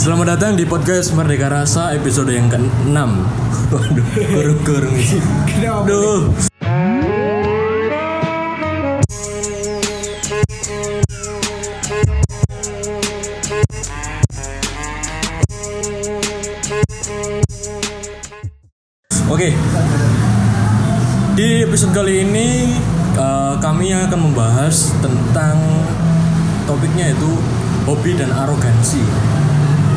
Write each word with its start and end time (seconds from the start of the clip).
Selamat 0.00 0.32
datang 0.32 0.56
di 0.56 0.64
podcast 0.64 1.12
Merdeka 1.12 1.52
Rasa 1.52 1.92
episode 1.92 2.32
yang 2.32 2.48
ke-6 2.48 2.96
Waduh, 3.68 4.06
kurung-kurung 4.32 4.96
Kenapa? 5.44 5.92
Oke. 19.28 19.52
Di 21.36 21.48
episode 21.68 21.92
kali 21.92 22.24
ini 22.24 22.72
eh, 23.20 23.54
Kami 23.60 23.92
akan 24.08 24.32
membahas 24.32 24.96
tentang 25.04 25.60
Topiknya 26.64 27.12
itu 27.12 27.36
Hobi 27.84 28.16
dan 28.16 28.32
arogansi 28.32 29.04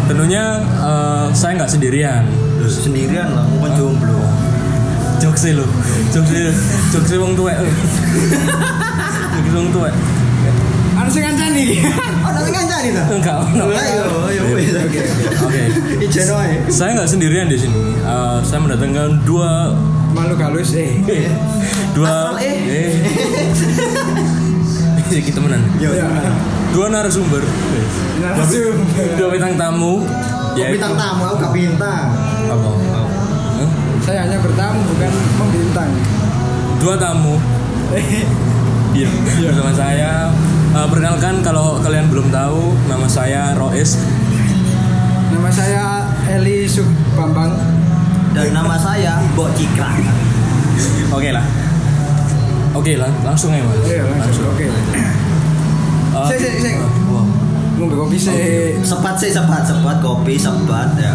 Tentunya 0.04 0.44
eh, 0.62 1.26
saya 1.32 1.52
nggak 1.58 1.72
sendirian 1.72 2.24
sendirian 2.64 3.28
lah 3.32 3.46
bukan 3.60 3.72
jomblo 3.76 4.20
Jokse 5.24 5.56
lo, 5.56 5.64
jokse, 6.12 6.52
jokse 6.92 7.16
wong 7.16 7.32
tua. 7.32 7.56
Jokse 7.56 9.56
wong 9.56 9.72
tua. 9.72 9.88
Ada 11.00 11.08
sing 11.08 11.24
kancani. 11.24 11.80
oh 12.28 12.32
nanti 12.36 12.52
kan 12.52 12.64
jadi 12.68 12.90
dah 12.92 13.06
Enggak, 13.08 13.40
enggak. 13.56 13.72
ayo 13.72 14.04
ayo 14.28 14.42
oke 14.52 15.00
Oke. 15.48 15.64
ijen 16.04 16.28
wae 16.28 16.60
Saya 16.68 17.00
nggak 17.00 17.08
sendirian 17.08 17.48
di 17.48 17.56
sini. 17.56 17.72
Eh, 18.04 18.38
saya 18.44 18.60
mendatangkan 18.68 19.24
dua 19.24 19.72
Malu 20.12 20.36
halus 20.36 20.76
eh. 20.76 21.00
dua 21.96 22.36
eh. 22.44 23.00
eh. 25.08 25.20
kita 25.28 25.40
menang. 25.40 25.64
yo 25.80 25.96
Ya. 25.96 26.04
Dua 26.74 26.90
narasumber. 26.90 27.44
Narasumber. 28.18 29.06
Dua 29.14 29.30
bintang 29.30 29.54
tamu. 29.54 30.02
Kok 30.54 30.70
bintang 30.74 30.94
tamu 30.94 31.22
aku 31.26 31.36
gak 31.42 31.54
bintang 31.54 32.06
Apa? 32.46 32.70
Saya 34.06 34.26
hanya 34.28 34.38
bertamu 34.42 34.80
bukan 34.90 35.12
membintang. 35.38 35.92
Dua 36.82 36.96
tamu. 36.98 37.36
Iya, 38.94 39.10
bersama 39.50 39.74
saya. 39.74 40.30
Eh, 40.70 40.86
perkenalkan 40.86 41.42
kalau 41.42 41.82
kalian 41.82 42.14
belum 42.14 42.30
tahu, 42.30 42.78
nama 42.86 43.10
saya 43.10 43.58
Rois. 43.58 43.98
Nama 45.34 45.50
saya 45.50 46.06
Eli 46.30 46.70
Suk 46.70 46.86
Bambang. 47.18 47.58
dan 48.38 48.54
nama 48.54 48.78
saya 48.78 49.18
Mbok 49.34 49.50
Cikra 49.58 49.98
Oke 51.10 51.34
lah. 51.34 51.42
Oke 52.78 52.94
lah, 52.94 53.10
langsung 53.26 53.50
ya 53.50 53.66
mas. 53.66 53.82
Iya, 53.82 54.06
langsung. 54.06 54.46
Oke. 54.54 54.70
Eh, 54.70 55.10
Sik, 56.30 56.40
sik, 56.40 56.54
sik. 56.64 56.76
Ngombe 57.74 57.96
kopi 57.98 58.16
sih. 58.16 58.32
sepat 58.86 59.18
sih 59.18 59.34
sepat 59.34 59.66
sepat 59.66 59.98
kopi 60.00 60.38
sepat 60.38 60.94
ya 60.96 61.14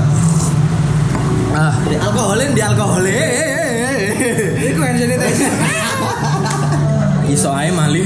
Ah, 1.48 1.73
di 1.89 1.97
alkoholin 1.97 2.53
di 2.53 2.61
alkoholin 2.61 3.09
Iku 4.69 4.81
yang 4.84 4.97
jadi 5.01 5.17
tes. 5.17 5.39
iso 7.29 7.48
ae 7.53 7.70
mali. 7.73 8.05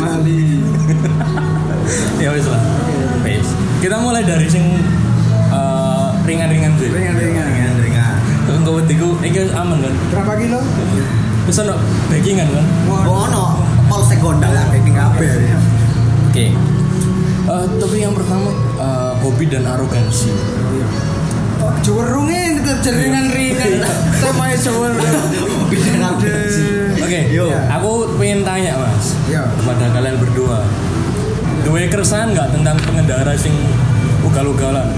Mali. 0.00 0.62
ya 2.22 2.32
wis 2.32 2.46
lah. 2.48 2.62
Wis. 3.22 3.46
Kita 3.84 4.00
mulai 4.00 4.24
dari 4.24 4.48
sing 4.48 4.64
eh, 5.52 6.08
ringan-ringan 6.24 6.72
sih. 6.80 6.88
Ringan-ringan. 6.88 7.46
ringan 7.52 7.74
ringan 7.84 8.16
Engko 8.52 8.80
wediku 8.82 9.16
iki 9.22 9.48
aman 9.52 9.80
kan. 9.80 9.94
Berapa 10.12 10.32
kilo? 10.40 10.58
Wis 11.46 11.58
ono 11.58 11.76
backingan 12.08 12.48
kan. 12.48 12.64
oh 13.06 13.26
no 13.28 13.61
polsek 13.92 14.18
gondal 14.18 14.48
lah 14.48 14.64
kayak 14.72 14.88
kabeh 14.88 15.28
Oke. 16.32 16.46
Eh, 17.42 17.64
tapi 17.76 17.96
yang 18.00 18.16
pertama 18.16 18.48
eh, 18.80 19.12
hobi 19.20 19.44
dan 19.44 19.68
arogansi. 19.68 20.32
Oh, 21.60 21.68
Juwerunge 21.78 22.56
terjeringan-ringan. 22.64 23.84
Temanya 24.16 24.56
juwerung. 24.56 24.96
Bisa 25.70 25.92
arogansi. 25.92 26.64
Oke, 26.96 27.20
Yo. 27.28 27.52
aku 27.68 28.16
pengen 28.16 28.40
tanya 28.42 28.80
mas 28.80 29.12
Ya. 29.28 29.44
kepada 29.52 29.92
kalian 29.92 30.16
berdua. 30.16 30.64
Dua 31.62 31.84
keresahan 31.84 32.32
nggak 32.32 32.48
tentang 32.50 32.80
pengendara 32.80 33.36
sing 33.36 33.52
ugal-ugalan, 34.24 34.88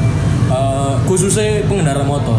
Eh, 0.47 0.95
khususnya 1.05 1.67
pengendara 1.67 2.07
motor. 2.07 2.39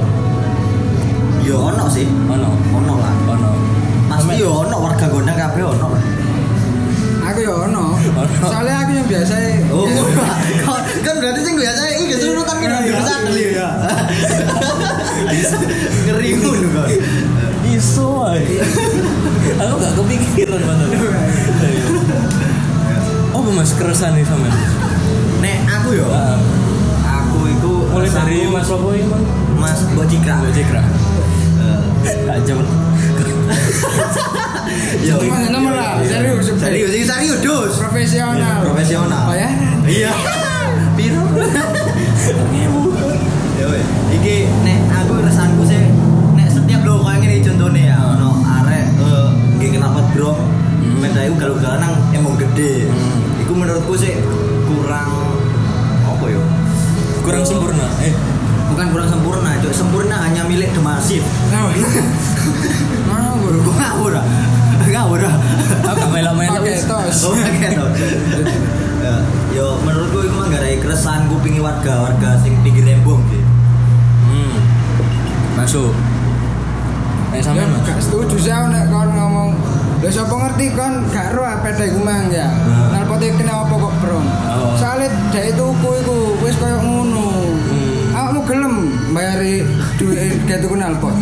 yo 1.44 1.62
ono 1.62 1.86
sih 1.86 2.10
Ono, 2.26 2.50
ono 2.74 2.94
lah 2.98 3.14
ono. 3.28 3.52
pasti 4.10 4.40
yo 4.40 4.66
ono 4.66 4.82
warga 4.82 5.06
gondang 5.06 5.38
kabeh 5.38 5.62
ono 5.62 5.94
lah 5.94 6.04
Aku 7.36 7.44
ya 7.44 7.52
ono. 7.52 8.00
Soalnya 8.48 8.88
aku 8.88 8.92
yang 8.96 9.08
biasa 9.12 9.36
Oh, 9.68 9.84
kan 11.04 11.16
berarti 11.20 11.44
sing 11.44 11.60
biasa 11.60 11.82
iki 12.00 12.16
kesurutan 12.16 12.64
kan 12.64 12.80
udah 12.80 13.04
sadel 13.04 13.36
ya. 13.36 13.68
Ngeri 16.08 16.30
ngono 16.40 16.68
kan. 16.72 16.88
Iso 17.68 18.24
ae. 18.32 18.64
aku 19.68 19.74
gak 19.84 19.94
kepikiran 20.00 20.64
mana. 20.64 20.86
Oh, 23.36 23.44
mas 23.52 23.76
keresahan 23.76 24.16
nih 24.16 24.24
sama. 24.24 24.48
Nek 25.44 25.60
aku 25.76 25.92
yo, 25.92 26.08
Ah, 26.08 26.40
aku 27.04 27.52
itu 27.52 27.72
mulai 27.92 28.08
dari 28.16 28.48
Mas 28.48 28.72
Lopo 28.72 28.96
ini 28.96 29.12
Mas. 29.12 29.20
Mas 29.60 29.80
Bojikra. 29.92 30.40
Gue 30.40 30.56
cekra. 30.56 30.88
Yo. 35.04 35.16
Cuma 35.20 35.44
nomor 35.52 35.74
lah, 35.76 36.00
serius. 36.06 36.48
Serius, 36.56 36.92
iki 36.94 37.04
serius, 37.04 37.40
Dus. 37.44 37.74
Profesional. 37.76 38.64
Profesional. 38.64 39.24
Bayaran. 39.28 39.84
Iya. 39.84 40.12
Piro? 40.98 41.24
Ya 43.60 43.66
weh. 43.68 43.84
Iki 44.16 44.36
nek 44.64 44.80
aku 44.96 45.14
resanku 45.20 45.68
sih 45.68 45.82
nek 46.34 46.48
setiap 46.48 46.88
lo 46.88 47.04
kayak 47.04 47.20
gini 47.20 47.38
contohnya 47.44 47.82
ya 47.92 47.98
ono 48.16 48.30
arek 48.42 48.86
eh 48.96 49.28
nggih 49.60 49.70
kenapa 49.76 50.00
bro 50.16 50.34
Hmm. 50.76 51.02
Medayu 51.02 51.34
kalau 51.42 51.58
galan 51.58 51.82
nang 51.82 51.96
emang 52.14 52.38
gede. 52.38 52.86
Hmm. 52.86 53.42
Iku 53.42 53.58
menurutku 53.58 53.98
sih 53.98 54.14
kurang 54.70 55.10
apa 56.06 56.26
yo? 56.30 56.38
Kurang 57.26 57.42
sempurna. 57.42 57.90
Eh, 58.06 58.14
Bukan 58.66 58.92
kurang 58.92 59.10
sempurna, 59.10 59.56
cok 59.62 59.74
sempurna 59.74 60.20
hanya 60.26 60.46
milik 60.46 60.70
demasif. 60.78 61.22
Nah, 61.50 61.70
bro. 61.70 61.80
Gua 63.66 64.22
ah. 64.96 65.04
Ngawur 65.04 65.22
ah. 65.28 65.36
aku 65.92 65.98
gak 66.00 66.12
melo-melo. 66.16 66.60
Oke, 66.64 66.74
tos. 66.88 67.18
Oh, 67.28 67.36
kayak 67.36 67.76
gitu. 67.76 67.86
Ya, 69.04 69.14
Yo 69.52 69.68
menurutku 69.84 70.24
itu 70.24 70.36
mah 70.36 70.48
gara 70.48 70.68
keresahan 70.72 71.28
kupingi 71.28 71.60
warga 71.60 72.10
warga 72.10 72.40
sing 72.40 72.56
pinggir 72.64 72.88
rembong 72.88 73.20
sih. 73.28 73.44
Hmm. 74.26 74.58
Masuk. 75.60 75.94
Eh 77.36 77.44
sampean 77.44 77.68
Mas. 77.76 77.84
gak 77.84 78.00
setuju 78.00 78.36
sih 78.40 78.52
aku 78.52 78.72
nek 78.72 78.88
kon 78.88 79.12
ngomong 79.12 79.52
Lha 80.00 80.10
sapa 80.12 80.32
ngerti 80.32 80.72
kon 80.72 80.94
gak 81.12 81.36
ro 81.36 81.44
pede 81.64 81.92
iku 81.92 82.00
mang 82.04 82.32
ya. 82.32 82.48
Hmm. 82.48 82.96
Nalpote 82.96 83.32
kena 83.36 83.64
apa 83.64 83.76
kok, 83.76 83.94
Bro? 84.04 84.20
Oh. 84.20 84.76
Soale 84.80 85.08
dhek 85.32 85.56
tuku 85.56 85.90
iku 86.04 86.18
wis 86.44 86.56
koyo 86.60 86.80
ngono. 86.84 87.28
Hmm. 87.72 88.16
Awakmu 88.16 88.42
gelem 88.48 88.76
bayari 89.16 89.64
duit 90.00 90.40
gak 90.48 90.64
tuku 90.64 90.76
nalpot. 90.76 91.16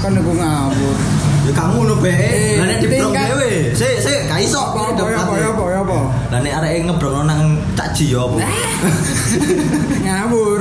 Kon 0.00 0.18
iku 0.18 0.32
ngawur. 0.34 0.96
Ya 1.44 1.52
kamu 1.52 1.76
ngono 1.76 1.94
be. 2.00 2.08
Eh, 2.08 2.56
Lah 2.56 2.64
nek 2.64 2.78
dibrong 2.80 3.12
tingkat- 3.12 3.28
dhewe. 3.30 3.52
Sik 3.76 3.94
sik 4.00 4.18
gak 4.24 4.40
iso 4.40 4.56
Apa 4.64 4.80
iki 4.90 5.02
apa 5.12 5.34
debat. 5.36 5.76
apa. 5.76 5.98
Lah 6.32 6.38
nek 6.40 6.52
arek 6.56 6.88
ngebrong 6.88 7.24
nang 7.24 7.40
Cak 7.74 7.88
Ji 7.92 8.10
yo 8.10 8.24
apa? 8.26 8.36
Ngawur. 10.04 10.60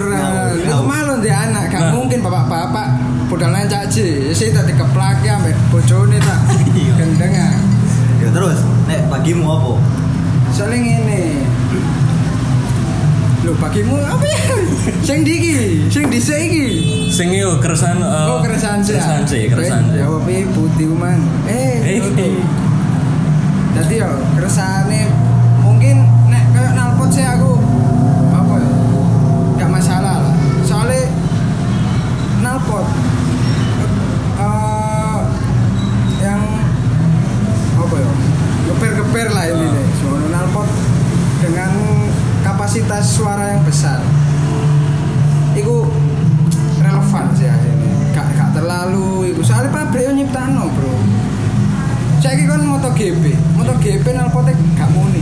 Iku 0.60 0.80
malu 0.84 1.14
di 1.20 1.32
anak, 1.32 1.64
gak 1.70 1.92
mungkin 1.92 2.20
bapak-bapak 2.20 2.88
budal 3.28 3.50
nang 3.50 3.64
caci. 3.66 4.30
Sih 4.30 4.52
tak 4.52 4.68
dikeplaki 4.68 5.28
ambek 5.28 5.56
bojone 5.70 6.20
tak. 6.20 6.40
Iya. 6.74 6.92
Gendengan. 6.98 7.56
Ya 8.20 8.28
terus 8.30 8.60
nek 8.84 9.08
bagimu 9.08 9.48
apa? 9.48 9.72
Soalnya 10.52 10.78
ngene. 10.80 11.24
Loh, 13.44 13.56
bagimu 13.60 14.00
apa 14.00 14.24
ya? 14.24 14.40
Sing 15.04 15.28
di 15.28 15.36
iki, 15.36 15.56
sing 15.92 16.08
dhisik 16.08 16.48
iki. 16.48 16.68
Sing 17.12 17.28
yo 17.36 17.60
keresahan 17.60 18.00
eh, 18.00 18.32
oh, 18.32 18.40
keresahan 18.40 18.80
sih. 18.80 18.96
Keresahan 18.96 19.24
sih, 19.28 19.42
keresahan 19.52 19.84
sih. 19.92 20.00
Jawab 20.00 20.24
putih 20.56 20.88
man. 20.96 21.20
Eh. 21.52 22.00
Eh. 22.00 22.34
Jadi 23.76 24.00
yo 24.00 24.08
keresahane 24.40 25.12
kapasitas 42.74 43.06
suara 43.22 43.54
yang 43.54 43.62
besar. 43.70 44.02
Itu 45.54 45.86
relevan 46.82 47.26
sih 47.38 47.46
ya 47.46 47.54
gak, 48.18 48.26
gak 48.34 48.50
terlalu 48.58 49.30
itu 49.30 49.46
soalnya 49.46 49.70
pabrik 49.70 50.10
yang 50.10 50.18
nyiptano 50.18 50.74
bro. 50.74 50.90
Saya 52.18 52.34
ini 52.34 52.50
kan 52.50 52.66
MotoGP. 52.66 53.38
MotoGP 53.62 54.06
nalpotek 54.18 54.58
gak 54.74 54.90
muni. 54.90 55.22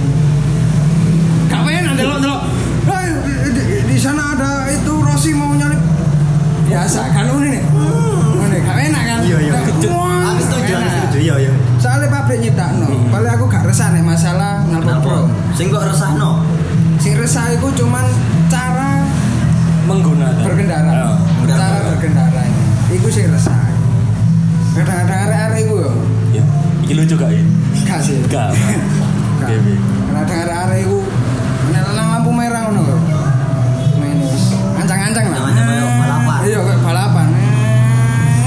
Gak 1.51 1.59
pengen 1.67 1.91
ada 1.91 2.03
lo 2.07 2.15
lo 2.23 2.35
di 3.83 3.97
sana 3.99 4.31
ada 4.31 4.71
itu 4.71 4.93
Rossi 5.03 5.35
mau 5.35 5.51
nyari 5.51 5.75
biasa 6.71 7.11
kan 7.11 7.35
ini 7.35 7.59
nih. 7.59 7.63
Hmm. 7.67 8.47
Ini 8.47 8.57
gak 8.63 8.77
enak 8.79 9.03
kan? 9.11 9.19
Iya 9.27 9.37
iya. 9.43 9.53
Habis 9.59 10.47
tujuh 10.47 11.19
iya 11.19 11.35
iya. 11.35 11.53
Soalnya 11.83 12.07
pabrik 12.15 12.47
nyiptano. 12.47 12.87
Hmm. 12.87 13.11
Paling 13.11 13.31
aku 13.35 13.43
gak 13.51 13.67
resah 13.67 13.91
nih 13.91 13.99
masalah 13.99 14.63
nalpot 14.71 15.03
pro 15.03 15.27
sing 15.51 15.67
resah 15.67 16.15
no 16.15 16.50
sing 17.01 17.17
resah 17.17 17.49
iku 17.57 17.73
cuman 17.73 18.05
cara 18.45 19.01
menggunakan. 19.89 20.45
berkendara. 20.45 20.91
Ya. 20.93 21.09
cara 21.49 21.77
berkendara. 21.89 22.41
Iku 22.93 23.07
sing 23.09 23.25
resah 23.33 23.57
kadang-kadang 24.71 25.19
arek-arek 25.27 25.59
iku 25.67 25.75
yo. 25.83 25.91
Ya 26.31 26.43
iki 26.85 26.93
lucu 26.95 27.13
gak 27.17 27.33
ya 27.33 27.43
gak 27.89 27.99
sih. 28.05 28.17
Gak 28.29 28.53
Gak. 29.41 29.49
Arek-arek 30.13 30.79
iku 30.85 31.01
nek 31.73 31.83
nang 31.97 32.07
lampu 32.19 32.29
merah 32.29 32.69
ngono 32.69 32.81
kok 32.85 32.99
Ngene 33.97 34.25
wis. 34.29 34.45
ancang-ancang 34.77 35.25
lah. 35.33 35.39
Balapan. 35.41 36.39
iya 36.45 36.59
kayak 36.61 36.79
balapan. 36.85 37.27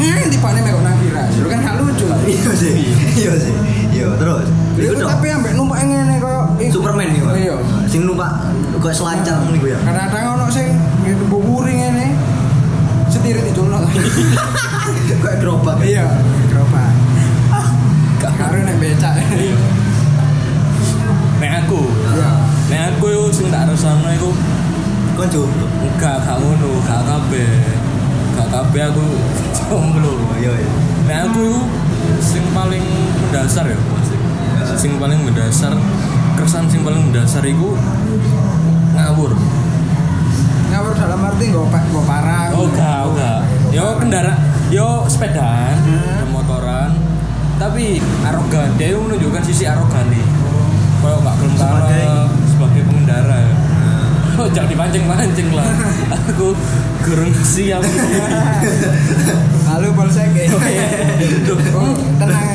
Eh, 0.05 0.29
tipane 0.31 0.59
mek 0.63 0.75
nang 0.79 0.97
lu 1.43 1.49
kan 1.51 1.59
gak 1.59 1.75
lucu. 1.83 2.07
Iya 2.31 2.51
sih. 2.55 2.73
Iya 3.19 3.33
sih. 3.35 3.55
Iya, 3.95 4.09
terus. 4.19 4.47
Iku 4.75 4.83
Iku 4.85 4.95
dong. 4.99 5.09
tapi 5.09 5.27
ambek 5.29 5.53
numpak 5.55 5.79
ngene 5.83 6.19
koyo. 6.19 6.43
Superman 6.69 7.07
nih, 7.09 7.21
Pak. 7.21 7.35
Iya. 7.37 7.55
Sing 7.87 8.03
numpak 8.05 8.31
kok 8.77 8.91
selancar 8.91 9.39
ngono 9.39 9.55
iku 9.55 9.67
ya. 9.71 9.79
Kadang-kadang 9.81 10.35
ono 10.35 10.45
sing 10.49 10.67
gitu 11.03 11.25
buburi 11.27 11.73
ngene. 11.75 12.07
Setir 13.07 13.39
diculno. 13.41 13.79
Kayak 15.23 15.39
gerobak. 15.39 15.79
Iya, 15.81 16.07
gerobak. 16.49 16.91
Karo 18.19 18.57
nek 18.59 18.77
becak. 18.77 19.15
Iya. 19.33 19.57
nek 21.35 21.53
aku 21.61 21.83
Iya. 22.09 22.31
nek 22.67 22.81
aku 22.91 23.05
yo 23.11 23.29
sing 23.29 23.53
tak 23.53 23.69
resano 23.69 24.09
iku 24.11 24.31
jomblo. 25.29 25.67
enggak 25.79 26.17
gak 26.21 26.41
ngono 26.41 26.81
gak 26.83 27.05
kabeh 27.05 27.53
gak 28.33 28.49
kabeh 28.49 28.83
aku 28.89 29.05
jomblo 29.61 30.15
Iya, 30.35 30.51
iya. 30.51 30.71
nek 31.05 31.19
aku 31.29 31.41
iku 31.45 31.61
sing 32.19 32.43
paling 32.51 32.81
mendasar 33.21 33.69
ya. 33.69 33.77
Sing 34.75 34.99
paling 34.99 35.21
mendasar 35.21 35.73
keresahan 36.35 36.67
sing 36.67 36.83
paling 36.83 37.01
mendasar 37.05 37.43
iku 37.43 37.79
ngawur 38.93 39.33
Ngawur 40.65 40.91
dalam 40.93 41.23
arti 41.23 41.45
nggo 41.49 41.71
pak 41.71 41.87
nggo 41.87 42.03
parang. 42.03 42.51
oh 42.53 42.67
gak 42.69 42.99
oh, 43.01 43.15
gak 43.15 43.41
yo 43.71 43.95
kendara 43.97 44.35
yo 44.69 45.07
sepedaan 45.07 45.79
Hmm. 45.81 46.27
motoran 46.29 46.91
tapi 47.55 48.03
arogan 48.23 48.75
dia 48.75 48.91
menunjukkan 48.93 49.43
sisi 49.45 49.63
arogan 49.65 50.11
nih 50.11 50.27
kalau 50.99 51.23
nggak 51.23 51.35
gelem 51.39 51.55
Sebagai- 51.55 52.31
sebagai 52.45 52.83
pengendara 52.85 53.41
Oh, 54.35 54.51
jangan 54.51 54.67
dipancing-pancing 54.67 55.47
lah. 55.55 55.63
Aku 56.27 56.59
kurang 57.01 57.31
siap. 57.39 57.79
Halo 59.65 59.95
polsek. 59.95 60.27
Oh, 61.71 61.95
tenang. 62.19 62.54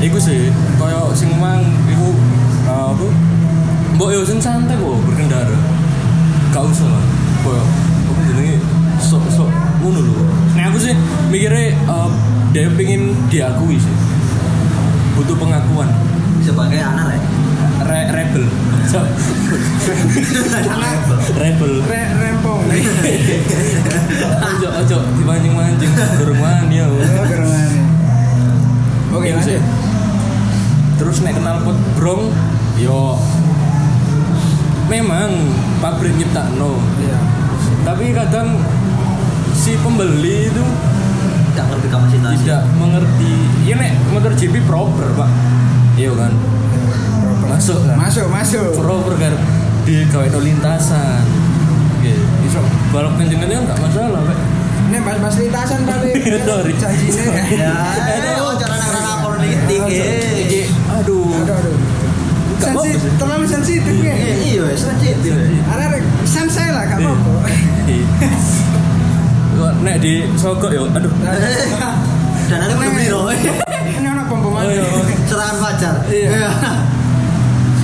Iku 0.00 0.16
sih, 0.16 0.48
koyo 0.80 1.12
sing 1.12 1.28
mang 1.36 1.60
iku 1.84 2.08
eh, 2.64 2.86
apa? 2.88 3.06
Mbok 4.00 4.08
yo 4.16 4.24
sing 4.24 4.40
santai 4.40 4.72
kok 4.80 4.96
berkendara. 5.04 5.52
Gak 6.56 6.64
usah 6.64 6.88
lah. 6.88 7.04
Koyo 7.44 7.60
apa 8.08 8.20
jenenge 8.32 8.56
sok-sok 8.96 9.52
ngono 9.84 10.00
lho. 10.00 10.24
Nah 10.56 10.72
aku 10.72 10.80
sih 10.80 10.96
mikirnya 11.28 11.76
eh, 11.76 12.10
dia 12.56 12.72
pengen 12.72 13.12
diakui 13.28 13.76
sih. 13.76 13.94
Butuh 15.20 15.36
pengakuan. 15.36 15.92
Sebagai 16.40 16.80
anak 16.80 17.12
ya. 17.12 17.20
Re 17.84 18.00
rebel. 18.08 18.44
So- 18.88 19.04
rebel. 21.36 21.72
Re 21.84 22.02
rempong. 22.16 22.64
Ojo 24.48 24.68
ojo 24.80 24.98
dipancing-pancing 25.20 25.92
durung 26.16 26.40
wani 26.40 26.80
ya. 26.80 26.88
Gerongane. 27.28 27.80
Oke, 29.12 29.28
sih. 29.44 29.60
Terus 31.00 31.24
nek 31.24 31.32
kenal 31.32 31.64
pot 31.64 31.78
brong, 31.96 32.28
yo 32.76 33.16
memang 34.86 35.32
pabrik 35.80 36.12
nyiptakno. 36.12 36.76
Iya. 37.00 37.18
Tapi 37.88 38.12
kadang 38.12 38.60
si 39.56 39.80
pembeli 39.80 40.52
itu 40.52 40.64
Gak 41.50 41.66
ngerti 41.66 41.88
kapasitas. 41.88 42.36
tidak 42.44 42.62
mengerti. 42.76 43.32
Ya 43.64 43.74
nek 43.74 43.96
motor 44.12 44.36
GP 44.36 44.60
proper, 44.68 45.08
Pak. 45.16 45.30
Iya 45.96 46.12
kan? 46.14 46.32
Masuk 47.48 47.80
kan? 47.82 47.96
Masuk, 47.96 48.26
masuk. 48.28 48.70
Proper 48.76 49.14
kan 49.16 49.34
di 49.82 50.04
gawe 50.06 50.28
lintasan. 50.38 51.24
Oke, 51.98 52.12
iso 52.46 52.60
balap 52.92 53.16
kan 53.16 53.26
enggak 53.64 53.78
masalah, 53.80 54.20
Pak. 54.20 54.38
Ini 54.90 54.98
bahas-bahas 55.06 55.36
lintasan 55.38 55.80
tapi 55.86 56.10
Sorry. 56.46 56.72
janjine. 56.78 57.24
Ya, 57.56 57.74
cara 58.58 58.74
anak-anak 58.74 58.99
politik. 59.40 59.80
eh. 59.88 60.44
Iki 60.44 60.60
aduh. 60.90 61.24
Aduh, 61.32 61.54
aduh. 61.56 61.76
Sensi, 62.60 62.92
sih. 62.92 63.10
terlalu 63.16 63.46
sensitif 63.48 63.94
ya. 63.98 64.12
Eh, 64.12 64.36
Iya, 64.52 64.64
sensitif. 64.76 65.32
Arek 65.64 66.04
santai 66.22 66.68
lah, 66.68 66.84
gak 66.84 67.00
Iya. 67.00 67.08
apa-apa. 67.08 67.48
Nek 69.80 69.96
di 69.98 70.12
sogok 70.36 70.68
yo, 70.68 70.84
aduh. 70.90 71.08
Dan 72.46 72.58
ada 72.60 72.74
belum 72.74 72.92
biro. 72.94 73.20
Ini 73.32 74.06
anak 74.06 74.28
bom 74.28 74.44
Oh, 74.44 74.60
iya. 74.60 74.84
Serangan 75.24 75.56
fajar. 75.58 75.94
Iya. 76.06 76.52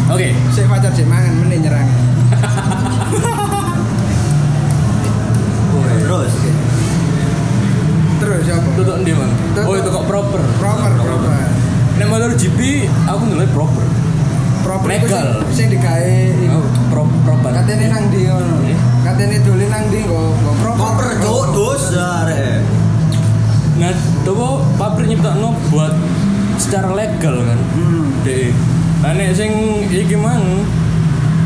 Oke, 0.07 0.29
Sik 0.53 0.69
pacar 0.69 0.93
sik 0.93 1.09
mangan 1.09 1.35
meneh 1.41 1.59
nyerang. 1.59 1.89
Terus. 5.99 6.33
Terus 8.27 8.51
apa? 8.51 8.69
tutup 8.75 8.97
ndi, 9.01 9.13
Mang? 9.15 9.31
Tutuk. 9.31 9.65
Oh, 9.65 9.75
itu 9.77 9.87
kok 9.89 10.05
proper. 10.05 10.43
Proper, 10.59 10.91
proper. 10.99 11.31
Nek 11.97 12.07
motor 12.11 12.31
GP 12.35 12.59
aku 13.07 13.23
nilai 13.25 13.49
proper. 13.49 13.87
Proper 14.61 14.89
Legal. 14.91 15.29
sing- 15.49 15.71
digawe 15.71 16.19
Oh, 16.51 16.67
pro 16.91 17.07
proper. 17.23 17.55
katene 17.55 17.87
nang 17.87 18.11
ndi 18.11 18.27
ngono. 18.27 18.67
Katene 19.01 19.39
dolen 19.41 19.71
nang 19.71 19.87
ndi 19.87 20.03
kok 20.03 20.19
kok 20.37 20.55
proper. 20.59 20.83
Koper 20.83 21.09
cuk 21.23 21.45
dosa 21.55 22.27
rek. 22.27 22.67
Nah, 23.77 23.95
coba 24.25 24.47
pabrik 24.75 25.07
nyiptakno 25.07 25.55
buat 25.71 25.95
secara 26.59 26.91
legal 26.93 27.47
kan. 27.47 27.59
Hmm. 27.73 28.11
Dek. 28.21 28.51
Nah, 29.01 29.15
nek 29.15 29.31
sing 29.33 29.53
iki 29.87 30.19
mang 30.19 30.67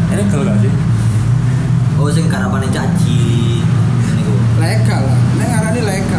legal 0.09 0.41
gak 0.43 0.57
sih? 0.65 0.73
Oh 1.95 2.09
sing 2.09 2.25
karapane 2.25 2.67
caci. 2.67 3.61
Niku. 4.17 4.33
Legal 4.57 5.03
lah. 5.05 5.19
Nek 5.37 5.47
ngarani 5.47 5.81
legal. 5.85 6.10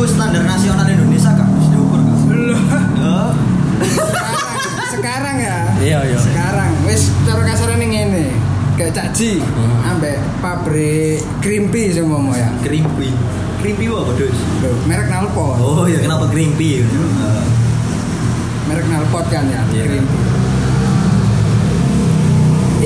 Iku 0.00 0.08
standar 0.08 0.48
nasional 0.48 0.88
Indonesia 0.88 1.28
kak, 1.28 1.44
harus 1.44 1.68
diukur 1.68 2.00
kak. 2.00 2.16
Loh. 2.32 2.56
Ya. 2.96 3.20
sekarang, 3.92 4.88
sekarang 4.96 5.36
ya. 5.36 5.56
Iya, 5.76 5.98
iya. 6.08 6.16
Sekarang 6.16 6.72
wis 6.88 7.12
cara 7.28 7.44
kasarane 7.44 7.84
ngene. 7.84 8.32
Kayak 8.80 8.96
caci 8.96 9.44
Hmm. 9.44 9.76
ambek 9.92 10.16
pabrik 10.40 11.20
Krimpi 11.44 11.92
semono 11.92 12.32
ya. 12.32 12.48
Krimpi. 12.64 13.12
Krimpi 13.60 13.92
apa 13.92 14.16
dos? 14.16 14.40
Loh, 14.64 14.72
merek 14.88 15.12
nalpot. 15.12 15.60
Oh 15.60 15.84
ya 15.84 16.00
kenapa 16.00 16.32
krimpi? 16.32 16.80
Eh, 16.80 17.44
Merek 18.72 18.88
nalpot 18.88 19.28
kan 19.28 19.52
ya, 19.52 19.60
Iya. 19.68 19.84
Krimpi. 19.84 20.16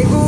Iku 0.03 0.23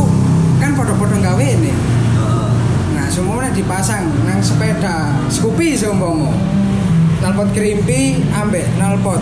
kan 0.62 0.70
podo-podo 0.70 1.18
gawe 1.18 1.42
ini. 1.42 1.74
eh, 2.14 2.50
Nah, 2.94 3.10
semuanya 3.10 3.50
dipasang 3.50 4.06
nang 4.22 4.38
sepeda 4.38 5.18
Scoopy 5.26 5.74
seumpama. 5.74 6.30
Nalpot 7.26 7.50
Krimpi 7.58 8.22
ambek 8.30 8.62
nalpot. 8.78 9.18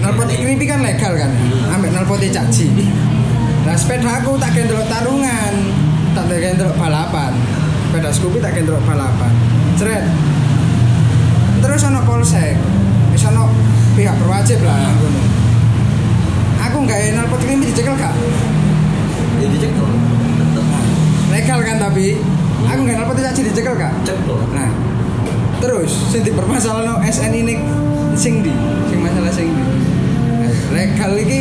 Nalpot 0.00 0.24
Krimpi 0.24 0.64
kan 0.64 0.80
legal 0.80 1.12
kan, 1.12 1.28
ambek 1.68 1.92
nalpot 1.92 2.16
caci. 2.16 2.72
Nah, 3.68 3.76
sepeda 3.76 4.08
aku 4.08 4.40
tak 4.40 4.56
gendrok 4.56 4.88
tarungan, 4.88 5.52
tak 6.16 6.32
gendrok 6.32 6.72
balapan. 6.80 7.36
Sepeda 7.84 8.08
Scoopy 8.08 8.40
tak 8.40 8.56
gendrok 8.56 8.80
balapan. 8.88 9.28
Cret. 9.76 10.00
Terus 11.60 11.84
ono 11.84 12.08
polsek. 12.08 12.56
Wis 13.12 13.20
ono 13.28 13.52
pihak 13.92 14.16
berwajib 14.24 14.64
lah 14.64 14.96
kono. 14.96 15.20
Aku 16.72 16.88
nggak 16.88 17.20
nalpot 17.20 17.36
Krimpi 17.44 17.68
dicekel 17.68 18.00
gak? 18.00 18.16
Ya 19.44 19.46
dicek 19.52 19.76
tuh. 19.76 19.92
Tetep. 20.40 20.64
Legal 21.36 21.60
kan 21.68 21.76
tapi 21.76 22.16
aku 22.64 22.80
nggak 22.88 22.96
nalpot 22.96 23.20
caci 23.20 23.44
dicekel 23.44 23.76
gak? 23.76 23.92
Cek 24.08 24.16
tuh. 24.24 24.40
Nah, 24.56 24.72
terus 25.60 25.92
sing 26.08 26.24
dipermasalahno 26.24 26.98
SN 27.02 27.32
ini 27.32 27.54
sing 28.16 28.40
di, 28.40 28.52
sing 28.88 28.98
masalah 28.98 29.30
sing 29.30 29.48
di. 29.48 29.62
Nah, 30.40 30.52
Legal 30.72 31.12
iki. 31.16 31.40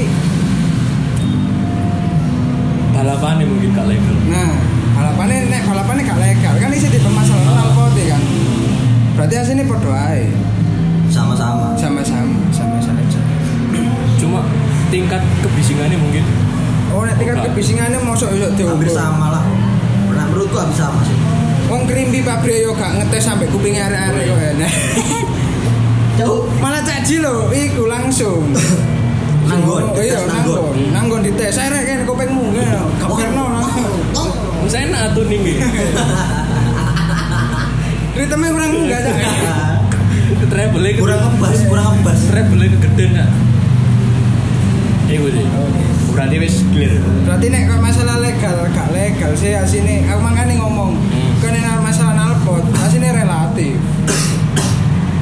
Balapan 2.92 3.48
mungkin 3.48 3.70
gak 3.72 3.88
legal. 3.88 4.16
Nah, 4.28 4.52
balapannya 4.92 5.48
nek 5.48 5.62
balapannya 5.64 6.04
gak 6.04 6.20
legal 6.20 6.54
kan 6.60 6.70
isi 6.74 6.88
dipermasalahno 6.92 7.52
nalpote 7.56 8.04
kan. 8.06 8.22
Berarti 9.16 9.36
aslinya 9.36 9.64
podo 9.64 9.92
ae. 9.92 10.28
Sama-sama. 11.10 11.74
Sama-sama, 11.74 12.38
sama 12.52 12.78
saja. 12.78 13.20
Cuma 14.20 14.44
tingkat 14.90 15.22
kebisingannya 15.42 15.98
mungkin 15.98 16.22
Oh, 16.90 17.06
nek 17.06 17.16
tingkat 17.22 17.38
Oke. 17.40 17.54
kebisingannya 17.54 18.02
mosok 18.02 18.34
iso 18.34 18.50
Hampir 18.50 18.66
diukur. 18.66 18.90
sama 18.90 19.30
lah. 19.32 19.44
Nah, 20.10 20.26
menurutku 20.28 20.58
hampir 20.58 20.76
sama 20.76 21.00
sih. 21.06 21.16
Wong 21.70 21.86
krimpi 21.86 22.26
pabrik 22.26 22.66
yo 22.66 22.74
gak 22.74 22.98
ngetes 22.98 23.30
sampai 23.30 23.46
kuping 23.54 23.78
arek-arek 23.78 24.26
kok 24.26 24.40
ya. 24.42 24.52
Jauh. 26.20 26.50
Malah 26.60 26.82
caji 26.82 27.22
lho, 27.22 27.48
iku 27.54 27.86
langsung. 27.88 28.52
Nanggon, 29.46 29.94
Oh, 29.94 30.02
iya, 30.02 30.20
nanggon. 30.26 30.62
nanggon. 30.62 30.76
Nanggon 30.92 31.22
dites. 31.24 31.54
Saya 31.56 31.72
rek 31.72 31.86
kan 31.86 32.00
kopengmu 32.04 32.54
kan. 32.58 32.86
Kaperno 32.98 33.46
Wis 34.66 34.76
enak 34.76 35.16
tuh 35.16 35.24
nih. 35.26 35.40
Ritmenya 38.20 38.52
kurang 38.52 38.72
enggak 38.76 39.00
Cak. 39.06 39.16
Travel 40.52 40.84
ke 40.84 41.00
kurang 41.00 41.22
ngebas 41.24 41.60
kurang 41.70 41.88
ngebas 42.02 42.20
travel 42.28 42.62
ke 42.68 42.78
gede 42.90 43.06
nak. 43.16 43.30
Iku 45.10 45.26
sih. 45.28 45.46
Berarti 46.14 46.36
wis 46.38 46.56
clear. 46.70 46.94
Berarti 47.26 47.46
nek 47.50 47.62
kok 47.66 47.80
masalah 47.80 48.18
legal 48.20 48.56
gak 48.70 48.90
legal 48.92 49.32
sih 49.34 49.54
asine 49.54 50.06
aku 50.06 50.20
makane 50.20 50.54
ngomong. 50.56 50.94
Hmm. 50.94 51.32
Kan 51.42 51.52
nek 51.52 51.82
masalah 51.82 52.14
nalpot 52.14 52.62
asine 52.80 53.10
relatif. 53.10 53.78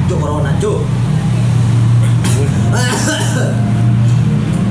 cuk 0.08 0.24
corona 0.24 0.56
cuk 0.56 0.79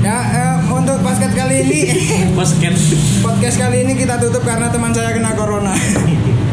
Ya 0.01 0.17
eh, 0.33 0.55
untuk 0.65 0.97
podcast 0.97 1.33
kali 1.35 1.61
ini 1.61 1.79
Basket. 2.37 2.73
podcast 3.19 3.57
kali 3.59 3.83
ini 3.83 3.93
kita 3.93 4.17
tutup 4.17 4.41
karena 4.41 4.71
teman 4.71 4.89
saya 4.89 5.13
kena 5.13 5.35
corona. 5.35 5.77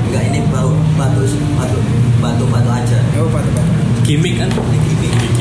enggak 0.05 0.23
ini 0.29 0.45
bau 0.49 0.75
batu 0.97 1.25
batu 1.55 1.79
batu 2.21 2.45
batu 2.45 2.69
aja 2.69 2.99
Oh, 3.17 3.29
Pak, 3.31 3.41
Pak. 3.47 3.65
Gimik 4.03 4.37
kan? 4.37 4.53
Gimik. 4.53 5.34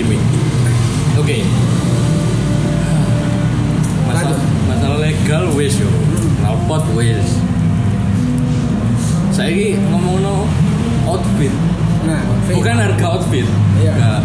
Saya 9.44 9.76
ngomong 9.92 10.24
no 10.24 10.48
outfit, 11.04 11.52
Nah, 12.08 12.20
Fit. 12.48 12.56
bukan 12.56 12.80
harga 12.80 13.06
outfit. 13.12 13.44
Iya. 13.76 13.92
Enggak, 13.92 14.24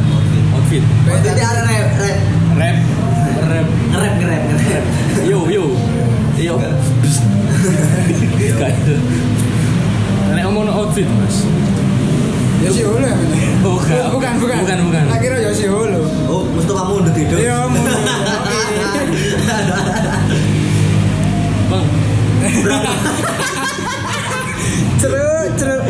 outfit. 0.55 0.83
Kayak 1.03 1.21
jadi 1.27 1.43
ada 1.43 1.61
rap 1.65 1.89
rap 1.99 2.19
Rap, 2.55 2.77
rap. 3.51 3.67
ngerap 3.91 4.13
ngerap 4.15 4.43
ngerap 4.47 4.85
Yo 5.27 5.39
yo. 5.51 5.65
Yo. 6.39 6.55
Itu. 8.39 8.95
Nek 10.31 10.43
ngomong 10.45 10.65
no 10.65 10.87
outfit, 10.87 11.11
Mas. 11.19 11.43
Yosi 12.59 12.83
Holo 12.83 13.03
ya? 13.03 13.19
Oh, 13.63 13.79
bukan 14.15 14.35
bukan 14.39 14.57
Bukan, 14.63 14.79
bukan. 14.87 15.03
Tak 15.07 15.19
kira 15.19 15.39
Yosi 15.41 15.67
Holo 15.67 16.03
oh 16.27 16.43
mesti 16.51 16.71
kamu 16.71 16.95
udah 17.01 17.15
tidur 17.15 17.39
iya 17.39 17.59
mau 17.65 17.79
Bang, 21.71 21.85
ceruk 24.99 25.49
ceruk 25.55 25.83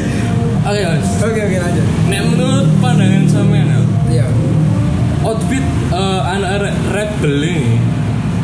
oke 0.68 0.80
Mas. 0.84 1.08
oke 1.24 1.40
oke 1.40 1.56
lanjut. 1.56 1.86
Nek 2.12 2.22
menurut 2.28 2.68
pandangan 2.80 3.24
sampean 3.28 3.66
ya, 3.66 3.80
iya. 4.12 4.26
Outfit 5.24 5.64
eh, 5.92 6.20
anak 6.24 6.72
rap 6.92 7.12
ini 7.24 7.80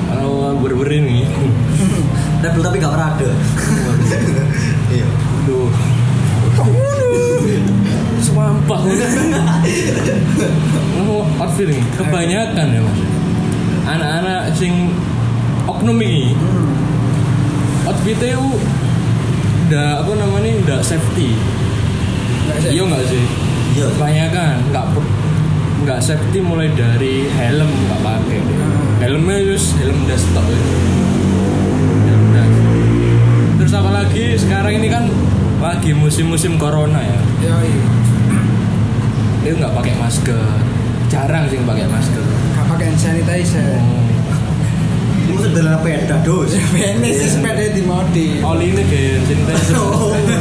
kalau 0.08 0.56
berber 0.58 0.88
ini. 0.90 1.24
Rap 2.44 2.60
tapi 2.60 2.76
gak 2.76 2.92
pernah 2.92 3.16
ada 3.16 3.30
iya 4.92 5.08
Duh 5.48 5.72
Swampah 8.20 8.80
Ngomong 10.92 11.28
outfit 11.40 11.72
ini 11.72 11.80
Kebanyakan 11.96 12.66
ya 12.68 12.80
mas. 12.84 13.00
Anak-anak 13.84 14.42
sing 14.56 14.92
Oknum 15.64 15.96
ini. 16.04 16.36
Outfitnya 17.88 18.36
Udah 19.74 20.06
apa 20.06 20.12
namanya 20.14 20.54
Udah 20.62 20.78
safety. 20.86 21.34
Nggak. 22.46 22.70
Iya 22.70 22.82
nggak 22.86 23.04
sih? 23.10 23.24
Iya. 23.74 23.90
Kebanyakan 23.90 24.54
nggak 24.70 24.86
per- 24.94 25.12
nggak 25.82 25.98
safety 25.98 26.38
mulai 26.38 26.70
dari 26.78 27.26
helm 27.26 27.66
nggak 27.66 28.00
pakai. 28.06 28.38
Hmm. 28.38 29.02
helmnya 29.02 29.42
just 29.42 29.74
helm 29.82 29.98
desktop 30.06 30.46
ya. 30.46 30.60
helm 32.06 32.24
das 32.30 32.54
terus 33.58 33.74
apalagi 33.74 34.38
sekarang 34.38 34.78
ini 34.78 34.86
kan 34.86 35.10
lagi 35.58 35.90
musim-musim 35.90 36.54
corona 36.54 37.02
ya. 37.02 37.18
Iya 37.42 37.56
iya. 37.66 37.86
Dia 39.42 39.52
nggak 39.58 39.74
pakai 39.74 39.94
masker. 39.98 40.54
Jarang 41.10 41.50
sih 41.50 41.58
pakai 41.66 41.90
masker. 41.90 42.22
Gak 42.54 42.66
pakai 42.70 42.94
hand 42.94 43.00
sanitizer. 43.02 43.74
Ini 43.74 44.03
mesti 45.34 45.48
dalam 45.52 45.78
peda 45.82 46.16
dos 46.22 46.54
Bene 46.70 47.10
sih 47.10 47.28
sepeda 47.28 47.64
di 47.74 47.82
modi 47.82 48.38
oli 48.40 48.70
ini 48.70 48.82
kayak 48.86 49.18
sanitizer 49.26 49.76
oh 49.76 50.10
oh 50.10 50.12
kan? 50.14 50.40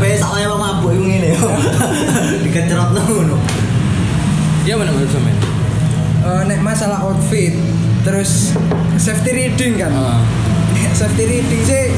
besok 0.00 0.30
aja 0.38 0.46
lo 0.48 0.56
mabuk 0.56 0.94
itu 0.94 1.02
ngene 1.04 1.28
yo 1.34 1.48
dikecerot 2.46 2.90
no 2.96 3.36
ya 4.64 4.74
mana 4.78 4.90
menurut 4.94 5.10
sampean 5.10 5.56
Eh, 6.26 6.42
nek 6.42 6.58
masalah 6.58 7.06
outfit 7.06 7.54
terus 8.02 8.50
safety 8.98 9.30
reading 9.30 9.78
kan? 9.78 9.94
Ah, 9.94 10.18
safety 10.90 11.22
reading 11.22 11.62
sih 11.62 11.94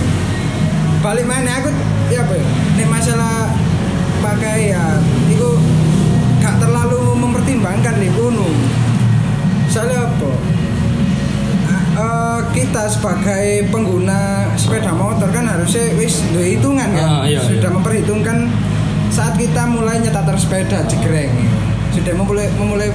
balik 1.01 1.25
mana 1.25 1.49
aku 1.57 1.73
ya 2.13 2.21
apa 2.21 2.37
ya? 2.37 2.45
Nek 2.77 2.89
masalah 2.93 3.49
pakaian 4.21 5.01
itu 5.33 5.49
gak 6.45 6.61
terlalu 6.61 7.17
mempertimbangkan 7.17 7.97
di 7.97 8.13
gunung 8.13 8.53
soalnya 9.73 10.13
apa 10.13 10.31
Eh, 11.99 12.41
kita 12.55 12.87
sebagai 12.87 13.67
pengguna 13.75 14.47
sepeda 14.55 14.95
motor 14.95 15.27
kan 15.35 15.43
harusnya 15.51 15.91
wis 15.99 16.23
dua 16.31 16.47
hitungan 16.47 16.87
kan? 16.95 17.07
Ah, 17.11 17.23
iya, 17.27 17.43
sudah 17.43 17.67
iya. 17.67 17.75
memperhitungkan 17.75 18.47
saat 19.11 19.35
kita 19.35 19.67
mulai 19.67 19.99
nyetater 19.99 20.39
sepeda 20.39 20.87
jegreng. 20.87 21.35
Sudah 21.91 22.15
memulai 22.15 22.47
memulai 22.55 22.89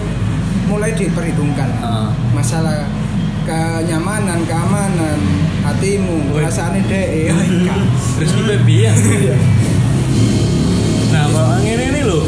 mulai 0.72 0.96
diperhitungkan. 0.96 1.70
Ah. 1.84 2.08
masalah 2.32 2.88
kenyamanan, 3.44 4.48
keamanan, 4.48 5.20
hatimu, 5.68 6.32
perasaan 6.32 6.80
ide, 6.80 7.28
Rizky 8.16 8.42
Baby 8.48 8.88
ya 8.88 8.94
nah 11.14 11.30
kalau 11.30 11.62
ini 11.62 11.94
ini 11.94 12.02
lo 12.10 12.26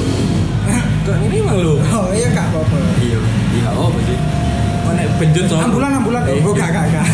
kok 1.07 1.17
ini 1.25 1.41
mah 1.41 1.57
lo 1.57 1.81
Oh 1.81 2.13
iya 2.13 2.29
kak 2.29 2.53
apa-apa. 2.53 2.77
iya 3.01 3.17
iya 3.57 3.69
oh 3.73 3.89
apa 3.89 3.99
sih 4.05 4.44
mana 4.85 5.01
penjut 5.15 5.45
soal 5.45 5.65
Ambulan 5.65 5.91
ambulan, 5.93 6.21
Eh, 6.25 6.39
oh 6.39 6.53
gak 6.53 6.69
gak 6.69 6.85
gak. 6.89 7.05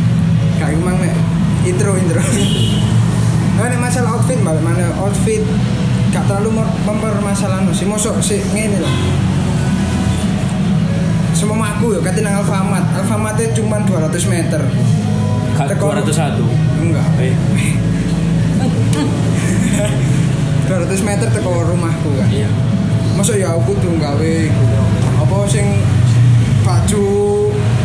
Gak 0.58 0.68
emang 0.70 0.96
nek 0.96 1.12
intro 1.62 1.92
intro. 1.94 2.20
Nah, 3.56 3.66
nek 3.66 3.80
masalah 3.80 4.12
outfit 4.12 4.36
mana 4.40 4.84
outfit 4.98 5.40
gak 6.10 6.28
terlalu 6.28 6.52
mempermasalahan 6.84 7.64
sih 7.70 7.84
mosok 7.84 8.20
sih 8.20 8.44
ngene 8.52 8.78
lah. 8.78 8.92
Semua 11.32 11.56
aku 11.70 11.92
ya 11.92 12.00
kata 12.00 12.20
nang 12.20 12.40
Alfamart. 12.40 12.84
Alfamart 12.94 13.36
itu 13.38 13.60
cuma 13.60 13.80
200 13.80 14.12
meter. 14.26 14.60
Teko- 15.56 15.88
201 15.90 16.44
Enggak. 16.78 17.08
eh 17.16 17.32
200 20.68 21.00
meter 21.00 21.28
teko 21.30 21.64
rumahku 21.64 22.10
kan. 22.14 22.28
iya 22.28 22.48
Masa 23.16 23.32
ya 23.32 23.48
aku 23.50 23.72
tuh 23.76 23.96
gawe 23.96 24.34
apa 25.16 25.36
sing 25.48 25.64
baju 26.66 27.06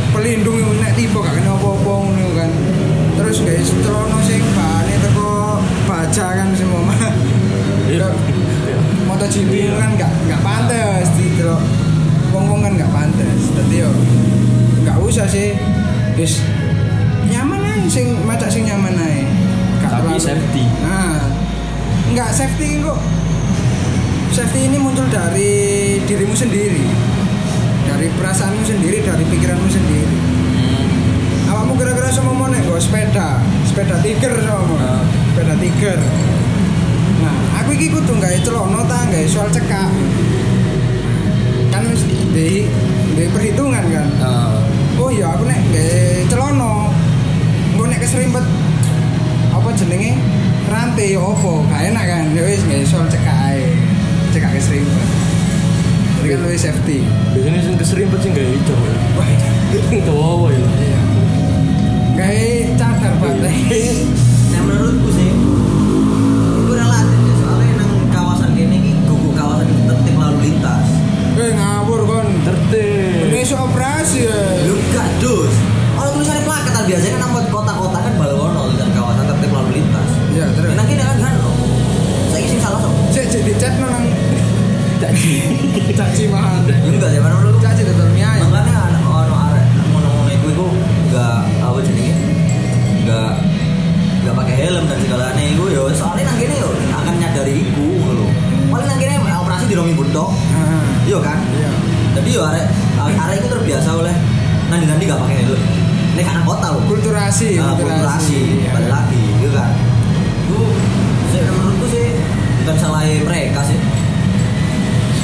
pelindung 0.09 0.57
nek 0.81 0.97
tiba 0.97 1.21
gak 1.21 1.38
kena 1.38 1.53
apa-apa 1.53 1.91
ngono 2.01 2.27
kan. 2.33 2.51
Terus 3.21 3.38
guys 3.45 3.69
celana 3.85 4.17
sing 4.25 4.41
bahane 4.57 4.95
teko 4.97 5.61
baja 5.85 6.25
kan 6.33 6.50
semua 6.57 6.81
mah. 6.89 6.97
iya 7.93 8.09
MotoGP 9.05 9.77
kan 9.77 9.93
gak 10.01 10.11
gak 10.25 10.41
pantes 10.41 11.13
didelok 11.13 11.61
wong-wong 12.33 12.65
kan 12.65 12.73
gak 12.73 12.89
pantes. 12.89 13.53
Dadi 13.53 13.85
yo 13.85 13.91
gak 14.81 14.97
usah 14.97 15.29
sih. 15.29 15.53
Wis 16.17 16.41
nyaman 17.29 17.61
aja 17.61 17.85
sing 17.85 18.17
macak 18.25 18.50
sing 18.50 18.65
nyaman 18.65 18.97
aja. 18.97 19.29
Gak 19.85 19.91
Tapi 20.01 20.17
safety. 20.17 20.65
Nah, 20.81 21.21
enggak 22.09 22.33
safety 22.33 22.81
kok. 22.81 23.00
Safety 24.31 24.69
ini 24.71 24.77
muncul 24.81 25.05
dari 25.11 25.51
dirimu 26.05 26.33
sendiri. 26.33 27.11
Dari 27.91 28.07
perasaanmu 28.15 28.63
sendiri, 28.63 29.03
dari 29.03 29.27
pikiranmu 29.27 29.67
sendiri. 29.67 30.15
Awakmu 31.51 31.75
kira-kira 31.75 32.07
semua 32.07 32.31
mau 32.31 32.48
nggo 32.48 32.79
sepeda, 32.79 33.43
sepeda 33.67 34.00
tiger 34.00 34.31
sama. 34.39 34.79
Ah. 34.79 35.03
Sepeda 35.36 35.60
tiger. 35.60 36.00
Nah, 37.19 37.36
aku 37.60 37.75
iki 37.75 37.91
kudu 37.91 38.15
gawe 38.15 38.38
celana 38.39 38.88
ta, 38.88 39.12
gawe 39.12 39.27
soal 39.27 39.51
cekak. 39.51 39.91
Kan 41.75 41.83
di 42.31 42.63
di 43.19 43.25
perhitungan 43.27 43.83
kan. 43.91 44.07
Ah, 44.24 44.55
Oh 44.95 45.12
iya 45.12 45.36
aku 45.36 45.43
nek 45.43 45.60
gawe 45.75 46.00
celana. 46.31 46.88
Engko 47.75 47.83
nek 47.91 48.00
keserimpet 48.00 48.45
apa 49.51 49.69
jenenge 49.75 50.15
rantai 50.71 51.12
ya 51.12 51.19
apa 51.19 51.51
gak 51.67 51.81
enak 51.91 52.05
kan 52.07 52.25
ya 52.31 52.41
wis 52.48 52.63
gawe 52.63 52.83
soal 52.88 53.05
cekak 53.12 53.38
ae. 53.51 53.75
Cekak 54.31 54.55
keserimpet. 54.55 55.30
Iya. 56.22 56.38
kan 56.38 56.46
lebih 56.46 56.62
safety. 56.62 56.98
Biasanya 57.34 57.60
sih? 57.66 57.74
Keserimpet 57.82 58.20
sih 58.22 58.30
gak 58.30 58.46
hijau 58.46 58.78
wah 59.18 59.28
itu 59.90 60.12
wow 60.13 60.46
ya? 60.54 60.62
Iya. 60.62 61.01
Kayak 62.13 62.78
catar 62.78 63.13
pantai 63.18 63.58
yang 63.74 63.98
nah, 64.54 64.62
menurutku 64.70 65.10
sih 65.18 65.30
itu 66.62 66.72
relatif 66.78 67.20
ya. 67.25 67.36
Soalnya 67.42 67.74
nang 67.82 67.92
kawasan 68.13 68.50
gini 68.54 68.78
ki 68.86 68.92
gugu 69.10 69.30
kawasan 69.34 69.66
tertib 69.90 70.16
lalu 70.22 70.38
lintas. 70.46 70.88
Eh 71.42 71.51
ngawur 71.58 72.01
kon. 72.06 72.28
Tertib 72.46 73.34
ini 73.34 73.42
operasi 73.42 74.30
ya. 74.30 74.40
Lu 74.70 74.78
gak 74.94 75.10
dus. 75.18 75.56
Orang 75.98 76.22
tulisannya 76.22 76.44
plakat 76.46 76.72
kan 76.74 76.84
biasanya 76.86 77.18
kan 77.18 77.30
buat 77.34 77.48
kota-kota 77.50 77.98
kan 77.98 78.13
balono 78.22 78.70
tulisan 78.70 78.90
kawasan 78.94 79.25
tertib 79.25 79.50
lalu 79.50 79.70
lintas. 79.82 80.10
Iya 80.38 80.46
terus. 80.54 80.70
Enak 80.78 80.86
ini 80.86 81.01
kan 81.01 81.18
kan 81.18 81.34
oh, 81.42 81.56
saya 82.30 82.46
sih 82.46 82.60
salah 82.62 82.80
sih 82.86 83.01
saya 83.12 83.25
jadi 83.28 83.54
chat 83.60 83.74
nang 83.82 84.08
caci 85.01 85.34
caci 85.98 86.24
mahal 86.29 86.62
enggak 86.70 87.10
ya 87.10 87.20
mana 87.25 87.41
lu 87.41 87.58
caci 87.58 87.81
tetap 87.81 88.10
nyai 88.13 88.39
makanya 88.46 88.77
anak 88.93 89.03
orang 89.10 89.41
arek 89.50 89.65
ngono-ngono 89.89 90.29
iku 90.29 90.48
iku 90.53 90.65
enggak 91.10 91.38
apa 91.58 91.79
jenenge 91.81 92.13
enggak 93.01 93.31
enggak 94.22 94.36
pakai 94.38 94.55
helm 94.62 94.84
dan 94.86 94.98
segalanya 95.01 95.43
itu 95.43 95.63
yo 95.74 95.84
soalnya 95.98 96.24
nang 96.29 96.38
kene 96.38 96.55
yo 96.62 96.70
akan 96.93 97.13
nyadari 97.17 97.53
iku 97.65 97.86
lho 98.13 98.27
paling 98.70 98.88
nang 98.88 99.00
kene 99.01 99.15
operasi 99.25 99.65
di 99.65 99.75
romi 99.75 99.93
butok 99.98 100.29
iya 101.10 101.17
kan 101.17 101.39
iya 101.58 101.72
jadi 102.22 102.29
yo 102.29 102.41
arek 102.46 102.65
arek 103.01 103.36
itu 103.41 103.48
terbiasa 103.50 103.89
oleh 103.98 104.15
nanti-nanti 104.70 105.03
gak 105.10 105.20
pakai 105.20 105.38
helm 105.41 105.62
ini 106.12 106.27
karena 106.27 106.43
kota 106.43 106.75
loh 106.75 106.84
kulturasi. 106.91 107.55
uh, 107.55 107.72
kulturasi, 107.72 108.67
balik 108.67 108.91
lagi 108.91 109.24
gitu 109.39 109.55
kan? 109.55 109.72
Itu 110.43 110.60
menurutku 111.55 111.88
sih 111.88 112.05
bukan 112.62 112.75
salah 112.84 113.08
mereka 113.08 113.63
sih. 113.63 113.79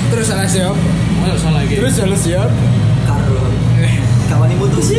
Terus 0.07 0.25
salah 0.31 0.47
siapa? 0.47 0.77
Masa 1.19 1.35
salah 1.39 1.61
gitu. 1.67 1.79
Terus 1.83 1.93
salah 1.99 2.19
siapa? 2.19 2.55
Karo 3.03 3.39
kawan 4.27 4.49
ibu 4.55 4.65
tuh 4.71 4.83
sih. 4.83 4.97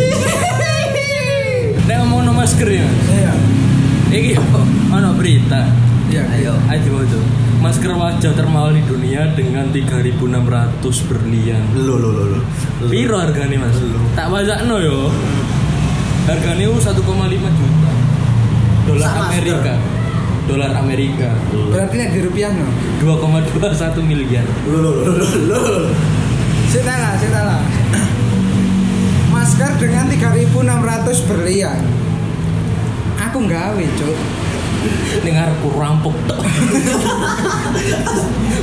Nek 1.89 1.97
ngomong 2.05 2.29
no 2.29 2.33
masker 2.37 2.69
ya. 2.69 2.87
Iya. 3.09 3.33
Iki 4.13 4.33
ono 4.93 5.17
berita. 5.17 5.65
Iya. 6.13 6.25
Ayo. 6.37 6.55
Ayo 6.69 7.05
itu. 7.05 7.21
Masker 7.59 7.91
wajah 7.91 8.33
termahal 8.39 8.71
di 8.77 8.83
dunia 8.87 9.35
dengan 9.35 9.67
3.600 9.75 11.11
berlian. 11.11 11.63
Lo 11.75 11.99
lo 11.99 12.09
lo 12.15 12.25
lo. 12.37 12.41
Piro 12.87 13.17
harganya 13.19 13.67
mas? 13.67 13.81
Tak 14.15 14.29
no 14.69 14.77
yo. 14.79 15.11
Harganya 16.29 16.69
itu 16.69 16.77
1,5 16.77 17.01
juta. 17.57 17.91
Dolar 18.85 19.09
Sak 19.09 19.17
masker. 19.33 19.98
Dolar 20.49 20.73
Amerika. 20.81 21.29
Berarti 21.53 22.01
nek 22.01 22.17
di 22.17 22.25
rupiah 22.25 22.49
no. 22.49 22.65
2,21 23.05 24.01
miliar. 24.01 24.49
Lo 24.65 24.81
lo 24.81 24.91
lo 25.05 25.13
lo 25.21 25.29
lo. 25.45 25.61
Sita 26.73 26.97
lah, 26.97 27.21
lah. 27.21 27.61
Masker 29.37 29.77
dengan 29.77 30.09
3.600 30.09 31.29
berlian. 31.29 31.77
Aku 33.29 33.45
gawe, 33.45 33.85
Cuk. 34.01 34.17
Dengar 35.21 35.53
aku 35.53 35.69
rampok 35.77 36.17
tok. 36.25 36.41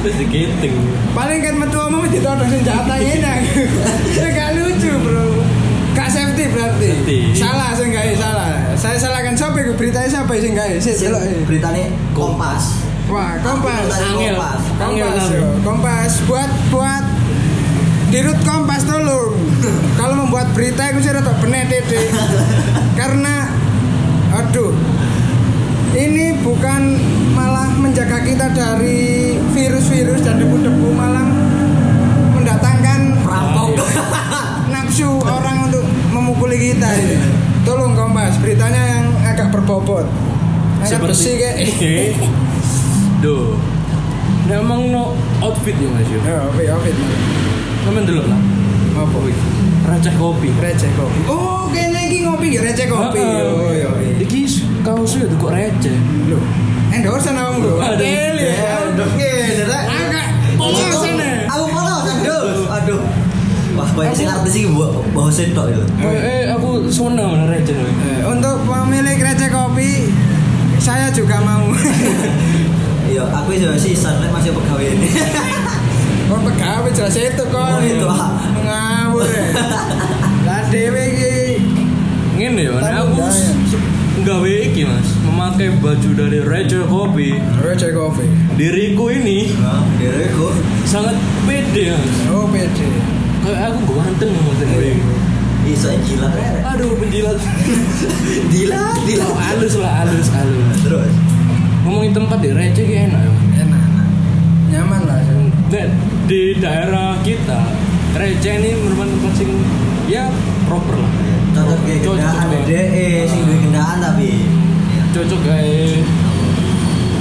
Terus 0.02 0.16
digiting. 0.26 0.74
Paling 1.14 1.40
kan 1.46 1.56
metu 1.62 1.78
omong 1.86 2.10
ditodong 2.10 2.50
senjata 2.50 2.98
enak. 2.98 3.46
Ya 4.22 4.30
gak 4.34 4.58
lucu, 4.58 4.90
Bro. 5.06 5.35
Gak 5.96 6.10
safety 6.12 6.44
berarti. 6.52 6.88
Safety. 6.92 7.20
Salah 7.40 7.72
sing 7.72 7.90
gawe 7.96 8.14
salah. 8.20 8.52
Saya 8.76 8.98
salahkan 9.00 9.34
siapa 9.34 9.58
iku 9.64 9.74
beritanya 9.80 10.10
siapa 10.12 10.32
sing 10.36 10.52
gawe? 10.52 10.76
Sik 10.76 10.96
delok. 11.00 11.24
Beritanya 11.48 11.88
Kompas. 12.12 12.84
Wah, 13.08 13.38
kompas. 13.40 13.88
Angel. 13.96 14.36
Kompas. 14.36 14.62
Angel, 14.82 15.08
Kompas, 15.08 15.32
kompas 15.64 16.12
buat 16.28 16.52
buat 16.74 17.04
dirut 18.10 18.40
kompas 18.46 18.86
tolong 18.86 19.34
kalau 19.98 20.26
membuat 20.26 20.54
berita 20.54 20.88
itu 20.94 21.04
saya 21.04 21.20
rada 21.20 21.34
bener 21.42 21.68
dede 21.68 22.06
karena 23.00 23.50
aduh 24.32 24.72
ini 25.96 26.38
bukan 26.40 26.96
malah 27.34 27.72
menjaga 27.76 28.24
kita 28.24 28.52
dari 28.56 29.36
virus-virus 29.52 30.22
dan 30.24 30.40
debu-debu 30.40 30.96
malah 30.96 31.28
mendatangkan 32.36 33.20
Perampok. 33.26 33.82
Nafsu 34.96 35.20
orang 35.28 35.68
untuk 35.68 35.84
memukuli 36.16 36.72
kita 36.72 36.88
ini 36.96 37.20
tolong 37.68 38.00
kompas 38.00 38.40
beritanya 38.40 38.80
yang 38.96 39.12
agak 39.28 39.52
berbobot 39.52 40.08
agak 40.80 41.04
bersih 41.04 41.36
kayak 41.36 41.68
Oke. 41.68 42.16
Duh. 43.24 43.60
Nah, 44.48 44.64
emang 44.64 44.96
no 44.96 45.12
outfit 45.44 45.76
ya 45.76 45.92
mas 45.92 46.08
yo. 46.08 46.16
ya 46.24 46.48
oke 46.48 46.64
oke 46.80 46.92
Kamu 47.84 48.08
dulu 48.08 48.24
lah. 48.24 48.40
apa 48.96 49.18
Receh 49.84 50.16
kopi. 50.16 50.50
receh 50.64 50.88
kopi 50.96 51.20
oh 51.28 51.68
kayaknya 51.76 52.00
ini 52.08 52.18
ngopi 52.24 52.48
ya 52.56 52.64
receh 52.64 52.88
kopi 52.88 53.20
oh 53.20 53.76
iya 53.76 53.92
iya 54.00 54.16
Iki 54.24 54.48
kaosnya 54.80 55.28
tuh 55.28 55.38
kok 55.44 55.52
receh. 55.52 55.96
Loh, 56.32 56.40
awakmu 57.36 57.68
lho. 57.68 57.76
Aduh. 57.84 58.00
Adel 58.00 58.36
ya. 58.40 58.56
Agak 59.76 60.28
polosan 60.56 61.20
ya. 61.20 61.52
Aku 61.52 61.66
polos 61.68 62.04
aduh. 62.08 62.44
Aduh. 62.80 63.25
Banyak 63.96 64.14
sing 64.14 64.28
artis 64.28 64.54
iki 64.54 64.68
bawa 64.68 65.30
setok 65.30 65.72
itu. 65.72 65.84
Eh, 66.00 66.52
aku 66.52 66.70
seneng 66.86 67.32
mana 67.32 67.48
receh. 67.48 67.72
loh. 67.72 67.88
Eh, 67.88 68.22
Untuk 68.26 68.56
pemilik 68.62 69.16
receh 69.18 69.48
kopi, 69.48 70.12
saya 70.78 71.08
juga 71.10 71.40
mau. 71.40 71.72
Iya, 73.06 73.22
aku 73.22 73.54
juga 73.54 73.78
season 73.78 74.18
lek 74.18 74.34
masih 74.34 74.50
pegawai 74.50 74.82
ini. 74.90 75.14
Kon 76.26 76.42
pegawai 76.50 76.90
jelas 76.90 77.14
itu 77.14 77.44
kon. 77.48 77.62
Oh, 77.62 77.80
itu, 77.80 78.02
ah. 78.04 78.34
Ngawur. 78.58 79.24
ya. 79.24 79.46
Lah 80.50 80.62
dhewe 80.68 81.04
iki 81.14 81.34
Ngene 82.36 82.66
ya, 82.66 82.74
aku 83.00 83.22
gawe 84.20 84.52
iki 84.66 84.84
mas, 84.84 85.08
memakai 85.22 85.78
baju 85.78 86.10
dari 86.12 86.42
receh 86.42 86.82
kopi. 86.84 87.38
receh 87.62 87.94
kopi. 87.94 88.26
Diriku 88.58 89.14
ini 89.14 89.54
Nah, 89.56 89.86
diriku. 89.96 90.50
sangat 90.84 91.14
pede 91.46 91.94
mas. 91.94 92.10
Oh, 92.28 92.50
pede. 92.50 92.90
Aku 93.46 93.94
ganteng 93.94 94.32
mas. 94.34 94.62
Iso 95.66 95.90
jilat 96.06 96.34
rek. 96.34 96.62
Aduh 96.66 96.94
penjilat. 96.98 97.38
Dilat, 98.54 98.78
Oh, 98.78 99.02
dilat. 99.06 99.34
halus 99.34 99.74
lah, 99.82 100.06
halus, 100.06 100.30
halus. 100.30 100.78
Terus. 100.86 101.14
Ngomongin 101.82 102.14
tempat 102.14 102.38
di 102.42 102.50
receh 102.54 102.86
kayak 102.86 103.10
enak 103.10 103.22
ya. 103.22 103.32
Enak. 103.66 103.84
Nyaman 104.70 105.02
lah. 105.10 105.18
Nek 105.74 105.86
di 106.30 106.58
daerah 106.62 107.18
kita 107.22 107.66
receh 108.14 108.54
ini 108.62 108.78
merupakan 108.78 109.10
tempat 109.10 109.34
sing 109.38 109.50
ya 110.06 110.30
proper 110.70 111.02
lah. 111.02 111.12
Cocok 111.58 111.80
kayak 111.82 112.00
kendaan 112.06 112.46
cocok. 112.46 112.62
DE, 112.70 113.10
sing 113.26 113.42
duwe 113.46 113.58
kendaan 113.66 113.98
tapi. 114.02 114.30
Cocok 115.18 115.40
kayak 115.46 116.06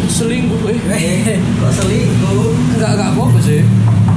selingkuh 0.04 0.60
eh. 0.68 0.78
Eh, 0.92 1.38
kok 1.40 1.72
selingkuh? 1.80 2.52
Enggak 2.76 2.90
enggak 2.92 3.08
apa-apa 3.16 3.38
sih. 3.40 3.64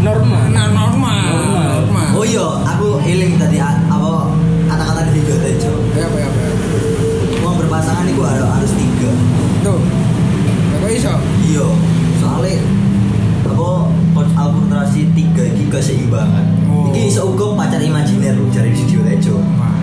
Normal. 0.02 0.44
Nah, 0.54 0.68
normal. 0.70 1.18
Normal. 1.26 1.66
Normal. 1.82 2.08
Oh 2.14 2.26
iya, 2.26 2.46
aku 2.66 3.02
eling 3.02 3.42
tadi 3.42 3.58
apa 3.58 4.30
kata-kata 4.70 5.10
di 5.10 5.12
video 5.18 5.36
tejo. 5.42 5.74
Ya 5.98 6.06
apa 6.06 6.18
ya 6.22 6.28
apa. 6.30 6.40
ya. 6.42 6.52
Uang 7.42 7.56
berpasangan 7.66 8.06
itu 8.06 8.22
harus 8.22 8.46
harus 8.46 8.72
tiga. 8.78 9.12
Tuh. 9.66 9.80
Kok 10.78 10.90
iso? 10.94 11.14
Iya, 11.50 11.66
soalnya 12.22 12.62
apa 13.48 13.70
coach 14.14 14.32
alkulturasi 14.38 15.02
tiga 15.18 15.44
iki 15.50 15.66
keseimbangan. 15.66 16.46
Oh. 16.70 16.94
Iki 16.94 17.02
iso 17.10 17.34
uga 17.34 17.58
pacar 17.58 17.82
imajiner 17.82 18.38
lho 18.38 18.46
dari 18.54 18.70
video 18.70 19.02
tejo. 19.02 19.42
Wah. 19.58 19.74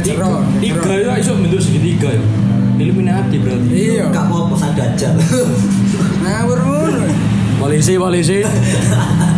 Kejero. 0.00 0.40
Tiga 0.64 0.80
kejero. 0.80 1.12
ya 1.12 1.20
iso 1.20 1.36
bentuk 1.36 1.60
segitiga 1.60 2.08
ya. 2.08 2.24
Illuminati 2.80 3.36
berarti. 3.36 3.68
Iya. 3.68 4.08
Gak 4.08 4.32
apa-apa 4.32 4.54
sang 4.56 4.72
dajal. 4.72 5.12
Ngawur 6.24 6.58
ngono. 6.64 7.04
Polisi, 7.62 7.94
polisi. 7.94 8.42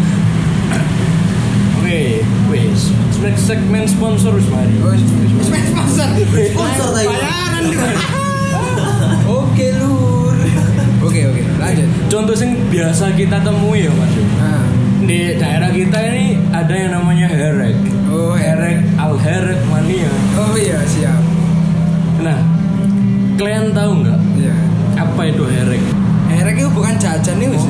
Oke, 1.94 2.26
wes. 2.50 2.90
Next 3.22 3.46
segmen 3.46 3.86
sponsor 3.86 4.34
wis 4.34 4.50
mari. 4.50 4.74
Wis 4.82 4.98
wis 4.98 5.30
wis 5.46 5.62
sponsor. 5.70 6.10
Sponsor 6.50 6.88
tadi. 6.90 7.06
Bayaran. 7.06 7.64
Oke, 9.38 9.66
Lur. 9.78 10.34
Oke, 11.06 11.20
oke. 11.22 11.42
Lanjut. 11.54 11.86
Contoh 12.10 12.34
sing 12.34 12.58
biasa 12.66 13.14
kita 13.14 13.38
temui 13.38 13.86
ya, 13.86 13.94
Mas. 13.94 14.10
Nah. 14.10 14.66
Di 15.06 15.38
daerah 15.38 15.70
kita 15.70 15.94
ini 16.10 16.34
ada 16.50 16.74
yang 16.74 16.98
namanya 16.98 17.30
herek. 17.30 17.78
Oh, 18.10 18.34
Herek 18.34 18.82
al 18.98 19.14
herek 19.14 19.62
mania. 19.70 20.10
Oh 20.34 20.58
iya, 20.58 20.82
siap. 20.82 21.22
Nah, 22.18 22.42
kalian 23.36 23.70
tahu 23.70 24.02
nggak 24.02 24.18
Iya. 24.34 24.54
apa 24.98 25.20
itu 25.30 25.44
herek? 25.46 25.82
Herek 26.26 26.54
itu 26.58 26.70
bukan 26.74 26.98
jajan 26.98 27.38
nih. 27.38 27.54
Oh, 27.54 27.62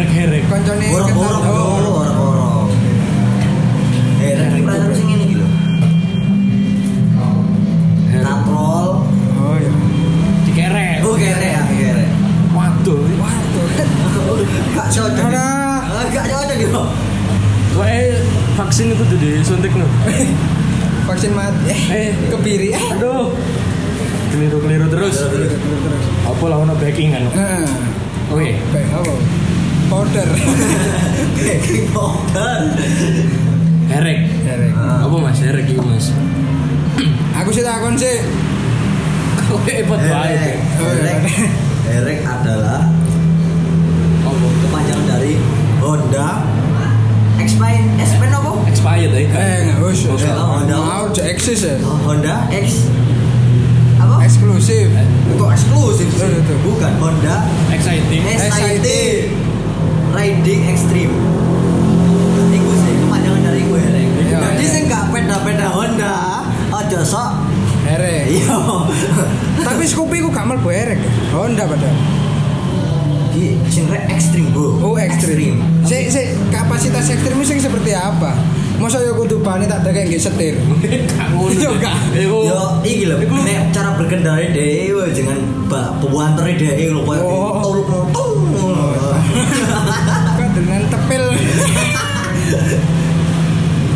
Sing 0.00 0.08
herek 0.16 0.32
herek. 0.32 0.42
koncone 0.48 0.86
Borok-borok, 0.88 1.42
Oh. 1.44 1.92
borok-borok. 1.92 2.68
Eh, 4.24 4.32
tapi 4.32 4.58
perasaan 4.64 4.92
sing 4.96 5.06
ngene 5.12 5.24
iki 5.28 5.36
lho. 5.36 5.48
Herek. 8.08 8.24
Katrol. 8.24 8.88
Oh 9.36 9.54
iya. 9.60 9.70
Dikerek. 10.48 10.96
Oh, 11.04 11.14
ya. 11.20 11.36
Waduh. 12.56 12.96
Waduh. 12.96 13.66
Gak 14.80 14.88
cocok. 14.88 15.28
Ah, 15.36 16.08
Gak 16.08 16.24
cocok 16.32 16.56
gitu. 16.56 16.82
Soalnya 17.76 18.00
vaksin 18.56 18.96
itu 18.96 19.04
tuh 19.04 19.18
disuntik 19.20 19.72
no. 19.76 19.84
Vaksin 21.12 21.36
mati. 21.36 21.76
Eh, 21.76 21.80
Eh, 21.92 22.08
kebiri. 22.32 22.72
Eh. 22.72 22.80
aduh. 22.96 23.36
Keliru-keliru 24.32 24.88
terus. 24.88 25.28
Terus, 25.28 25.52
Apa 26.24 26.44
lah 26.48 26.56
ono 26.56 26.72
backingan. 26.72 27.28
Oke. 28.32 28.56
Baik, 28.72 28.88
apa? 28.96 29.12
Powder. 29.90 30.28
Baking 31.42 31.90
powder. 31.90 32.62
Herek. 33.90 34.20
Herek. 34.46 34.72
Ah. 34.78 35.02
Apa 35.02 35.16
Mas 35.18 35.42
herek 35.42 35.66
itu 35.66 35.82
Mas? 35.82 36.14
Aku 37.42 37.50
sih 37.50 37.66
takon 37.66 37.98
sih. 37.98 38.22
Kok 39.50 39.66
hebat 39.66 39.98
banget. 39.98 40.38
Erek. 40.38 40.56
Oh, 40.78 40.90
iya. 40.94 41.02
Erek. 41.02 41.18
Erek 41.90 42.18
adalah 42.22 42.86
Apa? 44.22 44.46
kepanjangan 44.62 45.06
dari 45.10 45.34
Honda 45.82 46.46
X-Pine 47.42 47.98
S-Pen 47.98 48.30
apa? 48.30 48.52
Expired 48.70 49.10
eh. 49.10 49.26
Eh. 49.26 49.74
Oh, 49.82 49.90
Honda. 50.54 50.76
Mau 50.78 51.10
aja 51.10 51.22
eksis 51.26 51.66
ya. 51.66 51.82
Honda 51.82 52.46
X 52.54 52.86
apa? 53.98 54.22
Eksklusif. 54.22 54.86
itu. 56.06 56.54
Bukan 56.62 56.92
Honda 57.02 57.42
Exciting. 57.74 58.22
SIT 58.38 58.86
Riding 60.10 60.62
Extreme. 60.66 61.14
Iku 62.50 62.72
sih 62.82 62.94
kepanjangan 63.06 63.42
dari 63.46 63.62
gue 63.62 63.80
Rek. 63.80 64.08
Iya, 64.26 64.38
Jadi 64.42 64.64
iya. 64.66 64.72
sing 64.74 64.82
gak 64.90 65.14
peda-peda 65.14 65.68
Honda, 65.70 66.44
aja 66.74 67.00
sok 67.06 67.30
Erek. 67.86 68.30
iya. 68.36 68.56
Tapi 69.62 69.82
Scoopy 69.86 70.18
ku 70.22 70.28
gak 70.34 70.46
mlebu 70.50 70.68
erek. 70.70 71.00
Honda 71.30 71.64
padahal. 71.64 71.98
Rek 73.90 74.04
ekstrim, 74.12 74.50
Bro. 74.54 74.82
Oh 74.82 74.94
ekstrim. 74.98 75.58
Si, 75.82 75.96
si, 76.12 76.22
kapasitas 76.54 77.10
ekstrim 77.10 77.42
sing 77.42 77.58
seperti 77.58 77.90
apa? 77.94 78.34
Masa 78.80 78.96
yo 78.98 79.12
kudu 79.12 79.36
bani 79.38 79.68
tak 79.68 79.84
ada 79.84 79.92
kayak 79.92 80.16
setir. 80.16 80.56
Gak 81.10 81.28
ngono. 81.30 81.52
Yo, 81.52 81.70
gak. 81.76 81.94
Yo, 82.16 82.80
iki 82.80 83.04
lho, 83.04 83.20
nek 83.20 83.68
cara 83.70 83.92
berkendara 83.92 84.40
dhewe 84.48 85.04
dengan 85.12 85.36
ba- 85.68 85.92
pewantere 86.00 86.56
dhewe 86.56 86.88
lho 86.88 87.04
koyo 87.04 87.20
Oh. 87.20 87.60
toluk 87.60 87.86
dengan 90.56 90.80
tepil. 90.88 91.24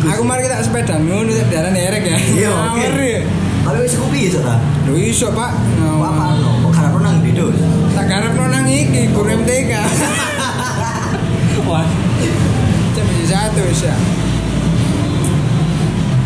Aku 0.05 0.21
mari 0.21 0.45
kita 0.45 0.61
sepeda 0.61 0.95
ngono 0.95 1.33
tak 1.33 1.49
dalan 1.49 1.73
erek 1.73 2.05
ya. 2.05 2.17
Iya, 2.37 2.49
oke. 2.69 2.85
Ya. 2.93 3.19
Tapi 3.65 3.77
wis 3.81 3.97
kupi 3.97 4.29
iso 4.29 4.37
ta? 4.39 4.61
Lho 4.85 4.93
iso, 4.93 5.33
Pak. 5.33 5.51
Apa 5.81 6.05
apa 6.05 6.25
no? 6.37 6.61
Kok 6.61 6.71
karep 6.71 6.93
nang 7.01 7.17
Didos? 7.19 7.57
Tak 7.97 8.05
garapno 8.05 8.45
nang 8.45 8.69
iki 8.69 9.09
guru 9.09 9.33
MTK. 9.33 9.73
wah. 11.65 11.81
Di 12.93 13.25
satu 13.25 13.65
ya. 13.81 13.97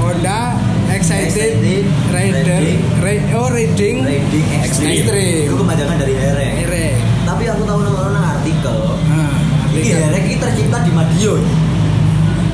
Honda 0.09 0.57
Excited 0.89 1.29
Excited, 1.53 1.85
Rider 2.09 2.41
Riding. 2.41 2.81
Ri- 2.97 3.25
Oh 3.29 3.45
Riding 3.47 4.01
Riding 4.01 4.47
Extreme. 4.57 4.89
Extreme. 4.97 5.45
Itu 5.45 5.55
kepanjangan 5.55 5.95
dari 5.95 6.13
Herek. 6.15 6.51
Erek 6.65 6.93
Tapi 7.23 7.43
aku 7.45 7.61
tahu 7.61 7.79
nang 7.79 7.93
nang 8.09 8.25
artikel. 8.27 8.77
Nah, 9.05 9.37
Iki 9.69 9.89
Herek 9.93 10.21
iki 10.25 10.35
tercipta 10.35 10.81
di 10.81 10.89
Madiun. 10.89 11.41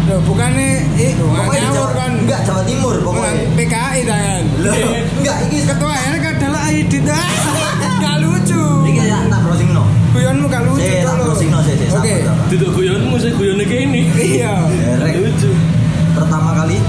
Loh, 0.05 0.19
bukannya 0.21 0.83
eh 0.93 1.15
Pokoknya 1.15 1.69
Jawa, 1.71 1.89
kan 1.95 2.11
enggak 2.19 2.43
Jawa 2.43 2.61
Timur 2.61 2.93
pokoknya. 2.99 3.41
PKI 3.55 3.99
tangan 4.03 4.43
Loh, 4.59 4.75
enggak 5.15 5.37
iki 5.41 5.57
Ketua 5.65 5.95
RK 6.11 6.25
adalah 6.35 6.61
Aidit 6.67 7.03
Gak 8.03 8.15
lucu 8.19 8.61
iki 8.85 9.01
ya 9.01 9.23
tak 9.25 9.39
browsing 9.41 9.71
no. 9.71 9.87
Guyonmu 10.11 10.45
gak 10.45 10.61
lucu 10.61 10.83
Eh, 10.83 11.01
tak 11.01 11.15
dulu. 11.15 11.31
browsing 11.31 11.49
no 11.49 11.63
sih, 11.63 11.73
sih, 11.73 11.87
Oke. 11.89 12.19
Duduk 12.51 12.69
guyonmu 12.75 13.15
sih 13.15 13.31
guyonnya 13.31 13.63
kayak 13.63 13.81
ini. 13.87 14.01
Iya 14.13 14.53
Herek 14.91 15.23
Lucu. 15.23 15.49
pertama 16.13 16.51
kali 16.53 16.79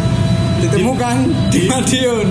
Ditemukan 0.66 1.16
di 1.54 1.70
Madiun 1.70 2.26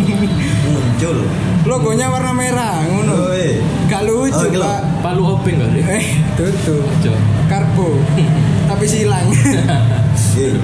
muncul. 0.67 1.17
Logonya 1.65 2.11
warna 2.11 2.35
merah 2.35 2.83
ngono 2.83 3.31
Oi. 3.31 3.57
Gak 3.89 4.03
lucu 4.05 4.35
Oh, 4.37 4.49
pak 4.53 4.81
Palu 5.01 5.23
openg 5.33 5.55
gak 5.57 5.71
sih? 5.71 5.83
Eh 5.87 6.05
tutup. 6.35 6.83
Karbo 7.47 7.95
Tapi 8.69 8.85
silang 8.85 9.31
Iya. 10.35 10.59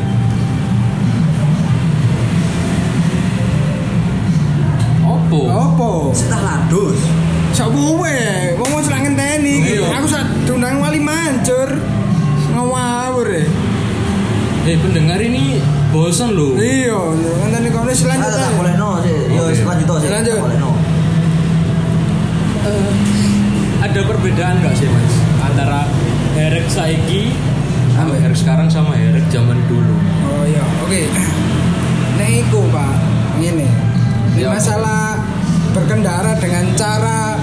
Opo? 5.02 5.42
Apa? 5.48 5.92
Setelah 6.12 6.44
ladus. 6.68 7.00
Sok 7.52 7.72
gue, 7.76 8.20
mau 8.56 8.68
mau 8.68 8.80
serang 8.84 9.04
ngenteni. 9.08 9.80
Iya. 9.80 9.92
Aku 10.00 10.08
sak 10.08 10.24
diundang 10.44 10.80
wali 10.80 11.00
mancur. 11.00 11.68
Ngawur 12.52 13.28
ya. 13.28 13.44
Eh 14.68 14.78
pendengar 14.78 15.18
ini 15.18 15.58
bosan 15.92 16.32
loh. 16.32 16.56
Iya, 16.56 16.96
kono 17.70 17.92
Ah, 17.92 17.94
selanjutnya. 17.94 18.40
tak 18.40 18.54
boleh 18.56 18.74
no 18.76 18.90
sih. 19.00 19.18
Yo 19.30 19.44
lanjut 19.62 19.86
to 19.86 19.96
sih. 20.00 20.10
Lanjut. 20.10 20.36
Tak 20.36 20.46
boleh 20.48 20.60
no. 20.60 20.72
Eh, 22.62 22.92
ada 23.82 24.00
perbedaan 24.02 24.56
nggak 24.62 24.74
sih 24.74 24.88
mas 24.88 25.14
antara 25.42 25.90
Herek 26.32 26.68
saiki 26.68 27.34
sama 27.92 28.14
Herek 28.16 28.38
sekarang 28.38 28.68
sama 28.68 28.94
Herek 28.94 29.26
zaman 29.28 29.58
dulu? 29.66 29.96
Oh 30.24 30.44
iya, 30.46 30.64
oke. 30.80 31.02
Nek 32.16 32.30
iku, 32.40 32.62
Pak. 32.70 32.94
Ngene. 33.38 33.68
Ini 34.32 34.40
Ya. 34.40 34.54
masalah 34.54 35.20
berkendara 35.74 36.38
dengan 36.38 36.72
cara 36.74 37.36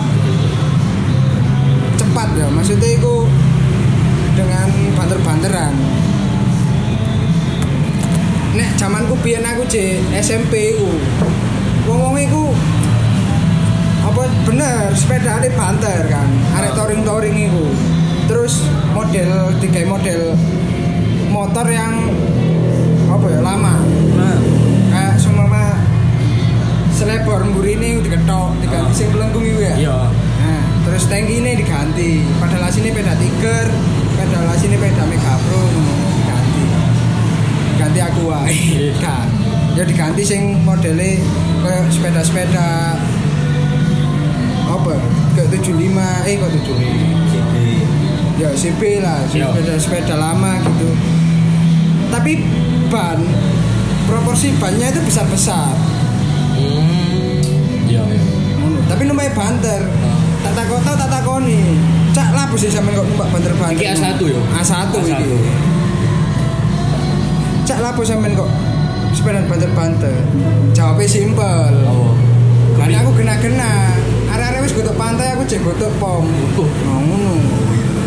cepat 1.96 2.28
ya. 2.32 2.46
Maksudnya 2.48 2.88
iku 2.94 3.26
dengan 4.32 4.68
banter-banteran. 4.94 5.74
Nek 8.59 8.75
zamanku 8.75 9.14
biyen 9.23 9.47
aku 9.47 9.62
C 9.71 10.03
SMP 10.18 10.75
iku. 10.75 10.90
Wong-wong 11.87 12.18
iku 12.18 12.51
apa 14.03 14.25
bener 14.42 14.90
sepeda 14.99 15.38
ada 15.38 15.47
banter 15.55 16.11
kan 16.11 16.27
arek 16.59 16.75
touring 16.75 17.07
touring 17.07 17.38
iku. 17.38 17.71
Terus 18.27 18.66
model 18.90 19.55
tiga 19.62 19.87
model 19.87 20.35
motor 21.31 21.71
yang 21.71 22.11
apa 23.07 23.27
ya 23.31 23.40
lama. 23.47 23.79
Nah, 24.18 24.38
kayak 24.90 25.16
semua 25.23 25.47
selebor 26.99 27.47
mburi 27.47 27.79
ini 27.79 28.03
diketok 28.03 28.59
diganti 28.59 28.90
Ah. 28.90 28.97
sing 28.99 29.09
pelengkung 29.14 29.47
iku 29.47 29.61
ya. 29.62 29.75
Iya. 29.79 29.99
nah, 30.42 30.64
terus 30.83 31.07
tanki 31.07 31.38
ini 31.38 31.55
diganti. 31.55 32.27
Padahal 32.42 32.66
asine 32.66 32.90
peda 32.90 33.14
tiger 33.14 33.71
padahal 34.18 34.51
asine 34.51 34.75
peda 34.83 35.07
mega 35.07 35.35
pro 35.47 35.62
ngono, 35.62 35.94
ganti 37.78 38.00
aku 38.02 38.20
wae 38.26 38.50
Iya. 38.50 38.94
kan 38.98 39.26
ya 39.78 39.86
diganti 39.86 40.22
sing 40.26 40.58
modele 40.66 41.22
kayak 41.62 41.86
sepeda-sepeda. 41.88 42.98
Apa? 44.68 44.94
Ke 45.32 45.46
75 45.48 46.26
eh 46.26 46.34
kok 46.36 46.50
75 46.50 47.30
Jadi 47.30 47.68
ya 48.38 48.50
CB 48.50 48.80
lah 49.00 49.22
Iya. 49.30 49.54
sepeda-sepeda 49.54 50.14
lama 50.18 50.58
gitu. 50.58 50.90
Tapi 52.10 52.32
ban 52.90 53.22
proporsi 54.10 54.50
bannya 54.58 54.90
itu 54.90 55.00
besar-besar. 55.06 55.72
Hmm, 56.58 57.38
iya 57.86 58.02
iya. 58.02 58.22
Ngono. 58.58 58.82
tapi 58.90 59.06
numpak 59.06 59.30
banter. 59.30 59.86
Tak 60.42 60.52
takut 60.54 60.80
tau 60.82 60.96
tak 60.98 61.10
takoni. 61.10 61.78
Cak 62.10 62.34
lah 62.34 62.50
sih 62.58 62.66
sampe 62.66 62.90
kok 62.90 63.06
numpak 63.06 63.30
banter 63.30 63.52
banter 63.54 63.78
Iki 63.78 63.86
A1 63.94 64.18
yo? 64.26 64.40
A1 64.50 64.90
iki. 65.06 65.12
A1. 65.14 65.77
Cak 67.78 67.94
lah 67.94 68.02
sampean 68.02 68.34
kok 68.34 68.50
sepeda 69.14 69.46
banter 69.46 69.70
banter 69.70 70.16
jawabnya 70.74 71.06
simpel 71.06 71.70
Oh. 71.86 72.10
Kali 72.74 72.94
aku 72.94 73.10
kena-kena 73.14 73.90
Arek-arek 74.30 74.66
wis 74.66 74.74
gotok 74.74 74.98
pantai 74.98 75.34
aku 75.34 75.46
cek 75.46 75.62
gotok 75.62 75.90
pom 76.02 76.26
Oh. 76.58 76.66
Oh, 76.66 76.98
ngono 77.06 77.38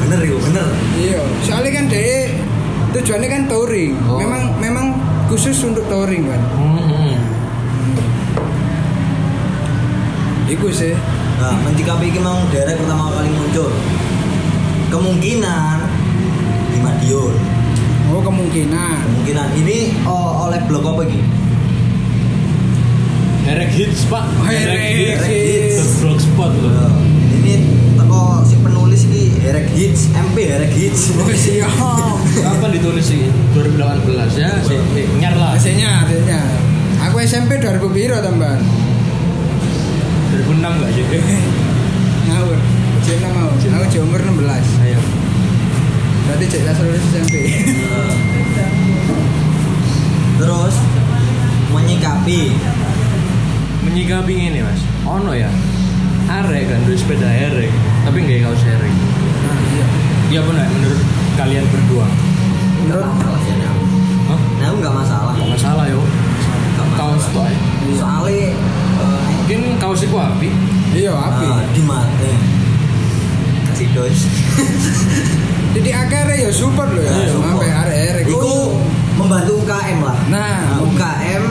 bener 0.04 0.28
itu 0.28 0.36
bener. 0.44 0.68
Iya, 1.00 1.24
soalnya 1.48 1.72
kan 1.72 1.84
deh 1.88 2.36
tujuannya 2.92 3.28
kan 3.32 3.42
touring. 3.48 3.96
Oh. 4.12 4.20
Memang 4.20 4.60
memang 4.60 4.92
khusus 5.32 5.56
untuk 5.64 5.88
touring 5.88 6.28
kan. 6.28 6.42
Hmm, 6.60 6.84
hmm. 6.84 7.16
Iku 10.52 10.68
sih. 10.68 11.00
Nah, 11.40 11.56
mencikapi 11.64 12.12
iki 12.12 12.20
mau 12.20 12.44
derek 12.52 12.76
pertama 12.76 13.08
kali 13.16 13.32
muncul. 13.32 13.72
Kemungkinan 14.92 15.80
di 16.76 16.80
Madiun. 16.84 17.61
Oh 18.12 18.20
kemungkinan. 18.20 19.24
Kemungkinan 19.24 19.50
ini 19.64 19.96
oh, 20.04 20.48
oleh 20.48 20.60
blog 20.68 20.84
apa 20.84 21.08
iki? 21.08 21.20
Herek 23.48 23.72
hits 23.72 24.04
pak. 24.12 24.28
Herek 24.44 25.24
Hits. 25.24 25.80
The 25.80 25.86
blogspot 26.04 26.52
loh. 26.60 26.72
Nah, 26.76 26.92
ini 27.40 27.64
teko 27.96 28.44
si 28.44 28.56
penulis 28.60 29.02
iki 29.08 29.32
Herek 29.40 29.68
Hits, 29.72 30.12
MP 30.12 30.44
Herek 30.44 30.76
Hits. 30.76 31.16
Oh 31.16 31.32
siap. 31.32 31.72
Kapan 32.44 32.70
ditulis 32.76 33.08
sih? 33.08 33.32
2018 33.56 34.44
ya. 34.44 34.52
Si, 34.60 34.76
nyar 35.18 35.36
lah. 35.40 35.56
Hasilnya, 35.56 36.06
hasilnya. 36.06 36.40
Aku 37.10 37.18
SMP 37.24 37.58
2000 37.64 37.82
piro 37.96 38.20
tambahan? 38.20 38.60
2006 40.36 40.62
nggak 40.62 40.92
sih? 40.94 41.04
Ngawur. 42.28 42.60
Cina 43.02 43.30
mau. 43.34 43.50
Aku 43.56 43.86
cek 43.90 44.02
umur 44.04 44.20
16. 44.20 44.84
Ayo. 44.86 45.00
Berarti 46.32 46.48
cek 46.48 46.64
kelas 46.64 46.80
lulus 46.80 47.04
SMP. 47.12 47.36
Terus 50.40 50.76
menyikapi 51.76 52.56
Menyikapi 53.84 54.34
ini 54.40 54.64
mas. 54.64 54.80
Ono 55.04 55.36
ya. 55.36 55.52
Arek 56.32 56.72
kan 56.72 56.80
duwe 56.88 56.96
sepeda 56.96 57.28
herek, 57.28 57.68
tapi 58.08 58.24
nggak 58.24 58.48
kaos 58.48 58.64
herek. 58.64 58.94
Nah, 59.44 59.60
iya. 59.76 59.86
Iya 60.32 60.42
benar 60.48 60.72
menurut 60.72 61.02
kalian 61.36 61.68
berdua. 61.68 62.08
Menurut 62.80 63.12
masalah 63.12 63.40
sih. 63.44 63.52
Hah? 64.32 64.40
Nah, 64.40 64.66
aku 64.72 64.76
nggak 64.80 64.96
masalah. 65.04 65.32
Nggak 65.36 65.52
masalah 65.60 65.86
yo. 65.92 66.00
Kaos 66.96 67.28
tuh 67.36 67.44
ya. 67.44 67.60
Soalnya 68.00 68.56
eh, 69.04 69.22
Mungkin 69.36 69.62
kaos 69.84 70.00
itu 70.00 70.16
api. 70.16 70.48
iya 70.96 71.12
api. 71.12 71.44
ah, 71.52 71.60
di 71.76 71.82
mate 71.84 72.61
sih 73.90 74.32
jadi 75.76 75.90
akhirnya 76.04 76.38
ya 76.48 76.52
support 76.52 76.90
loh 76.92 77.04
ya. 77.04 77.12
Iya, 77.16 77.28
Sampai 77.32 77.70
arek-arek 77.72 78.26
itu 78.28 78.54
membantu 79.16 79.52
UKM 79.64 80.00
lah. 80.04 80.18
Nah. 80.28 80.60
nah 80.76 80.84
UKM 80.84 81.44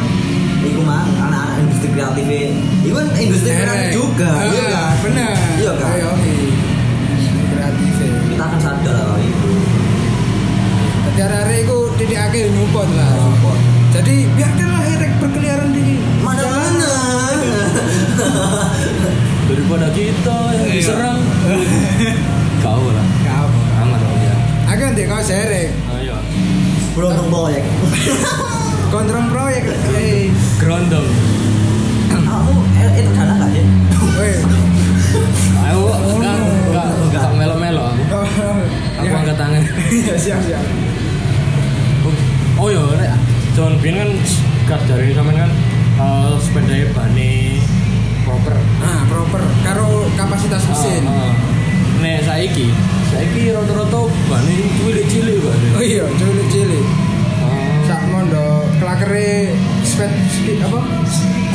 itu 0.60 0.80
mah 0.84 1.08
anak-anak 1.08 1.64
industri 1.64 1.88
kreatif 1.96 2.26
e. 2.28 2.52
itu 2.84 2.92
kan 2.92 3.06
industri 3.16 3.48
eh, 3.48 3.56
kreatif 3.64 3.90
juga 3.96 4.28
eh, 4.28 4.46
iya 4.52 4.64
kan? 4.68 4.92
benar 5.00 5.32
iya 5.56 5.72
kan? 5.72 5.90
Industri 6.20 7.44
kreatif 7.48 7.92
e. 7.96 8.08
kita 8.28 8.42
akan 8.44 8.60
sadar 8.60 9.04
lah 9.16 9.20
itu. 9.20 9.50
Jadi 11.20 11.54
itu 11.64 11.78
jadi 12.00 12.14
akhirnya 12.16 12.48
nyupport 12.56 12.90
lah. 12.96 13.12
Oh, 13.44 13.56
jadi 13.92 14.14
biarkanlah 14.36 14.82
Erek 14.96 15.12
berkeliaran 15.20 15.70
di 15.72 16.00
mana-mana 16.24 16.92
daripada 19.70 19.94
kita 19.94 20.38
yang 20.50 20.66
Iya. 20.66 20.74
diserang 20.74 21.18
kau 22.64 22.90
lah 22.90 23.06
Kau. 23.22 23.46
aman 23.78 24.02
ya 24.18 24.34
Aku 24.66 24.82
nanti 24.82 25.02
kau 25.06 25.22
serek. 25.22 25.70
ayo 25.94 26.18
Beruntung 26.90 27.30
proyek. 27.30 27.62
Kontrol 28.90 29.30
proyek. 29.30 29.62
Eh, 29.94 30.26
gerondong 30.58 31.06
Kamu 32.10 32.54
eh, 32.76 32.90
itu 32.98 33.10
dana 33.14 33.32
nggak 33.38 33.50
sih? 33.54 33.64
weh. 34.18 34.38
ayo 35.70 35.80
kan 36.18 36.38
enggak 36.66 36.86
enggak 37.06 37.26
melo-melo 37.30 37.84
aku 37.86 38.02
Oh, 38.10 38.26
aku 38.98 39.06
ya. 39.06 39.18
angkat 39.22 39.36
tangan 39.38 39.62
Ya 40.02 40.14
siap 40.18 40.40
siap. 40.42 40.62
oh 42.58 42.66
iya 42.66 43.14
cuman 43.54 43.74
biar 43.78 43.94
kan 43.96 44.10
kat 44.66 44.80
dari 44.84 45.14
sampean 45.14 45.38
kan 45.38 45.50
eh, 45.96 46.30
sepeda 46.42 46.74
bane 46.90 47.30
proper 48.50 48.82
Nah, 48.82 49.00
proper 49.06 49.42
karo 49.62 49.88
kapasitas 50.18 50.62
mesin. 50.66 51.02
Ah, 51.06 51.30
ah. 51.30 51.32
nek 52.02 52.24
saiki 52.26 52.66
saiki 53.12 53.54
rata-rata 53.54 54.00
bane 54.26 54.54
cilik-cilik 54.74 55.38
bane 55.38 55.66
Oh 55.78 55.82
iya, 55.84 56.04
cilik-cilik. 56.18 56.84
Ah. 57.38 57.86
Sak 57.86 58.00
mondo 58.10 58.66
kelakere 58.82 59.54
skate 59.86 60.16
skate 60.34 60.62
apa? 60.66 60.80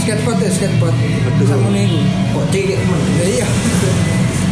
Skateboard 0.06 0.38
ya, 0.38 0.50
skateboard. 0.54 0.96
Betul. 0.96 1.46
Sak 1.50 1.58
ngono 1.60 1.80
iku. 1.82 2.00
Kok 2.32 2.46
cilik 2.54 2.80
men? 2.80 3.02
Ya 3.20 3.26
iya. 3.42 3.48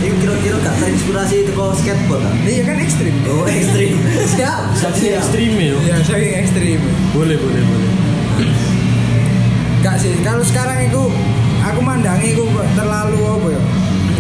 Itu 0.04 0.20
kira-kira 0.20 0.60
gak 0.60 0.76
terinspirasi 0.84 1.36
itu 1.48 1.52
kok 1.56 1.72
skateboard 1.80 2.20
kan? 2.20 2.36
Iya 2.44 2.62
kan 2.68 2.78
ekstrim. 2.82 3.16
Oh 3.30 3.46
ekstrim. 3.48 3.96
Siap. 4.36 4.62
saking 4.76 5.16
ekstrim 5.16 5.54
ya 5.56 5.74
Iya, 5.80 5.96
saking 6.04 6.34
ekstrim. 6.44 6.80
boleh 7.16 7.38
boleh 7.40 7.62
boleh 7.64 7.90
Gak 9.84 10.00
sih, 10.00 10.16
kalau 10.24 10.40
sekarang 10.40 10.88
itu 10.88 11.02
aku 11.74 11.82
mandangi 11.82 12.38
itu 12.38 12.46
terlalu 12.78 13.20
apa 13.26 13.48
ya? 13.50 13.62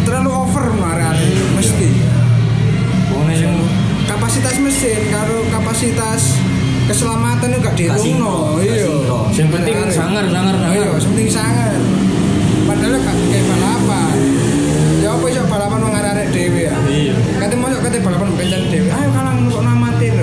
Terlalu 0.04 0.30
over 0.34 0.66
marah 0.82 1.13
mesti. 1.54 1.89
sing 3.34 3.54
Kapasitas 4.04 4.62
mesin 4.62 5.00
karo 5.10 5.42
kapasitas 5.50 6.38
keselamatan 6.86 7.56
itu 7.56 7.60
gak 7.63 7.76
dihitung 7.80 8.20
iya. 8.62 8.86
Yang 9.32 9.50
penting 9.58 9.74
sangar, 9.89 10.26
sangar, 10.28 10.54
sangar. 10.60 10.76
Iya, 10.76 10.89
yang 10.92 11.08
penting 11.08 11.30
sangar. 11.32 11.74
Padahal 12.68 13.00
gak 13.00 13.16
kayak 13.32 13.46
balapan. 13.48 14.18
Ya 15.02 15.10
apa 15.16 15.26
iso 15.28 15.42
balapan 15.48 15.80
wong 15.84 15.94
arek 15.96 16.28
dhewe 16.32 16.62
ya. 16.68 16.76
iya 16.88 17.16
Kate 17.39 17.56
mosok 17.60 17.80
kate 17.84 17.98
balapan 18.04 18.28
kencan 18.39 18.62
dhewe. 18.72 18.88
Ayo 18.92 19.08
kalang 19.12 19.38
kok 19.52 19.63
namatin 19.63 20.13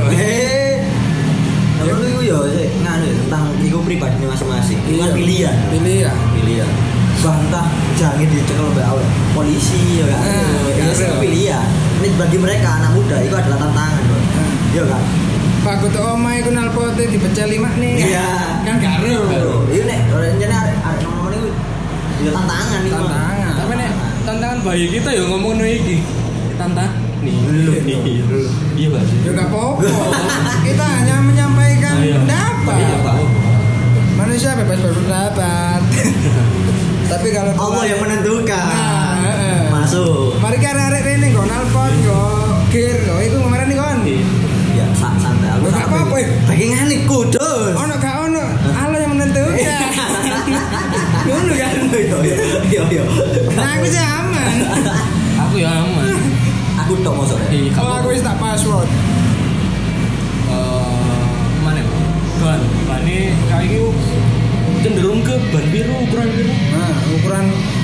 itu 2.20 2.28
ya 2.28 2.38
sih 2.52 2.68
nganu 2.84 3.04
ya, 3.08 3.14
tentang 3.16 3.44
itu 3.64 3.78
pribadi 3.80 4.24
masing-masing. 4.24 4.78
Itu 4.84 5.00
kan 5.00 5.10
pilihan. 5.16 5.56
Pilihan. 5.72 5.99
Polisi 9.40 10.04
ya 10.04 10.06
kan. 10.12 10.20
Ah, 10.20 10.52
Itu 10.68 10.92
iya. 11.00 11.16
pilihan. 11.16 11.68
Ini 12.00 12.08
bagi 12.20 12.38
mereka 12.40 12.68
anak 12.76 12.90
muda 12.92 13.16
itu 13.24 13.34
adalah 13.34 13.58
tantangan. 13.60 14.02
Bro. 14.04 14.18
Iya 14.76 14.84
kan? 14.84 15.02
Pak 15.60 15.74
Kutu 15.84 16.00
Oma 16.00 16.30
iku 16.40 16.50
nalpote 16.52 17.04
dipecah 17.08 17.46
lima 17.48 17.70
nih. 17.80 17.94
Iya. 18.12 18.28
Kan 18.68 18.76
garo. 18.80 19.20
Iya 19.72 19.82
nek 19.88 20.00
orangnya 20.12 20.46
arek 20.52 20.76
arek 20.76 21.00
ngomong 21.08 21.32
itu 21.32 21.48
ya 22.20 22.30
tantangan 22.36 22.80
itu. 22.84 22.92
Tantangan. 22.92 23.52
tapi 23.56 23.72
nek 23.76 23.90
tantangan 24.28 24.58
bayi 24.64 24.86
kita 24.92 25.08
ya 25.12 25.22
ngomong 25.24 25.52
no 25.56 25.64
iki 25.64 25.96
tantang 26.60 26.92
nih 27.20 27.36
Iya, 27.36 27.72
nih 27.84 27.98
iya 28.76 28.88
pak 28.88 29.02
sih 29.04 29.18
Ya 29.24 29.30
gak 29.36 29.48
apa-apa. 29.52 29.84
Kita 30.68 30.84
hanya 30.84 31.16
menyampaikan 31.20 31.94
iya. 32.00 32.16
pendapat. 32.16 32.76
Iya, 32.80 32.96
Pak. 33.04 33.16
Manusia 34.16 34.50
bebas 34.56 34.78
berpendapat. 34.80 35.80
Tapi 37.12 37.28
kalau 37.34 37.52
Allah 37.58 37.84
yang 37.88 38.00
menentukan. 38.00 38.64
Nah. 38.70 39.09
Masuk. 39.70 40.36
Mari 40.38 40.56
kita 40.56 40.82
arek 40.82 41.02
rene 41.02 41.26
nggo 41.28 41.44
nalpot 41.44 41.92
nggo 41.94 42.22
gear 42.68 42.96
nggo 43.00 43.14
iku 43.20 43.36
kemarin 43.40 43.66
nih 43.66 43.76
kon. 43.76 43.98
Ya 44.72 44.86
sa- 44.94 45.16
santai 45.16 45.48
aku. 45.50 45.66
Gak 45.68 45.86
apa-apa, 45.86 46.16
nih 46.86 47.00
kudus? 47.04 47.72
Ono 47.74 47.94
gak 47.96 48.16
ono, 48.24 48.44
Allah 48.72 48.98
yang 48.98 49.10
menentukan. 49.12 49.56
Ngono 51.26 51.52
kan. 51.52 51.72
Yo 51.90 52.18
yo 52.22 52.34
yo 52.70 52.82
yo. 52.90 53.04
Nah, 53.52 53.76
aku 53.76 53.86
sih 53.86 54.00
aman. 54.00 54.56
aku 55.38 55.54
ya 55.56 55.70
aman 55.70 56.06
Aku 56.80 56.92
tok 57.00 57.14
mosok. 57.14 57.38
iya 57.50 57.70
Oh, 57.76 57.98
aku 57.98 58.08
wis 58.10 58.22
tak 58.22 58.36
password. 58.36 58.88
Eh, 60.48 61.26
mana 61.60 61.80
Pak? 61.80 61.98
ban 62.40 62.56
ban 62.88 63.00
ini 63.04 63.36
kayak 63.46 63.68
gitu 63.68 63.92
cenderung 64.80 65.20
ke 65.20 65.36
ban 65.52 65.64
biru 65.68 65.92
ukuran 66.00 66.28
biru 66.32 66.52
Nah, 66.72 66.88
ukuran 67.12 67.46
200, 67.52 67.79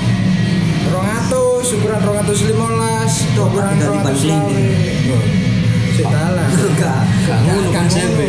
ukuran 1.69 1.99
215, 1.99 3.35
Tuh, 3.35 3.43
ukuran 3.43 3.73
ganti 3.75 3.97
ban 3.97 4.13
200 4.13 4.21
cleaning. 4.21 4.67
Sik 5.91 6.05
kalah. 6.05 6.47
Enggak. 6.67 6.99
gak 7.25 7.39
ngono 7.43 7.69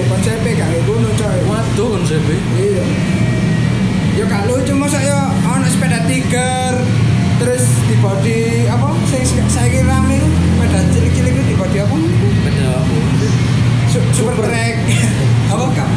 Konsepnya 0.08 0.52
gak 0.56 0.68
kayak 0.68 0.82
ngono 0.82 1.08
coy. 1.12 1.38
waduh 1.44 1.88
konsepnya 1.92 2.36
Iya. 2.56 2.84
Ya 4.14 4.24
gak 4.24 4.42
lucu 4.46 4.72
masa 4.74 4.98
ya 4.98 5.20
ono 5.44 5.66
sepeda 5.66 6.02
tiger 6.04 6.74
terus 7.38 7.62
di 7.86 7.94
body 7.96 8.40
apa 8.66 8.90
saya 9.06 9.22
kira 9.68 9.86
rame 9.86 10.18
itu 10.18 10.26
sepeda 10.26 10.78
cilik-cilik 10.90 11.32
itu 11.32 11.42
di 11.44 11.54
body 11.54 11.78
apa 11.78 11.94
beda 12.42 12.66
apa 12.74 12.94
Su- 13.86 14.08
super, 14.12 14.34
track 14.36 14.74
apa 15.54 15.64
Cup. 15.70 15.90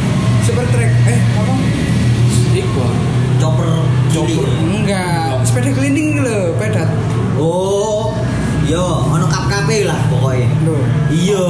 super 0.43 0.65
track 0.69 0.93
eh 1.07 1.19
apa 1.33 1.53
iku 2.53 2.85
Chopper 3.35 3.69
Chopper. 4.13 4.45
enggak 4.61 5.41
sepeda 5.41 5.73
cleaning 5.73 6.21
lho 6.21 6.53
sepeda 6.53 6.85
Oh. 7.41 8.13
Yo, 8.63 8.85
ono 9.03 9.25
kap-kape 9.25 9.83
lah 9.83 9.97
pokoknya. 10.07 10.47
lho 10.63 10.77
Iya. 11.09 11.45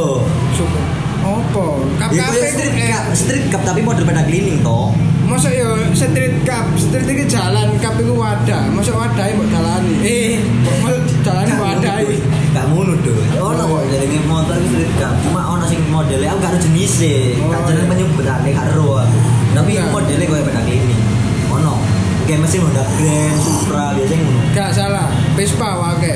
super 0.55 0.81
apa 1.21 1.63
kap 1.99 2.09
Ya 2.09 2.25
kap 2.25 2.33
kayak 2.33 2.49
street 2.49 2.75
cup, 2.81 3.05
street 3.13 3.45
cup 3.47 3.61
tapi 3.61 3.79
model 3.79 4.03
pada 4.03 4.25
cleaning 4.25 4.63
toh. 4.63 4.89
masa 5.21 5.47
ya 5.47 5.63
street 5.93 6.43
cup 6.43 6.65
street 6.75 7.07
itu 7.07 7.23
jalan 7.29 7.71
cup 7.77 7.95
itu 7.95 8.11
wadah 8.11 8.67
masa 8.67 8.91
wadah 8.91 9.25
mau 9.31 9.47
dalani 9.47 9.93
eh 10.01 10.41
mau 10.81 10.91
dalani 11.21 11.51
wadah 11.53 11.93
Gak 12.51 12.65
ngono 12.67 12.99
tuh. 12.99 13.15
Ono 13.37 13.63
kok 13.63 13.83
jadi 13.87 14.17
motor 14.27 14.59
itu 14.59 14.67
street 14.75 14.93
cup. 14.99 15.15
Cuma 15.23 15.39
ono 15.47 15.63
sing 15.63 15.79
modelnya 15.87 16.35
aku 16.35 16.39
gak 16.41 16.51
ada 16.51 16.59
jenisnya. 16.59 17.39
Oh, 17.39 17.47
Gak 17.47 17.61
jenis 17.63 17.87
iya. 17.87 18.35
gak 18.51 18.67
ero. 18.75 18.91
Tapi 19.55 19.71
Enggak. 19.71 19.87
modelnya 19.87 20.25
kayak 20.27 20.45
pada 20.51 20.61
cleaning. 20.67 21.01
Ono. 21.47 21.73
Kayak 22.31 22.47
mesin 22.47 22.63
Honda 22.63 22.87
Grand, 22.95 23.37
Supra 23.43 23.91
biasanya 23.91 24.23
ngono. 24.23 24.39
gak 24.55 24.71
salah. 24.71 25.07
Vespa 25.35 25.69
wake 25.83 26.15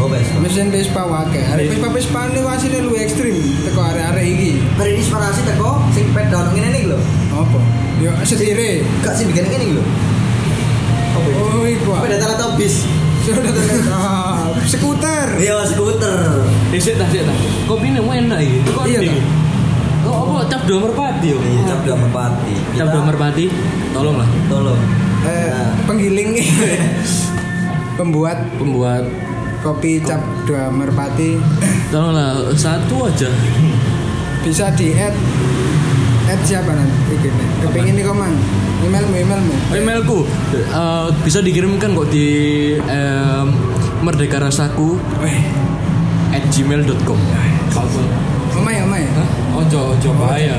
Oh, 0.00 0.08
bes. 0.08 0.24
mesin 0.40 0.72
Vespa 0.72 1.04
wake 1.04 1.44
hari 1.44 1.68
Vespa 1.68 1.92
Vespa 1.92 2.24
ini 2.32 2.40
hasilnya 2.40 2.80
lu 2.80 2.96
ekstrim. 2.96 3.36
Teko 3.60 3.84
area-area 3.84 4.24
iki. 4.32 4.50
Terinspirasi 4.80 5.44
teko 5.44 5.76
sing 5.92 6.08
peda 6.16 6.40
ono 6.40 6.56
ngene 6.56 6.72
iki 6.72 6.88
lho. 6.88 6.96
apa? 7.36 7.58
Yo 8.00 8.16
setire. 8.24 8.80
Gak 9.04 9.12
sih 9.12 9.28
bikin 9.28 9.44
ngene 9.44 9.60
iki 9.60 9.74
lho. 9.76 9.84
Apa 11.20 11.28
oh 11.36 11.68
iku 11.68 11.88
ah. 11.92 12.00
Peda 12.00 12.16
teletubbies. 12.16 12.88
sudah 13.20 13.52
ah, 13.92 14.56
skuter. 14.64 15.28
Iya, 15.36 15.68
skuter. 15.68 16.32
eh 16.72 16.80
sih 16.80 16.96
tak 16.96 17.12
sih 17.12 17.20
tak 17.28 17.36
kopi 17.68 17.92
ini 17.92 18.00
enak 18.00 18.40
gitu 18.40 18.70
kok 18.72 18.88
Iya, 18.88 19.20
oh 20.08 20.32
apa? 20.32 20.48
Cap 20.48 20.64
dua 20.64 20.80
merpati 20.80 21.28
yo. 21.28 21.36
Iya, 21.44 21.76
cap 21.76 21.84
dua 21.84 21.96
merpati. 22.00 22.56
cap 22.72 22.88
dua 22.88 23.02
merpati. 23.04 23.52
Tolonglah. 23.92 24.28
Tolong. 24.48 25.11
Eh, 25.22 25.46
Nah. 25.50 25.70
penggiling. 25.86 26.30
Pembuat. 27.98 28.38
Pembuat. 28.56 29.04
Kopi 29.62 30.02
cap 30.02 30.18
dua 30.42 30.66
merpati. 30.68 31.38
Tolonglah 31.94 32.50
satu 32.58 33.06
aja. 33.06 33.30
Bisa 34.42 34.74
di 34.74 34.90
add 34.90 35.14
add 36.26 36.40
siapa 36.42 36.74
nanti? 36.74 37.14
Iki 37.70 37.90
nih 37.94 38.02
komang? 38.02 38.34
Emailmu 38.82 39.14
emailmu. 39.14 39.54
Emailku. 39.70 40.18
Eh, 40.50 41.06
bisa 41.22 41.38
dikirimkan 41.38 41.94
kok 41.94 42.10
di 42.10 42.26
em, 42.74 43.46
merdeka 44.02 44.42
rasaku 44.42 44.98
at 46.34 46.42
gmail.com 46.50 47.20
omai 48.82 49.08
Hah? 49.08 49.28
ojo 49.62 49.96
ojo 49.96 50.10
bahaya. 50.18 50.58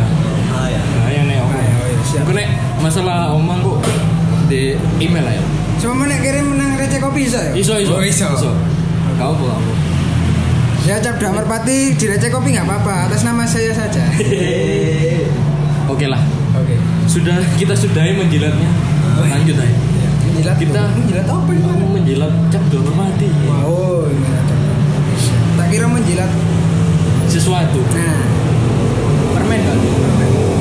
Ah 0.49 0.65
ya. 0.65 0.79
bahaya 0.79 1.21
nih 1.27 1.37
om. 1.37 1.49
Ah, 1.49 1.59
ya, 1.59 1.73
oh, 1.75 1.87
iya, 1.91 2.21
nek 2.33 2.47
masalah 2.81 3.35
omang 3.35 3.59
kok 3.61 3.79
di 4.45 4.61
email 4.99 5.25
aja 5.25 5.43
Cuma 5.75 5.93
mana 5.97 6.15
kirim 6.15 6.45
menang 6.47 6.75
receh 6.75 6.97
kopi 6.97 7.23
bisa 7.23 7.39
ya? 7.41 7.51
iso 7.53 7.73
iso 7.75 7.93
Oh, 7.93 8.03
iso. 8.03 8.49
kau 9.13 9.31
apa 9.31 9.43
kamu 9.47 9.71
Ya 10.83 10.99
cap 10.99 11.15
dua 11.15 11.31
merpati 11.33 11.93
di 11.93 12.05
receh 12.05 12.27
kopi 12.27 12.51
nggak 12.51 12.65
apa-apa 12.65 13.07
atas 13.07 13.23
nama 13.23 13.43
saya 13.43 13.71
saja. 13.71 14.03
oke 15.87 16.05
lah 16.05 16.19
Oke. 16.53 16.75
sudah 17.05 17.35
kita 17.55 17.71
sudahi 17.73 18.13
menjilatnya 18.13 18.69
lanjut 19.21 19.55
aja 19.55 19.77
Menjilat 20.25 20.55
Kita- 20.57 20.91
menjilat 20.93 21.25
apa 21.25 21.49
ini? 21.51 21.61
mau 21.63 21.89
menjilat 21.89 22.31
cap 22.49 22.63
dua 22.67 22.81
merpati 22.81 23.27
Wow, 23.43 24.07
cap. 24.09 24.57
Tak 25.55 25.67
kira 25.69 25.85
menjilat. 25.85 26.31
sesuatu 27.25 27.79
Nah, 27.89 28.17
permen 29.31 29.61
kan 29.61 29.77
Iya. 29.77 30.52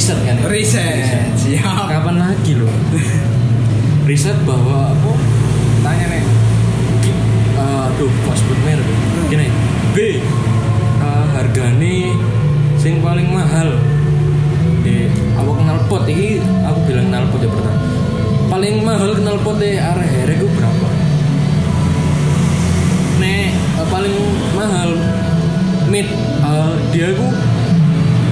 Riset 0.00 0.16
kan. 0.24 0.36
Reset. 0.48 1.28
Siap. 1.36 1.92
Kapan 1.92 2.16
lagi 2.16 2.56
loh? 2.56 2.72
riset 4.08 4.32
bahwa 4.48 4.96
aku 4.96 5.12
tanya 5.84 6.08
nih. 6.08 6.24
Ki- 7.04 7.20
eh, 7.52 7.84
Aduh, 7.84 8.08
kok 8.08 8.32
sebut 8.32 8.56
merek. 8.64 8.88
Gini, 9.28 9.46
B. 9.92 9.96
eh, 11.04 11.24
hargane 11.36 12.16
sing 12.80 13.04
paling 13.04 13.28
mahal 13.28 13.76
di 14.80 15.04
aku 15.36 15.52
kenal 15.52 15.76
pot 15.84 16.08
ini 16.08 16.40
aku 16.64 16.80
bilang 16.88 17.12
kenal 17.12 17.24
pot 17.28 17.44
ya 17.44 17.52
pertama 17.52 17.76
paling 18.48 18.80
mahal 18.80 19.12
kenal 19.12 19.36
pot 19.44 19.60
deh 19.60 19.76
area 19.76 20.08
area 20.24 20.40
gue 20.40 20.48
berapa 20.48 20.88
nek 23.20 23.52
eh, 23.52 23.86
paling 23.86 24.16
mahal 24.56 24.96
mid 25.92 26.08
eh, 26.40 26.72
dia 26.88 27.12
gue 27.12 27.30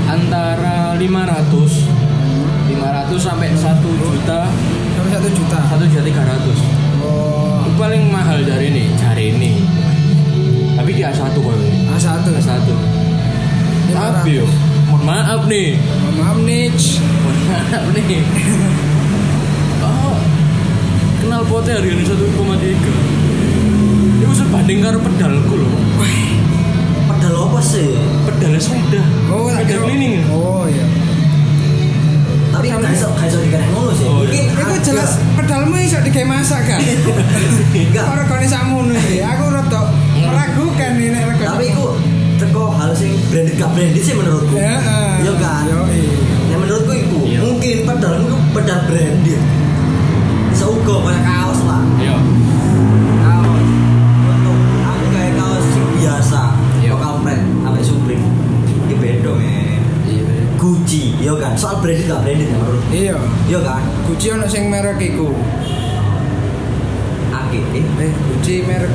antara 0.08 0.96
500 0.96 1.84
500 2.72 3.20
sampai 3.20 3.52
1 3.52 3.84
juta. 3.84 4.48
Sampai 4.96 5.10
satu 5.12 5.28
juta. 5.36 5.58
1 5.76 5.84
juta 5.86 6.02
300 6.02 6.56
Oh. 6.98 7.62
Itu 7.62 7.78
paling 7.78 8.10
mahal 8.10 8.42
dari 8.42 8.74
ini 8.74 8.90
cari 8.98 9.30
ini. 9.30 9.62
Tapi 10.74 10.90
di 10.96 11.02
A1 11.06 11.30
kok. 11.30 11.54
Ini 11.54 11.86
A 11.86 11.96
satu. 12.00 12.34
A1 12.34 12.66
tapi 13.88 14.42
yo 14.42 14.46
mohon 14.90 15.02
maaf 15.06 15.46
nih. 15.46 15.78
Maaf 16.18 16.38
Nich. 16.42 16.98
mohon 17.22 17.38
maaf 17.46 17.86
nih. 17.94 18.22
Oh 19.84 20.18
kenal 21.28 21.44
potnya 21.44 21.76
harganya 21.76 22.08
1,3 22.08 22.16
itu 24.18 24.32
sebanding 24.32 24.80
karo 24.80 24.96
pedalku 24.96 25.60
loh. 25.60 25.76
Pedal 27.04 27.34
apa 27.36 27.60
sih 27.60 27.92
pedal 28.38 28.54
sepeda 28.56 29.02
Oh, 29.26 29.50
pedal 29.50 29.66
kira- 29.66 29.84
cleaning 29.84 30.22
Oh 30.28 30.62
iya. 30.64 30.86
tapi 32.48 32.66
Pedal- 32.68 32.80
gak 32.80 32.92
iso 32.92 33.08
gak 33.12 33.26
iso 33.28 33.38
dikene 33.40 33.66
ngono 33.68 33.92
sih. 33.92 34.04
Oh, 34.04 34.14
mungkin 34.16 34.34
Iku 34.40 34.54
harga- 34.56 34.82
jelas 34.84 35.10
pedalmu 35.32 35.76
iso 35.78 35.98
digawe 36.00 36.26
masak 36.28 36.62
kan? 36.64 36.80
enggak. 36.80 38.04
Ora 38.04 38.22
kone 38.24 38.46
sakmono 38.46 38.92
iki. 38.92 39.18
Aku 39.20 39.44
rada 39.48 39.80
meragukan 40.16 40.90
ini 40.96 41.08
nek 41.08 41.36
tapi 41.36 41.64
iku 41.68 41.86
teko 42.36 42.70
hal 42.72 42.90
sing 42.92 43.12
branded 43.28 43.54
gak 43.54 43.70
branded 43.70 44.00
sih 44.00 44.10
menurutku. 44.12 44.54
Heeh. 44.54 45.10
iya 45.20 45.32
kan? 45.36 45.62
Yo, 45.66 45.80
iya. 45.88 46.14
ya 46.48 46.56
menurutku 46.56 46.92
iku 46.94 47.18
Iya. 47.24 47.38
mungkin 47.40 47.76
pedal 47.84 48.12
itu 48.18 48.36
pedal 48.52 48.78
branded. 48.86 49.40
Bisa 50.48 50.64
uga 50.66 50.94
kayak 51.04 51.22
kaos 51.22 51.60
lah 51.62 51.82
iya 51.96 52.14
iya 61.18 61.32
kan? 61.34 61.52
Soal 61.54 61.78
branded 61.78 62.06
gak 62.06 62.22
branded 62.22 62.46
ya 62.46 62.56
menurutku 62.56 62.90
Iya. 62.90 63.16
iya 63.46 63.58
kan? 63.60 63.82
Gucci 64.04 64.26
ono 64.30 64.46
sing 64.46 64.66
merek 64.66 64.98
iku. 64.98 65.28
Ake. 67.30 67.60
Eh 67.72 67.84
Eh, 68.00 68.10
Gucci 68.10 68.54
merek. 68.62 68.92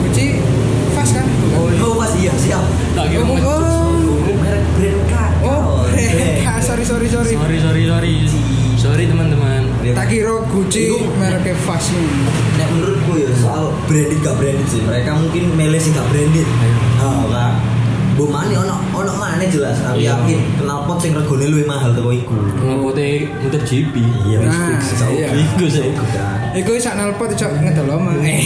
Gucci 0.00 0.26
Fast 0.92 1.12
kan? 1.12 1.26
oh 1.52 1.68
oh 1.68 1.92
pas 1.94 2.12
iya. 2.14 2.32
Siap. 2.34 2.64
Tak 2.92 3.04
kira 3.06 3.22
Oh, 3.22 3.36
oh, 3.36 4.34
merek 4.34 4.64
brand 4.74 5.00
kak 5.06 5.30
oh, 5.42 5.84
eh, 5.94 6.40
sorry 6.58 6.82
sorry 6.82 7.06
sorry. 7.06 7.32
sorry 7.32 7.58
sorry 7.60 7.82
sorry. 7.84 8.14
Sorry 8.76 9.04
teman-teman. 9.04 9.62
Tak 9.86 10.06
kira 10.08 10.34
Gucci 10.46 10.90
mereknya 11.14 11.54
Fast 11.60 11.92
nih. 11.92 12.08
Nek 12.56 12.68
menurutku 12.72 13.12
ya 13.14 13.30
soal 13.36 13.70
branded 13.86 14.18
gak 14.20 14.36
branded 14.36 14.66
sih. 14.66 14.80
Mereka 14.80 15.10
mungkin 15.12 15.44
milih 15.54 15.78
sih 15.78 15.92
gak 15.92 16.06
branded. 16.08 16.46
Ayo. 16.46 16.76
oh 16.98 17.24
kan 17.28 17.54
Bu 18.16 18.24
mani 18.24 18.56
ono 18.56 18.80
ono 18.90 19.12
mana 19.12 19.44
jelas 19.44 19.76
tapi 19.76 20.00
Iya. 20.00 20.16
yakin 20.16 20.40
pot 20.86 21.02
sing 21.02 21.12
regone 21.12 21.46
luwih 21.50 21.66
mahal 21.66 21.90
teko 21.90 22.14
iku 22.14 22.38
potnya 22.62 23.26
muter 23.42 23.60
GP 23.66 23.94
iya 24.30 24.38
Nah, 24.46 24.78
Iso 24.78 25.06
iya. 25.10 25.28
iku 25.34 25.66
sih 25.66 25.90
iku 25.90 26.04
Iku 26.56 26.70
sak 26.80 26.96
nalpot 26.96 27.34
cok 27.36 27.52
ngedol 27.60 28.00
omah. 28.00 28.16
Eh. 28.24 28.40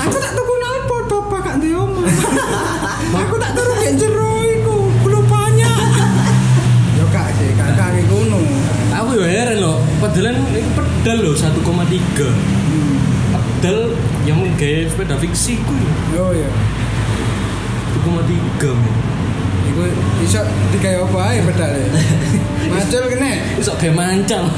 Aku 0.00 0.16
tak 0.16 0.32
tuku 0.32 0.54
nalpot 0.56 1.04
bapak 1.10 1.40
gak 1.44 1.56
duwe 1.60 1.76
omah. 1.76 2.04
Aku 3.26 3.34
tak 3.36 3.52
turu 3.52 3.72
gek 3.76 3.92
jero 4.00 4.32
iku, 4.48 4.76
belum 5.04 5.24
banyak. 5.28 5.76
Yo 6.96 7.04
kak 7.12 7.28
sih, 7.36 7.52
kakak 7.52 8.00
iki 8.00 8.08
ngono. 8.08 8.40
aku 8.96 9.10
ya 9.20 9.26
heran 9.28 9.60
loh 9.60 9.76
pedalan 10.00 10.40
itu 10.56 10.72
pedal 10.72 11.18
loh 11.20 11.34
1,3 11.36 11.52
pedal 13.28 13.78
yang 14.24 14.40
gaya 14.56 14.88
sepeda 14.88 15.20
fiksi 15.20 15.60
ku 15.60 15.76
ya 16.16 16.48
Yo 17.96 18.12
ya. 18.12 18.22
1,3 18.60 18.76
men 18.76 18.94
Iku 19.66 19.82
iso 20.22 20.40
digawe 20.70 21.02
apa 21.02 21.18
ae 21.26 21.38
pedale. 21.42 21.82
Macul 22.72 23.02
kene. 23.08 23.32
bisa 23.56 23.72
kayak 23.74 23.92
mancal 23.92 24.46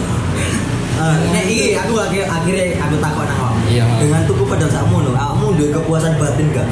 Ah, 0.98 1.14
nek 1.30 1.46
iki 1.46 1.78
aku 1.78 1.94
akhir 1.94 2.26
akhirnya 2.26 2.74
aku 2.82 2.98
takut 2.98 3.22
nang 3.22 3.38
awak. 3.38 3.54
Iya. 3.70 3.86
Dengan 3.96 4.26
tuku 4.26 4.42
padahal 4.42 4.66
sakmu 4.66 4.98
lho, 5.00 5.14
awakmu 5.14 5.54
duwe 5.54 5.70
kepuasan 5.70 6.18
batin 6.18 6.50
gak? 6.50 6.66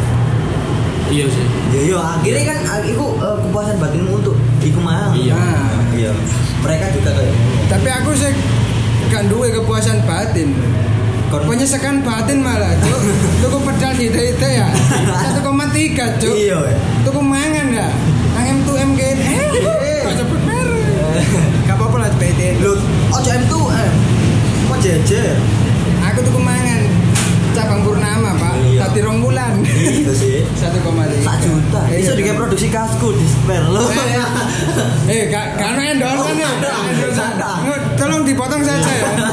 iya 1.06 1.22
sih 1.30 1.46
Ya 1.70 1.80
iya, 1.86 1.98
akhirnya 2.02 2.42
kan 2.44 2.58
ah, 2.66 2.82
iku 2.82 3.14
eh, 3.16 3.36
kepuasan 3.38 3.78
batinmu 3.78 4.18
untuk 4.18 4.34
iku 4.58 4.82
mah. 4.82 5.14
Iya. 5.14 5.38
Nah, 5.38 5.70
Iya. 5.94 6.10
Mereka 6.58 6.84
juga 6.92 7.10
kayak 7.14 7.30
ngono. 7.30 7.62
tapi 7.70 7.88
aku 7.88 8.10
sih 8.18 8.32
gak 9.06 9.30
duwe 9.30 9.48
kepuasan 9.54 10.02
batin. 10.02 10.50
Kon- 11.36 11.52
Penyesakan 11.52 12.00
batin 12.00 12.40
malah, 12.40 12.72
Cuk. 12.80 12.96
Tuku 13.44 13.58
pedal 13.60 13.92
hite-hite 13.92 14.48
ya. 14.56 14.68
1,3, 15.36 16.16
Cuk. 16.16 16.32
Iya. 16.32 16.58
Tuku 17.04 17.20
mangan 17.20 17.66
ya. 17.68 17.88
Nang 18.32 18.46
M2M 18.56 18.96
gini. 18.96 19.24
Eh, 19.52 20.16
sebut 20.16 20.40
merek. 20.42 21.28
Gak 21.64 21.76
apa-apa 21.76 21.96
lah 21.98 22.10
PT. 22.16 22.56
Lho, 22.58 22.72
ojo 23.12 23.28
M2M. 23.30 23.92
Kok 24.66 24.78
jejer? 24.80 25.36
Aku 26.02 26.24
tuku 26.24 26.40
mangan 26.40 26.80
cabang 27.52 27.84
Purnama, 27.84 28.32
Pak. 28.36 28.54
Iya. 28.62 28.80
Tadi 28.86 29.00
rong 29.00 29.20
bulan. 29.20 29.60
Iya 29.60 30.12
sih. 30.12 30.40
1,3 30.60 31.20
Sak 31.20 31.36
juta. 31.40 31.80
Iya, 31.86 31.96
Bisa 32.00 32.12
kan? 32.12 32.18
dikai 32.18 32.34
produksi 32.34 32.68
kasku 32.68 33.12
di 33.12 33.26
spare 33.26 33.68
lo. 33.68 33.84
Eh, 35.06 35.28
gak 35.28 35.56
gak 35.56 35.68
ono 35.70 35.80
endorse 35.84 36.24
kan 36.24 36.36
ya? 36.36 36.50
Tolong 37.96 38.24
dipotong 38.24 38.64
saja 38.64 38.88
ya. 38.88 39.08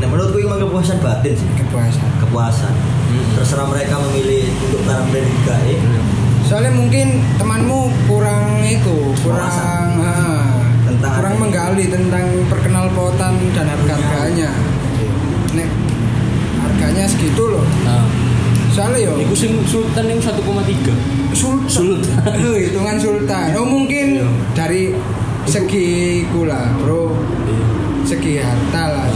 Nah, 0.00 0.08
menurutku 0.08 0.40
itu 0.40 0.48
memang 0.48 0.49
kepuasan 0.60 1.00
batin 1.00 1.32
sih. 1.32 1.48
Kepuasan. 1.56 2.08
Kepuasan. 2.20 2.74
Hmm. 2.76 3.24
Terserah 3.34 3.66
mereka 3.66 3.96
memilih 3.98 4.44
untuk 4.60 4.80
brand 4.84 5.08
enggak 5.10 5.60
ya. 5.64 5.78
Soalnya 6.44 6.72
mungkin 6.72 7.06
temanmu 7.36 7.80
kurang 8.04 8.60
itu, 8.60 9.14
kurang 9.22 9.48
ah, 9.48 10.50
Tentang 10.84 11.12
kurang 11.16 11.34
apa? 11.34 11.42
menggali 11.42 11.84
tentang 11.86 12.26
perkenal 12.46 12.90
potan 12.90 13.38
dan 13.54 13.66
harga 13.66 13.94
harganya. 13.94 14.50
Nek 15.54 15.68
harganya 16.60 17.04
segitu 17.06 17.42
loh. 17.48 17.64
nah 17.82 18.02
Soalnya 18.70 19.02
yo 19.02 19.12
Iku 19.18 19.34
sing 19.34 19.52
sultan 19.66 20.06
itu 20.06 20.22
1,3 20.22 20.94
sultan. 21.34 21.66
Sultan. 21.66 22.22
Oh, 22.46 22.54
hitungan 22.54 22.96
sultan. 22.98 23.54
Oh 23.54 23.66
mungkin 23.66 24.22
Iya. 24.22 24.26
dari 24.54 24.94
segi 25.42 26.22
kula, 26.30 26.70
bro. 26.78 27.10
Segi 28.02 28.38
harta 28.38 28.84
lah. 28.90 29.06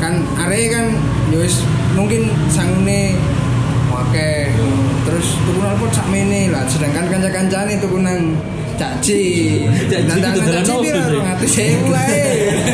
Kan 0.00 0.12
area 0.40 0.66
kan 0.72 0.86
yo 1.28 1.40
wis 1.40 1.60
mungkin 1.92 2.24
sangune 2.48 3.14
wake 3.86 4.48
terus 5.02 5.36
tuku 5.38 5.58
knalpot 5.58 5.90
sakmene 5.90 6.48
lah 6.48 6.64
sedangkan 6.64 7.04
kanca-kancane 7.06 7.76
tuku 7.76 7.98
nang 7.98 8.32
caci 8.74 9.22
Nah, 9.60 9.76
itu 9.76 9.94
nang 10.08 10.32
dodolan 10.32 10.56
caci 10.56 10.72
apa 10.72 10.80
piro 10.80 11.00
sih? 11.04 11.20
ngatus 11.20 11.50
sewu 11.52 11.88
ae 11.92 12.24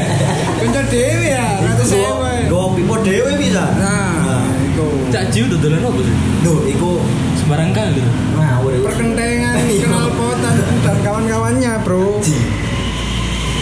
kanca 0.60 0.80
dhewe 0.86 1.26
ya 1.26 1.46
ngatus 1.60 1.88
sewu 1.88 2.14
Gowo 2.46 2.66
pipo 2.72 2.94
dhewe 3.02 3.32
bisa. 3.34 3.64
nah 3.74 4.38
iku 4.62 4.86
Cak 5.08 5.34
Ji 5.34 5.42
udah 5.42 5.58
dolan 5.58 5.82
apa 5.82 5.98
sih? 5.98 6.14
Duh, 6.42 6.60
iku 6.64 6.90
Sembarang 7.36 7.70
kali. 7.72 7.98
iku. 7.98 8.86
perkentengan 8.86 9.56
knalpotan 9.82 10.54
dan 10.80 10.96
kawan-kawannya 11.02 11.72
bro 11.82 12.22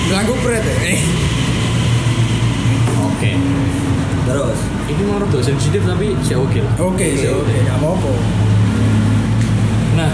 lagu 0.06 0.34
pret 0.44 0.64
eh 0.84 1.00
Oke. 3.24 3.32
Terus, 4.24 4.58
Ini 4.84 5.02
mau 5.08 5.16
rada 5.16 5.40
sensitif 5.40 5.80
tapi 5.80 6.12
ya 6.28 6.36
oke 6.36 6.60
lah. 6.60 6.74
oke 6.76 7.06
sih 7.16 7.28
oke 7.28 7.54
gak 7.64 7.76
apa-apa. 7.80 8.10
Nah, 9.96 10.10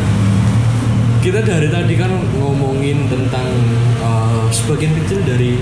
kita 1.18 1.42
dari 1.42 1.66
tadi 1.66 1.94
kan 1.98 2.10
ngomongin 2.38 3.10
tentang 3.10 3.50
uh, 3.98 4.46
sebagian 4.50 4.94
kecil 4.94 5.26
dari 5.26 5.58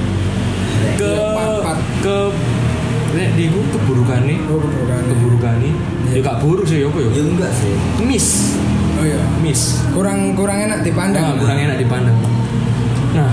ke 0.95 1.13
Part-part. 1.17 1.81
ke 2.05 2.17
nek 3.17 3.33
di 3.35 3.49
ku 3.49 3.65
keburukan 3.73 4.29
nih 4.29 4.39
oh 4.47 4.61
keburukan 4.61 5.01
keburukan 5.09 5.55
nih 5.65 5.75
ya 6.13 6.21
gak 6.21 6.39
buruk 6.45 6.69
sih 6.69 6.85
apa 6.85 6.99
ya? 7.01 7.09
Ya 7.17 7.23
enggak 7.25 7.53
sih. 7.57 7.73
miss. 8.05 8.57
Oh 9.01 9.05
iya. 9.09 9.21
Miss. 9.41 9.81
Kurang 9.97 10.37
kurang 10.37 10.59
enak 10.61 10.85
dipandang. 10.85 11.25
Nah, 11.25 11.37
kurang 11.41 11.59
enak 11.59 11.81
dipandang. 11.81 12.17
Nah, 13.17 13.31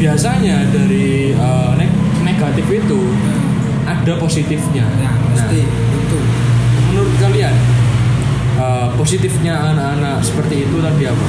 biasanya 0.00 0.64
dari 0.66 1.30
eh, 1.30 1.70
neg- 1.76 2.00
negatif 2.24 2.66
itu 2.66 2.98
ada 3.84 4.16
positifnya. 4.16 4.88
ya 4.96 5.12
mesti 5.30 5.60
itu 5.60 6.16
Nah, 6.16 6.82
menurut 6.88 7.14
kalian 7.20 7.54
eh, 8.56 8.88
positifnya 8.96 9.54
anak-anak 9.70 10.16
seperti 10.20 10.64
itu 10.64 10.76
tadi 10.80 11.04
apa? 11.04 11.26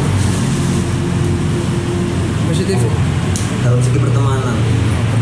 positif 2.48 2.80
Dalam 3.62 3.80
segi 3.80 3.96
pertemanan. 3.96 4.58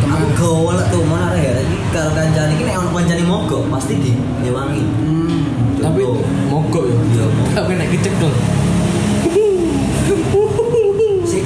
Aku 0.10 0.26
pertemanan 0.34 0.72
lah 0.72 0.88
tuh 0.88 1.04
mana 1.04 1.36
ya. 1.36 1.52
Jadi 1.54 1.76
kalau 1.91 2.16
kancane 2.16 2.56
nek 2.56 2.74
ono 2.74 2.89
kancane 2.89 3.22
mogok 3.22 3.68
pasti 3.68 4.00
di 4.00 4.16
nyewangi. 4.39 4.82
hmm. 4.82 5.41
Tapi 5.78 6.00
mogok 6.47 6.88
ya. 6.88 6.95
Iya. 6.95 7.26
Tapi 7.54 7.72
nek 7.76 7.91
kecekel. 7.91 8.30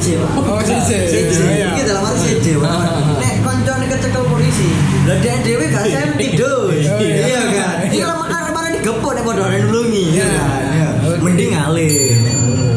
CJ 0.03 0.19
pak 0.19 0.31
Oh, 0.35 0.59
CJ. 0.59 0.89
CJ 1.07 1.35
Iya. 1.55 1.67
Iki 1.71 1.81
dalam 1.87 2.03
arti 2.03 2.19
CJ 2.35 2.47
pak 2.59 2.75
Nek 3.17 3.35
koncone 3.39 3.85
kecekel 3.87 4.23
polisi 4.27 4.67
Lah 5.07 5.15
dia 5.19 5.39
dewe 5.39 5.65
gak 5.71 5.85
senti 5.87 6.27
dos 6.35 6.75
Iya. 6.75 7.23
Iya 7.23 7.41
kan 7.55 7.75
Iya 7.87 8.03
lah 8.05 8.15
makanya 8.19 8.51
mana 8.51 8.67
digepuk 8.69 9.11
nek 9.15 9.23
Iya 9.23 10.11
Iya. 10.11 10.27
kan 10.27 10.63
Iya. 10.67 10.87
Oke. 11.03 11.17
Mending 11.23 11.51
ngono. 11.55 12.67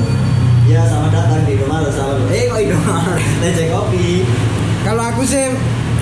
Ya 0.66 0.80
selamat 0.82 1.10
datang 1.10 1.40
di 1.42 1.52
Indomaret 1.52 1.90
selamat 1.90 2.16
Eh 2.30 2.42
kok 2.46 2.58
Indomaret 2.60 3.18
Lece 3.42 3.64
kopi 3.66 4.22
kalau 4.86 5.02
aku 5.02 5.26
sih 5.26 5.50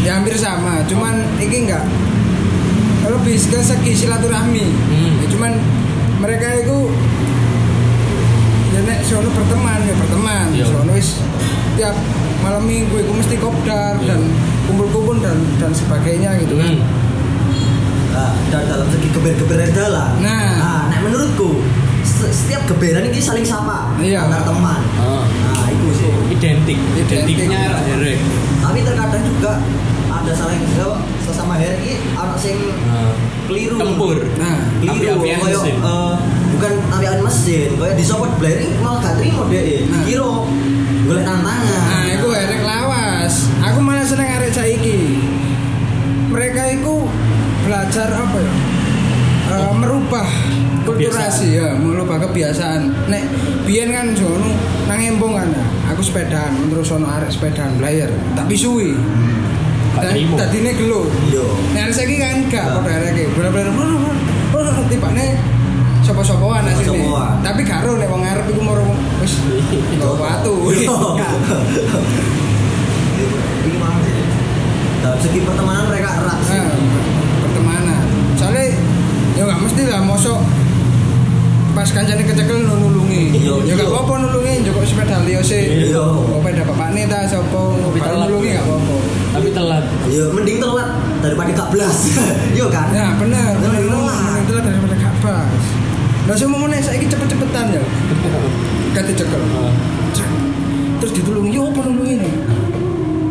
ya 0.04 0.20
hampir 0.20 0.36
sama 0.36 0.84
cuman 0.84 1.16
ini 1.40 1.64
enggak 1.64 1.80
lebih 3.02 3.32
ke 3.38 3.58
segi 3.58 3.92
silaturahmi 3.96 4.60
Hmm. 4.60 5.12
Ya, 5.20 5.26
cuman 5.26 5.52
mereka 6.20 6.52
itu 6.54 6.92
ya 6.92 7.13
sono 9.04 9.28
berteman 9.28 9.80
ya 9.82 9.94
berteman 9.94 10.46
Iya. 10.50 10.64
sono 10.64 10.90
wis 10.90 11.20
tiap 11.74 11.96
malam 12.40 12.64
minggu 12.64 12.96
itu 12.96 13.12
mesti 13.12 13.36
kopdar 13.36 13.96
Iya. 13.98 14.08
dan 14.10 14.20
kumpul-kumpul 14.64 15.20
dan 15.20 15.36
dan 15.58 15.70
sebagainya 15.70 16.40
gitu 16.40 16.56
kan 16.56 16.72
Hmm. 16.72 17.02
Nah, 18.14 18.30
dan 18.48 18.62
dalam 18.64 18.86
segi 18.88 19.10
geber-geber 19.10 19.58
dalam 19.70 20.14
Nah. 20.18 20.54
Nah 20.54 20.82
menurutku 21.02 21.58
se- 21.58 21.83
Setiap 22.14 22.62
geberan 22.66 23.04
ini 23.04 23.18
saling 23.18 23.42
sapa 23.42 23.90
Iya. 23.96 24.24
Antar 24.24 24.42
teman 24.44 24.80
Ah, 24.96 25.24
Nah 25.26 25.66
itu 25.66 25.88
sih 25.94 26.10
identik, 26.30 26.78
Identik. 26.94 27.26
identiknya 27.26 27.60
herek. 27.80 28.18
tapi 28.60 28.80
terkadang 28.80 29.22
juga 29.22 29.60
ada 30.06 30.32
saling 30.32 30.62
ya, 30.72 30.88
sesama 31.20 31.58
ini 31.58 32.00
anak 32.12 32.38
sing 32.38 32.56
Nah, 32.86 33.12
keliru 33.44 33.76
tempur. 33.76 34.16
nah 34.36 34.56
keliru 34.78 35.20
koyo 35.20 35.36
mesin. 35.42 35.74
eh, 35.76 36.14
bukan 36.50 36.72
apian 36.88 37.18
mesin 37.20 37.68
koyo 37.74 37.92
disopot 37.92 38.30
blaring 38.38 38.72
malah 38.78 39.02
gak 39.02 39.14
terima 39.18 39.42
deh 39.46 39.84
Nah. 39.84 40.02
kira 40.02 40.30
golek 41.04 41.24
tantangan 41.24 41.82
Nah, 41.84 42.04
itu 42.10 42.28
erek 42.30 42.62
lawas. 42.62 43.34
Aku 43.62 43.78
malah 43.78 44.00
seneng 44.02 44.28
arek 44.30 44.50
saiki. 44.50 45.20
Mereka 46.26 46.62
itu 46.74 46.94
belajar 47.60 48.08
apa 48.10 48.38
ya? 48.38 48.54
Eh, 49.46 49.72
merubah 49.74 50.28
kulturasi 50.84 51.56
ya, 51.56 51.72
merubah 51.74 52.20
kebiasaan. 52.20 53.08
Nek 53.08 53.22
biyen 53.64 53.90
kan 53.90 54.12
jono 54.12 54.52
nang 54.86 55.00
embong 55.00 55.34
kan. 55.34 55.48
Aku 55.92 56.00
sepedaan, 56.00 56.68
terus 56.68 56.92
ono 56.92 57.08
arek 57.08 57.28
sepedaan 57.28 57.76
belayer, 57.76 58.08
tapi 58.32 58.54
suwi. 58.54 58.92
Gak 59.94 60.10
terima. 60.10 60.34
Dadine 60.36 60.74
gelo. 60.74 61.06
iya 61.30 61.44
Nek 61.72 61.80
arek 61.88 61.94
saiki 61.94 62.16
kan 62.18 62.36
gak 62.50 62.64
Nah. 62.66 62.82
padha 62.82 62.98
arek 62.98 63.30
bener-bener 63.32 63.70
tibane 64.90 65.26
sapa-sapaan. 66.02 66.62
Sapa-sapaan. 66.66 67.34
Tapi 67.40 67.62
karo 67.64 67.96
nek 67.96 68.08
wong 68.10 68.22
arep 68.22 68.44
iku 68.50 68.60
moro 68.60 68.84
wis 69.22 69.40
nggawa 69.96 70.44
watu. 70.44 70.54
ini 73.64 73.76
mah 73.80 73.96
sih 74.02 74.16
dalam 75.00 75.18
segi 75.20 75.40
pertemanan 75.40 75.84
mereka 75.88 76.10
erat 76.20 76.38
sih 76.44 76.58
Nah, 76.58 76.74
pertemanan. 77.44 78.02
Soalnya 78.36 78.66
ya 79.34 79.42
nggak 79.46 79.60
mesti 79.64 79.82
lah 79.88 80.02
mosok 80.04 80.40
pas 81.74 81.88
kancane 81.90 82.22
kecekel 82.22 82.58
nu 82.62 82.74
nulungi. 82.78 83.34
Iya, 83.34 83.54
Ya 83.60 83.72
nggak 83.74 83.82
iya. 83.82 83.92
apa-apa 83.92 84.14
nulungi 84.22 84.52
njoko 84.62 84.80
sepeda 84.82 85.16
liyo 85.26 85.40
sih. 85.42 85.90
Iya. 85.90 86.04
Sepeda 86.30 86.62
bapakne 86.64 87.02
ta 87.04 87.26
sapa 87.26 87.60
baru 87.74 88.16
nulungi 88.30 88.50
nggak 88.54 88.64
apa-apa. 88.64 88.96
Tapi 89.34 89.48
telat. 89.50 89.84
ya 90.06 90.24
mending 90.30 90.58
telat 90.62 90.88
daripada 91.18 91.50
gak 91.50 91.68
belas 91.74 91.96
iya 92.56 92.66
kan 92.70 92.86
Ya 92.94 93.10
bener, 93.18 93.58
bener 93.58 93.70
Mending 93.74 93.90
telat. 93.90 94.06
telat. 94.06 94.22
Mending 94.22 94.46
telat 94.46 94.64
daripada 94.64 94.94
gak 94.94 95.14
pas. 95.18 95.62
Lah 96.24 96.36
semua 96.38 96.56
mau 96.56 96.70
saiki 96.70 97.06
cepet-cepetan 97.10 97.64
ya. 97.74 97.82
Kate 98.94 99.12
cekel. 99.12 99.42
Ah. 99.58 99.74
Terus 101.02 101.12
ditulungi, 101.12 101.50
yo 101.50 101.68
apa 101.68 101.80
nulungi 101.84 102.14
nih? 102.22 102.32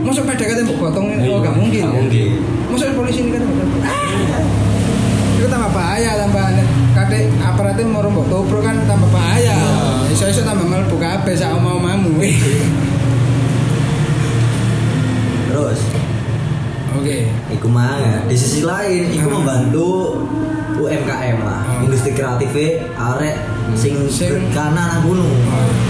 Masa 0.04 0.20
sepeda 0.20 0.44
kate 0.44 0.62
mbok 0.62 0.78
gotong 0.84 1.08
Iya, 1.16 1.32
oh 1.32 1.40
gak 1.40 1.56
mungkin. 1.56 1.80
gak 1.80 1.88
ya? 1.88 1.96
mungkin. 1.96 2.28
Masa 2.68 2.92
polisi 2.92 3.20
ini 3.24 3.32
kan 3.32 3.42
itu 5.44 5.52
tambah 5.52 5.76
bahaya 5.76 6.16
tambah 6.16 6.46
kadek 6.96 7.28
aparatnya 7.38 7.84
mau 7.84 8.00
mbok 8.00 8.32
topro 8.32 8.64
kan 8.64 8.80
tambah 8.88 9.12
bahaya 9.12 9.52
Iya. 9.52 10.08
iso 10.08 10.24
iso 10.26 10.42
tambah 10.42 10.64
mlebu 10.64 10.96
kabeh 10.96 11.36
sak 11.36 11.52
mau 11.60 11.76
mamu 11.76 12.16
terus 15.50 15.80
oke 16.96 17.18
Iku 17.54 17.68
mah 17.70 18.00
ya. 18.00 18.16
Di 18.26 18.34
sisi 18.34 18.66
lain, 18.66 19.14
iku 19.14 19.30
Hmm. 19.30 19.36
membantu 19.38 19.90
UMKM 20.74 21.38
lah, 21.40 21.62
Hmm. 21.62 21.86
industri 21.86 22.12
kreatif 22.12 22.50
arek 22.90 23.36
sing 23.74 23.94
Sing- 24.10 24.50
kana 24.50 24.90
nang 24.90 25.02
gunung. 25.06 25.30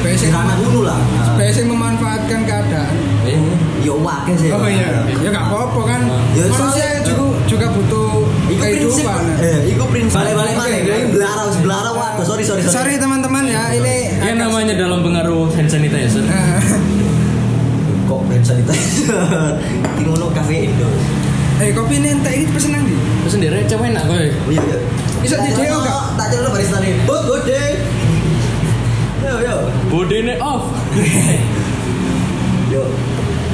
Bae 0.04 0.12
Sing 0.12 0.28
sing 0.28 0.32
kana 0.32 0.60
gunung 0.60 0.84
lah. 0.84 1.00
Biasanya 1.34 1.72
memanfaatkan 1.72 2.42
keadaan 2.44 2.94
eh, 3.24 3.40
Yo 3.80 3.96
wakil 4.00 4.36
sih. 4.36 4.52
oh 4.52 4.64
iya 4.64 5.08
ya 5.08 5.30
gak 5.30 5.46
apa-apa 5.46 5.82
kan 5.86 6.02
Ya, 6.36 6.44
manusia 6.46 6.88
juga 7.02 7.32
juga 7.46 7.68
butuh 7.70 8.23
prinsip, 8.94 9.06
kehidupan 9.06 9.42
eh, 9.42 9.60
iku 9.68 9.84
prinsip. 9.90 10.16
Balik-balik 10.16 10.54
mana? 10.54 10.76
Ini 10.76 11.08
belarang, 11.10 11.50
belarang 11.60 11.96
waduh. 11.96 12.24
Sorry, 12.24 12.44
sorry, 12.44 12.62
sorry. 12.62 12.74
sorry 12.74 12.94
teman-teman 12.96 13.44
ya 13.44 13.64
ini 13.72 13.96
ya 14.16 14.34
namanya 14.34 14.74
dalam 14.74 15.02
pengaruh 15.02 15.50
hand 15.52 15.68
sanitizer. 15.68 16.22
Nah, 16.24 16.62
Kok 18.04 18.22
hand 18.28 18.44
sanitizer? 18.44 19.10
Di 19.98 20.04
ngono 20.04 20.30
kafe 20.30 20.68
Indo. 20.68 20.88
eh 21.56 21.70
kopi 21.70 21.96
ini 21.96 22.10
entek 22.12 22.34
ini 22.34 22.46
pesen 22.50 22.74
nang 22.74 22.82
di 22.82 22.98
Terus 22.98 23.32
sendiri 23.32 23.62
cewek 23.64 23.90
enak 23.90 24.04
kowe. 24.04 24.18
Iya, 24.20 24.58
iya. 24.60 24.78
Bisa 25.20 25.38
Tak 25.38 25.46
di 25.46 25.52
Deo 25.56 25.78
nggak? 25.80 26.02
Tak 26.14 26.28
celok 26.30 26.52
barista 26.52 26.78
nih. 26.78 26.94
Oh, 27.06 27.22
gede. 27.40 27.64
Yo, 29.22 29.34
yo. 29.40 29.58
Bodene 29.88 30.34
off. 30.38 30.66
Yo. 32.74 32.84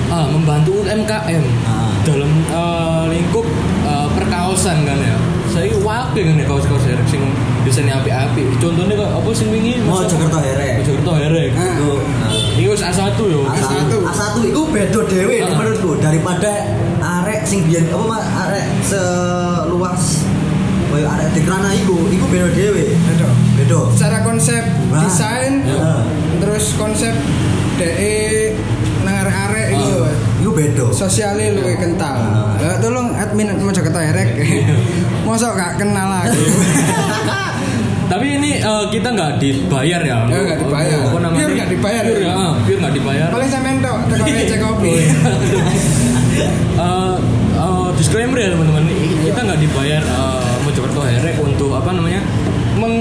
ah, 0.08 0.26
membantu 0.26 0.82
UMKM 0.82 1.44
Ah. 1.62 1.92
dalam 2.02 2.32
eh, 2.50 3.04
lingkup 3.12 3.46
perkaosan 4.60 4.84
kan 4.84 4.99
ya. 4.99 5.16
Saya 5.49 5.72
wakil 5.80 6.22
kan 6.22 6.36
ya 6.36 6.45
kaos-kaos 6.45 6.84
herek 6.84 7.07
sing 7.07 7.24
desainnya 7.64 7.95
api-api. 7.97 8.43
Contohnya 8.60 8.93
kok 8.93 9.10
apa 9.16 9.30
sing 9.32 9.47
wingi? 9.49 9.80
Mau 9.82 9.97
Masa- 9.97 10.12
Jakarta 10.12 10.39
Herek. 10.43 10.72
Oh, 10.76 10.84
Jakarta 10.84 11.12
herek. 11.18 11.49
Ah. 11.55 11.64
Nah. 11.64 12.32
Ini 12.53 12.68
wis 12.68 12.84
A1 12.84 13.16
yo. 13.24 13.41
A1. 13.47 13.88
A1 14.03 14.36
itu 14.43 14.62
beda 14.68 15.01
dewe 15.07 15.38
Ah. 15.41 15.55
menurutku 15.55 15.91
daripada 15.97 16.51
arek 16.99 17.41
sing 17.43 17.64
biyen 17.66 17.88
apa 17.88 18.03
Mas 18.05 18.26
arek 18.28 18.66
seluas 18.84 20.03
koyo 20.89 21.07
arek 21.07 21.28
di 21.32 21.41
kerana 21.41 21.70
iku, 21.74 21.95
iku 22.12 22.26
beda 22.28 22.49
dewe. 22.51 22.86
Aduh. 23.10 23.34
Beda. 23.55 23.80
secara 23.95 24.18
konsep 24.22 24.64
Nah. 24.91 25.01
desain 25.01 25.64
Ya. 25.64 26.03
terus 26.38 26.76
konsep 26.76 27.16
DE 27.76 28.51
nang 29.01 29.16
arek-arek 29.18 29.68
itu 29.74 29.97
Ah. 29.97 30.12
Iku 30.12 30.28
beda. 30.60 30.86
sosialnya 30.91 31.55
lu 31.55 31.64
kental. 31.80 32.16
Eh, 32.60 32.76
tolong 32.84 33.16
admin 33.16 33.55
Mojokerto 33.64 33.99
Herek. 33.99 34.36
Mosok 35.28 35.55
gak 35.55 35.80
kenal 35.80 36.10
aku. 36.12 36.36
Tapi 38.12 38.41
ini 38.41 38.57
eh, 38.57 38.84
kita 38.89 39.14
nggak 39.14 39.38
dibayar 39.38 40.01
ya? 40.01 40.18
Ya, 40.26 40.39
nggak 40.41 40.60
dibayar. 40.66 40.99
Apa 41.05 41.20
namanya? 41.22 41.45
Pure 41.45 41.53
nggak 41.53 41.70
dibayar. 41.70 42.03
Pure 42.03 42.22
ya, 42.26 42.34
ah, 42.34 42.53
pure 42.66 42.80
nggak 42.82 42.95
dibayar. 42.97 43.28
Paling 43.30 43.49
sampean 43.53 43.78
tok 43.86 43.97
teko 44.10 44.26
ngecek 44.26 44.60
kopi. 44.60 44.93
Eh, 46.80 47.16
eh, 47.53 47.88
disclaimer 48.01 48.38
ya 48.41 48.49
teman-teman, 48.55 48.84
kita 49.22 49.39
nggak 49.45 49.60
dibayar 49.62 50.01
eh, 50.01 50.53
Mojokerto 50.66 51.01
Herek 51.05 51.36
untuk 51.38 51.78
apa 51.78 51.93
namanya 51.93 52.22
meng 52.82 52.95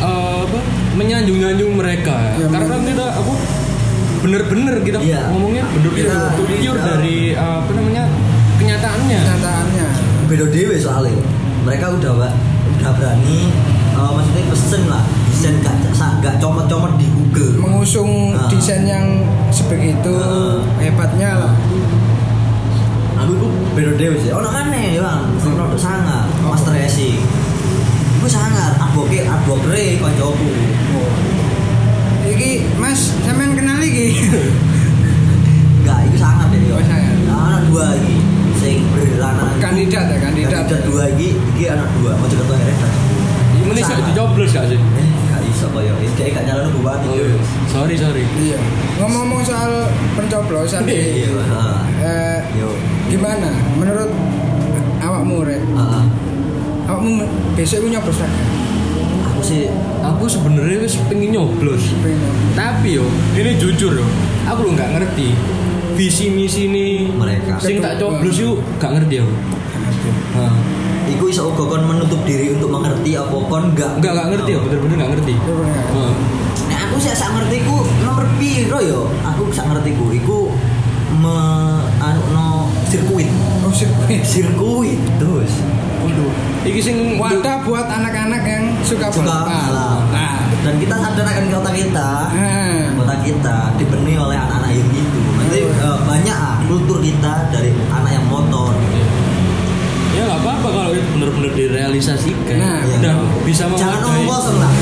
eh, 0.00 0.38
apa 0.48 0.58
menyanjung-nyanjung 0.96 1.76
mereka. 1.76 2.32
Ya, 2.40 2.48
Karena 2.48 2.80
kita 2.80 3.06
apa 3.12 3.32
bener-bener 4.22 4.74
kita 4.80 4.98
Iya. 4.98 5.20
ngomongnya 5.28 5.64
bener-bener 5.68 6.06
Kita- 6.06 6.32
pure 6.38 6.54
kita- 6.56 6.86
dari 6.86 7.18
eh, 7.32 7.54
apa 7.58 7.70
namanya 7.72 8.04
kenyataannya. 8.56 9.18
Kenyataannya. 9.20 9.88
beda 10.22 10.46
dewe 10.48 10.74
soalnya 10.76 11.12
mereka 11.60 11.92
udah 11.92 12.12
Pak, 12.16 12.32
udah 12.78 12.92
berani 12.94 13.50
eh, 13.92 14.10
maksudnya 14.10 14.42
pesen 14.48 14.82
lah 14.86 15.02
desain 15.28 15.56
gak 15.60 15.74
gak 16.22 16.34
comot-comot 16.38 16.94
di 16.96 17.06
Google 17.08 17.58
Mengusung 17.58 18.32
Ah. 18.32 18.46
desain 18.48 18.82
yang 18.82 19.04
sebegitu 19.50 20.14
Ah. 20.16 20.62
hebatnya 20.78 21.30
lah. 21.36 21.52
aku 23.14 23.32
itu 23.32 23.46
beda 23.72 23.92
dewe 23.96 24.16
sih 24.18 24.30
ono 24.30 24.48
mana 24.48 24.74
ya 24.74 24.98
bang 24.98 25.22
ono 25.44 25.70
tuh 25.70 25.78
sangar 25.78 26.26
master 26.40 26.74
racing 26.74 27.22
aku 28.18 28.26
sangar 28.26 28.74
advoke 28.76 29.14
advokre 29.16 29.94
koncoku 29.96 30.48
Oh. 30.92 31.10
Iki 32.32 32.50
Mas, 32.76 33.12
sampean 33.20 33.52
kenal 33.52 33.76
iki? 33.78 34.16
enggak 35.82 35.98
deh 36.08 36.60
Oh, 36.72 36.80
sangar. 36.80 37.12
nah, 37.28 37.38
anak 37.52 37.62
dua 37.68 37.84
lagi 37.92 38.16
sing 38.56 38.80
beranak 38.88 39.60
Kandidat 39.60 40.06
ya, 40.08 40.18
kandidat. 40.18 40.64
dua 40.88 41.04
lagi 41.04 41.36
iki 41.36 41.64
anak 41.68 41.88
dua 42.00 42.16
mau 42.16 42.24
cerita 42.24 42.54
herek 42.54 42.76
Ini 43.52 43.70
sih 43.76 43.84
Sangat. 43.84 44.06
dicoblos 44.10 44.50
gak 44.50 44.66
sih? 44.66 44.78
eh 44.80 45.08
gak 45.28 45.42
iso 45.44 45.66
koyo 45.68 45.92
ini 46.00 46.08
kayak 46.16 46.30
gak 46.34 46.44
nyalon 46.48 46.72
bupati 46.72 47.06
Oh, 47.06 47.14
iya. 47.14 47.36
Sorry 47.68 47.94
sorry. 47.94 48.24
Iya. 48.40 48.58
Ngomong-ngomong 48.96 49.40
soal 49.44 49.72
pencoblosan 50.14 50.82
iya 50.88 51.28
eh, 52.00 52.38
yo 52.56 52.72
gimana 53.06 53.52
menurut 53.76 54.08
awakmu 54.98 55.44
rek? 55.44 55.60
Ah, 55.74 56.00
ah. 56.00 56.04
Awakmu 56.88 57.22
besok 57.54 57.84
itu 57.84 57.88
nyoblos 57.90 58.16
lagi? 58.16 58.40
Aku 59.42 59.50
sih 59.50 59.66
Aku 60.06 60.24
sebenarnya 60.30 60.78
wis 60.86 60.94
pengen 61.10 61.34
nyoblos. 61.34 61.90
Tapi 62.54 62.94
yo, 62.94 63.06
ini 63.34 63.58
jujur 63.58 63.90
yo, 63.90 64.06
aku 64.46 64.70
lo 64.70 64.70
nggak 64.78 64.90
ngerti 64.98 65.34
visi 65.98 66.30
misi 66.30 66.70
ini 66.70 67.10
Mereka. 67.10 67.58
Sing 67.58 67.82
tak 67.82 67.98
coblos 67.98 68.38
yuk, 68.38 68.62
gak 68.78 68.94
ngerti 68.94 69.18
aku. 69.18 69.34
Nah, 70.38 70.54
Iku 71.10 71.26
iso 71.26 71.50
uga 71.50 71.66
kon 71.66 71.82
menutup 71.90 72.22
diri 72.22 72.54
untuk 72.54 72.70
mengerti 72.70 73.18
apa 73.18 73.34
kon 73.34 73.74
enggak 73.74 73.98
Enggak 73.98 74.12
enggak 74.14 74.28
ngerti 74.30 74.50
ya, 74.54 74.58
bener-bener 74.62 74.94
nggak 75.02 75.10
ngerti. 75.18 75.34
Itu 75.34 75.52
bener. 75.58 75.82
Nah, 75.90 76.14
Nek 76.70 76.78
aku 76.86 76.96
sih 77.02 77.10
sak 77.10 77.30
ngerti 77.34 77.56
ku 77.66 77.76
nomor 78.06 78.24
piro 78.38 78.78
yo. 78.78 79.00
Aku 79.26 79.50
sak 79.50 79.66
ngerti 79.74 79.90
ku 79.98 80.06
iku 80.14 80.38
me 81.18 81.36
anu 81.98 82.22
no 82.30 82.46
sirkuit. 82.86 83.26
Oh 83.66 83.74
sirkuit. 83.74 84.22
Sirkuit 84.22 85.02
terus. 85.18 85.50
Waduh. 86.12 86.32
Iki 86.62 86.80
sing 86.80 86.96
Wadah 87.16 87.56
buat 87.62 87.86
anak-anak 87.88 88.42
yang 88.42 88.64
suka 88.82 89.08
Suka. 89.08 89.48
Nah, 90.12 90.36
Dan 90.62 90.78
kita 90.78 90.94
sadar 90.94 91.26
akan 91.26 91.44
kota 91.50 91.70
kita. 91.72 92.08
nah. 92.30 92.86
Kota 92.94 93.14
kita 93.18 93.56
dipenuhi 93.74 94.14
oleh 94.14 94.36
anak-anak 94.36 94.70
yang 94.70 94.88
gitu. 94.88 95.18
Nanti 95.34 95.58
eh, 95.64 95.98
banyak 96.02 96.36
ah 96.36 96.56
kultur 96.62 97.00
kita 97.00 97.50
dari 97.50 97.72
anak 97.88 98.12
yang 98.12 98.26
motor. 98.26 98.70
Ya 100.12 100.22
nggak 100.22 100.40
apa-apa 100.40 100.68
kalau 100.68 100.92
itu 100.92 101.08
bener-bener 101.10 101.52
direalisasikan. 101.52 102.56
Nah, 102.56 102.78
Iya. 102.80 102.96
Udah 103.00 103.14
bisa 103.42 103.64
Jangan 103.64 103.80
mewadahi, 103.98 104.04
ngomong 104.04 104.28
kosong 104.30 104.58
lah. 104.60 104.72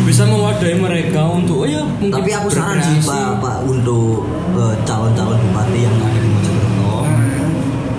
bisa 0.00 0.22
mewadahi 0.24 0.76
mereka 0.76 1.20
untuk 1.24 1.56
oh 1.62 1.66
ya 1.66 1.80
mungkin 1.96 2.20
Tapi 2.20 2.30
aku 2.30 2.48
saran 2.48 2.78
sih. 2.78 3.00
Pak, 3.02 3.40
Pak 3.40 3.56
untuk 3.64 4.22
eh, 4.54 4.74
calon-calon 4.84 5.38
bupati 5.40 5.78
yang 5.80 5.96
ada 5.96 6.18
di 6.18 6.28
Mojokerto. 6.28 6.92
Nah, 7.02 7.34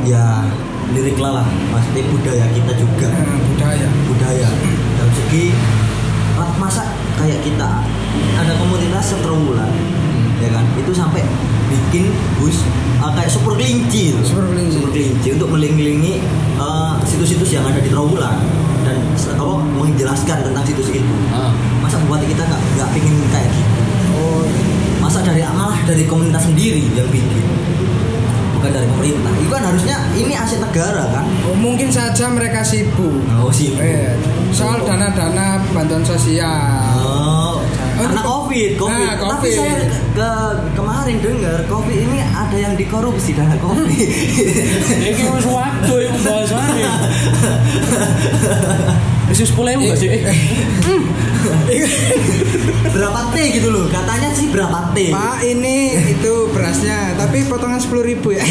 ya 0.03 0.25
liriklah 0.91 1.41
lah 1.41 1.47
maksudnya 1.71 2.03
budaya 2.11 2.45
kita 2.51 2.73
juga. 2.75 3.07
Nah, 3.09 3.39
budaya. 3.55 3.87
budaya. 4.07 4.47
Dalam 4.99 5.11
segi 5.15 5.45
masa 6.57 6.85
kayak 7.17 7.41
kita 7.41 7.69
ada 8.37 8.53
komunitas 8.57 9.13
seterowulan 9.13 9.69
ya 10.41 10.49
kan? 10.53 10.65
Itu 10.77 10.91
sampai 10.93 11.25
bikin 11.71 12.11
bus 12.37 12.65
ah, 13.01 13.13
kayak 13.17 13.31
super 13.31 13.57
kelinci. 13.57 14.13
Super 14.21 14.45
kelinci. 14.49 14.77
super 14.77 14.89
kelinci 14.93 15.27
untuk 15.37 15.49
melinglingi 15.53 16.21
ah, 16.61 16.97
situs-situs 17.05 17.49
yang 17.55 17.65
ada 17.65 17.81
di 17.81 17.89
terowulan 17.89 18.37
dan 18.81 18.97
apa 19.37 19.53
menjelaskan 19.77 20.37
tentang 20.45 20.65
situs 20.65 20.89
itu. 20.91 21.15
Ah, 21.31 21.53
masa 21.79 21.97
bupati 22.05 22.29
kita 22.29 22.43
nggak 22.45 22.61
nggak 22.77 22.89
pingin 22.93 23.15
kayak 23.29 23.49
gitu? 23.53 23.71
Oh, 24.21 24.43
masa 24.99 25.23
dari 25.23 25.41
malah 25.45 25.79
dari 25.87 26.03
komunitas 26.05 26.45
sendiri 26.45 26.83
yang 26.93 27.09
bikin 27.09 27.45
bukan 28.61 28.77
dari 28.77 28.85
pemerintah 28.85 29.33
itu 29.41 29.49
kan 29.49 29.63
harusnya 29.65 29.97
ini 30.13 30.37
aset 30.37 30.61
negara 30.61 31.01
kan 31.09 31.25
oh, 31.49 31.57
mungkin 31.57 31.89
saja 31.89 32.29
mereka 32.29 32.61
sibuk. 32.61 33.25
oh 33.41 33.49
sih 33.49 33.73
Eh, 33.81 34.13
soal 34.53 34.85
dana-dana 34.85 35.57
bantuan 35.73 36.05
sosial. 36.05 36.93
Oh, 36.93 37.57
karena 37.97 38.21
covid, 38.21 38.77
covid. 38.77 38.93
Nah, 38.93 39.17
Tapi 39.17 39.49
COVID. 39.49 39.57
saya 39.57 39.81
ke 40.13 40.29
kemarin 40.77 41.17
dengar 41.23 41.65
covid 41.65 41.97
ini 42.05 42.21
ada 42.21 42.53
yang 42.53 42.77
dikorupsi 42.77 43.33
dana 43.33 43.57
covid. 43.57 43.89
Wis 45.09 45.25
waktu 45.49 45.93
ya 46.05 46.13
bahasane. 46.21 46.85
Wis 49.31 49.47
sepuluh 49.47 49.71
enggak 49.71 49.95
sih? 49.95 50.11
Eh, 50.11 51.87
berapa 52.91 53.31
T 53.31 53.35
gitu 53.55 53.71
loh? 53.71 53.87
Katanya 53.87 54.29
sih 54.35 54.51
berapa 54.51 54.91
T? 54.91 55.07
Pak 55.07 55.39
ini 55.47 55.95
itu 56.19 56.51
berasnya, 56.51 57.15
tapi 57.15 57.47
potongan 57.47 57.79
sepuluh 57.79 58.03
ribu 58.03 58.35
ya. 58.35 58.43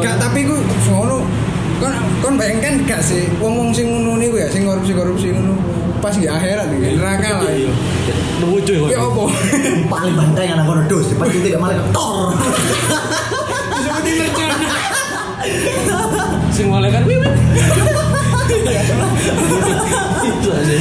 Gak 0.00 0.22
tapi 0.22 0.46
ku 0.46 0.54
ngono. 0.88 1.26
Kon 1.76 1.92
kon 2.24 2.40
bayangkan 2.40 2.88
gak 2.88 3.04
sih 3.04 3.28
wong 3.36 3.58
wong 3.58 3.68
sing 3.74 3.90
ngono 3.90 4.16
niku 4.16 4.40
ya 4.40 4.48
sing 4.48 4.64
korupsi 4.64 4.96
korupsi 4.96 5.28
ngono 5.28 5.52
pas 6.00 6.16
di 6.16 6.24
akhirat 6.24 6.72
iki 6.72 6.96
neraka 6.96 7.42
lah. 7.42 7.52
Iya. 7.52 7.72
Lucu 8.40 8.72
kok. 8.86 8.88
Ya 8.88 9.02
apa? 9.02 9.22
Paling 9.90 10.14
bantai 10.14 10.46
anak 10.54 10.64
kono 10.64 10.86
dos, 10.88 11.10
cepat 11.10 11.26
itu 11.34 11.52
tidak 11.52 11.60
malah 11.60 11.76
tor. 11.92 12.32
Seperti 13.82 14.10
mercon. 14.14 14.50
Sing 16.54 16.72
malaikat 16.72 17.02
wiwit. 17.04 17.34
Itu 20.26 20.48
aja. 20.50 20.76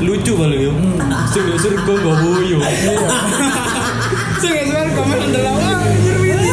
Lucu 0.00 0.32
paling 0.32 0.60
yo. 0.64 0.72
Sing 1.30 1.44
yo 1.44 1.56
surga 1.60 1.92
gak 1.92 2.16
boyo. 2.24 2.58
Sing 4.40 4.52
sebar 4.56 4.88
komen 4.96 5.18
adalah 5.20 5.54
wah 5.60 5.84
anjir 5.84 6.16
ini. 6.24 6.52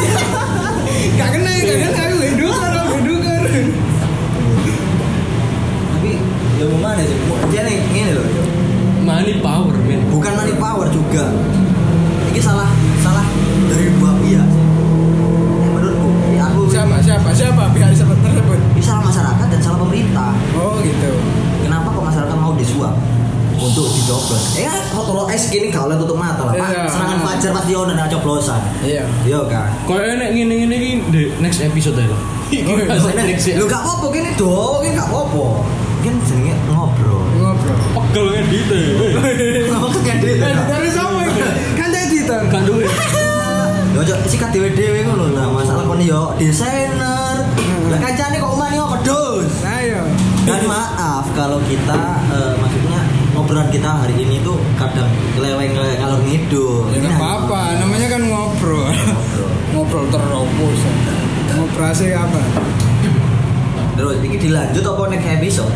Gak 1.16 1.28
kena 1.32 1.50
gak 1.64 1.78
kena 1.80 2.00
aku 2.04 2.16
hedukar 2.20 2.72
aku 2.76 2.94
hedukar. 3.00 3.40
Tapi 5.96 6.10
ya 6.60 6.64
mau 6.68 6.78
mana 6.84 7.02
sih? 7.02 7.18
Jadi 7.48 7.74
ini 7.96 8.12
loh. 8.12 8.28
Money 9.08 9.40
power, 9.40 9.72
men. 9.88 10.04
Bukan 10.12 10.32
money 10.36 10.52
power 10.60 10.84
juga. 10.92 11.32
Ini 12.28 12.40
salah 12.44 12.68
salah 13.00 13.24
dari 13.72 13.88
dua 13.96 14.12
pihak 14.20 14.46
sih. 14.52 14.64
Ya, 15.64 15.68
menurutku, 15.72 16.08
aku 16.36 16.60
Siapa 16.68 17.00
siapa 17.00 17.30
siapa 17.32 17.64
pihak 17.72 17.96
dan 19.58 19.66
salah 19.66 19.82
pemerintah. 19.82 20.30
Oh 20.54 20.78
gitu. 20.86 21.10
Kenapa 21.66 21.90
kok 21.90 22.04
masyarakat 22.06 22.36
mau 22.38 22.54
disuap 22.54 22.94
untuk 23.58 23.90
dicoblos? 23.90 24.54
Eh, 24.54 24.70
kalau 24.94 25.26
es 25.26 25.50
gini 25.50 25.74
kau 25.74 25.90
lihat 25.90 25.98
tutup 25.98 26.14
mata 26.14 26.46
lah. 26.46 26.54
Pak. 26.54 26.70
Iya. 26.70 26.86
Serangan 26.86 27.18
fajar 27.26 27.50
pasti 27.58 27.74
ono 27.74 27.90
nak 27.90 28.06
coblosan. 28.06 28.62
Iya. 28.86 29.02
Iya 29.26 29.40
kan. 29.50 29.74
Kayak 29.82 30.14
enek 30.14 30.28
ngene-ngene 30.30 30.76
iki 30.78 30.90
di 31.10 31.22
next 31.42 31.58
episode 31.58 31.98
lah. 31.98 32.06
Oh, 32.48 32.80
iya. 32.80 32.96
Ya. 33.34 33.60
Lu 33.60 33.68
gak 33.68 33.82
apa-apa 33.82 34.06
gini 34.14 34.30
dong, 34.38 34.80
gini 34.80 34.94
gak 34.94 35.10
apa-apa. 35.10 35.44
Kan 36.06 36.14
jenenge 36.22 36.54
ngobrol. 36.70 37.26
Ngobrol. 37.34 37.78
Pegel 37.98 38.26
ngedit 38.30 38.68
e. 38.70 38.82
Kan 40.06 40.16
dia. 40.22 40.32
Eh, 40.38 40.54
Dari 40.70 40.88
sama 40.94 41.20
itu. 41.26 41.42
Kan 41.74 41.88
jadi 41.90 42.18
tuh. 42.24 42.40
Kan 42.46 42.62
duwe. 42.62 42.86
Yo 43.98 44.06
cok 44.06 44.20
sikat 44.30 44.54
dhewe-dhewe 44.54 45.02
ngono 45.02 45.34
lah. 45.34 45.50
Masalah 45.50 45.82
kon 45.82 45.98
yo 45.98 46.30
desainer. 46.38 47.42
Lah 47.88 47.98
kancane 47.98 48.36
kok 48.36 48.52
umane 48.52 48.76
apa 48.76 48.96
dos? 49.00 49.52
Ayo. 49.64 50.00
Dan 50.44 50.60
maaf 50.64 51.24
kalau 51.32 51.60
kita 51.64 52.00
eh, 52.28 52.52
maksudnya 52.56 53.00
ngobrolan 53.32 53.68
kita 53.68 53.90
hari 53.98 54.14
ini 54.16 54.40
tuh 54.40 54.56
kadang 54.74 55.08
keleweng 55.32 55.72
ngalor 55.72 56.20
ngidul. 56.22 56.88
Ya 56.88 56.96
Ini 56.96 57.06
nggak 57.06 57.16
apa-apa, 57.16 57.60
namanya 57.78 58.06
kan 58.08 58.22
ngobrol. 58.24 58.88
Ngobrol. 58.88 59.50
ngobrol 59.72 60.04
terobos. 60.08 60.80
Ngobrasi 61.50 62.12
apa? 62.12 62.40
Terus 63.94 64.16
ini 64.20 64.36
dilanjut 64.38 64.84
apa 64.84 65.02
next 65.08 65.28
episode? 65.28 65.74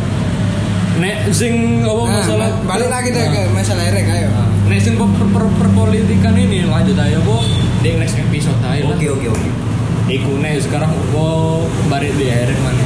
Nek 0.92 1.32
sing 1.32 1.80
apa 1.82 2.02
Nah, 2.02 2.20
masalah 2.20 2.48
balik 2.62 2.86
lagi 2.86 3.08
deh 3.10 3.24
Nah. 3.24 3.32
ke 3.32 3.42
masalah 3.50 3.82
erek 3.82 4.04
ayo. 4.06 4.28
Nah, 4.28 4.46
nek 4.68 4.78
sing 4.78 4.94
per, 4.94 5.08
per, 5.08 5.44
perpolitikan 5.58 6.36
ini 6.36 6.62
lanjut 6.62 6.94
aja 6.94 7.16
kok 7.16 7.42
di 7.80 7.96
next 7.96 8.14
episode 8.14 8.60
aja 8.60 8.84
lah 8.84 8.94
Oke 8.94 9.08
oke 9.08 9.26
oke. 9.26 9.40
iku 9.42 9.71
nek 10.10 10.54
sekarang 10.58 10.90
kok 11.14 11.62
balik 11.86 12.12
di 12.18 12.26
Erik 12.28 12.58
mana 12.60 12.84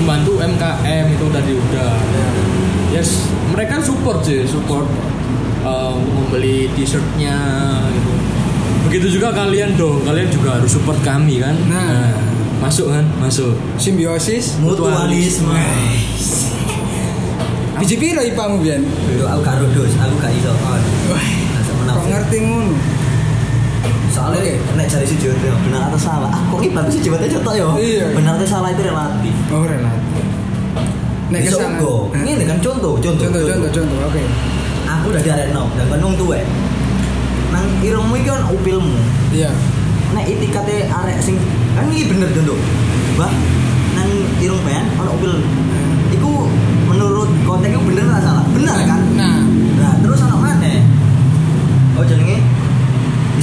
membantu 0.00 0.40
MKM 0.42 1.04
itu 1.14 1.26
tadi 1.30 1.52
udah 1.54 1.92
yes 2.90 3.28
mereka 3.52 3.78
support 3.84 4.24
sih 4.24 4.42
support 4.48 4.88
uh, 5.62 5.94
membeli 5.94 6.66
t-shirtnya 6.74 7.36
gitu 7.92 8.12
begitu 8.88 9.06
juga 9.20 9.30
kalian 9.30 9.78
dong 9.78 10.02
kalian 10.02 10.28
juga 10.32 10.58
harus 10.58 10.72
support 10.72 10.98
kami 11.06 11.38
kan 11.38 11.54
Nah. 11.70 12.12
masuk 12.62 12.94
kan 12.94 13.02
masuk 13.18 13.58
Simbiosis. 13.74 14.54
Mutualisme. 14.62 15.58
Biji 17.82 17.98
piro 17.98 18.22
ipamu 18.22 18.62
biyen? 18.62 18.86
Itu 18.86 19.26
aku 19.26 19.42
gak 19.42 19.58
rodos, 19.58 19.90
aku 19.98 20.14
gak 20.22 20.30
iso. 20.30 20.54
Wah, 21.10 21.26
ngerti 22.06 22.36
ngono? 22.38 23.01
Soalnya 24.12 24.60
nek 24.76 24.86
jari 24.92 25.08
si 25.08 25.16
Jodoh 25.16 25.56
benar 25.64 25.88
atau 25.88 25.96
salah. 25.96 26.28
Ah, 26.28 26.42
kok 26.52 26.60
ibarat 26.60 26.92
si 26.92 27.00
Jodoh 27.00 27.24
contoh 27.24 27.54
yo. 27.56 27.68
Iya. 27.80 28.12
Benar 28.12 28.36
atau 28.36 28.48
salah 28.48 28.68
itu 28.68 28.84
relatif. 28.84 29.34
Oh, 29.48 29.64
relatif. 29.64 30.24
Nek. 31.32 31.40
Hah? 31.48 32.20
Ini 32.20 32.44
kan 32.44 32.58
contoh, 32.60 33.00
contoh, 33.00 33.24
Contoh, 33.24 33.40
contoh, 33.48 33.70
contoh. 33.72 33.98
Oke. 34.04 34.22
Aku 34.84 35.06
udah 35.16 35.22
diarek 35.24 35.48
nom 35.56 35.72
dan 35.80 35.88
wong 35.88 36.12
tuwek. 36.20 36.44
Nang 37.48 37.64
irungmu 37.80 38.20
iki 38.20 38.28
kan 38.28 38.44
upilmu. 38.52 39.00
Iya. 39.32 39.48
Nek 40.12 40.28
itikate 40.28 40.92
arek 40.92 41.18
sing 41.24 41.40
kan 41.72 41.88
iki 41.88 42.12
bener 42.12 42.28
contoh. 42.36 42.60
Bah, 43.16 43.32
nang 43.96 44.08
irung 44.44 44.60
pen 44.60 44.84
ono 45.00 45.16
upil. 45.16 45.40
Iku 46.12 46.44
menurut 46.84 47.32
konteks 47.48 47.72
itu 47.72 47.80
bener 47.88 48.04
atau 48.12 48.20
salah? 48.28 48.44
Bener 48.52 48.76
kan? 48.84 49.00
Nah, 49.16 49.40
Nah, 49.80 49.92
terus 50.04 50.20
ono 50.20 50.36
maneh. 50.36 50.84
Oh 51.96 52.04
jenenge 52.04 52.44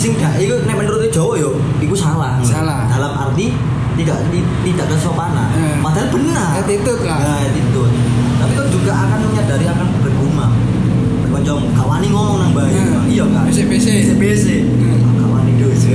sing 0.09 0.17
gak 0.17 0.33
iku 0.41 0.55
nek 0.65 0.73
menurut 0.75 1.05
Jawa 1.13 1.33
yo 1.37 1.51
iku 1.77 1.93
salah. 1.93 2.41
Salah. 2.41 2.89
Dalam 2.89 3.13
arti 3.13 3.53
tidak 3.93 4.17
ti- 4.33 4.49
tidak 4.65 4.89
kesopanan. 4.89 5.53
Hmm. 5.53 5.85
Padahal 5.85 6.09
benar. 6.09 6.49
Attitude 6.57 7.01
lah. 7.05 7.19
Nah, 7.21 7.45
attitude. 7.45 7.93
Tapi 8.41 8.53
kan 8.57 8.67
juga 8.73 8.93
akan 8.97 9.19
menyadari 9.29 9.65
akan 9.69 9.87
bergumam. 10.01 10.51
Kancamu 11.29 11.71
kawani 11.71 12.07
ngomong 12.09 12.37
nang 12.41 12.51
bayi. 12.57 12.73
Hmm. 12.73 13.05
Iya 13.05 13.25
kan? 13.29 13.43
BC-BC. 13.45 13.87
BC. 14.17 14.45
Hmm. 14.65 14.99
Kawani 15.21 15.51
dos. 15.61 15.83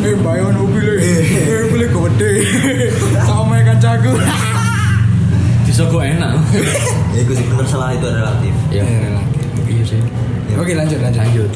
Eh, 0.00 0.16
bayon 0.16 0.56
mobil 0.56 0.96
eh, 0.96 1.60
mobil 1.68 1.84
gede. 1.84 2.32
Sama 3.28 3.60
kan 3.60 3.76
jago. 3.76 4.16
disogok 5.60 6.02
enak 6.02 6.34
Ya 7.14 7.20
iku 7.20 7.30
sih 7.30 7.44
bener 7.46 7.62
salah 7.62 7.92
itu 7.92 8.02
relatif. 8.02 8.54
ya 8.72 8.82
iya 9.68 9.84
sih 9.86 10.00
Oke, 10.56 10.72
lanjut, 10.74 10.98
lanjut. 10.98 11.20
lanjut 11.20 11.50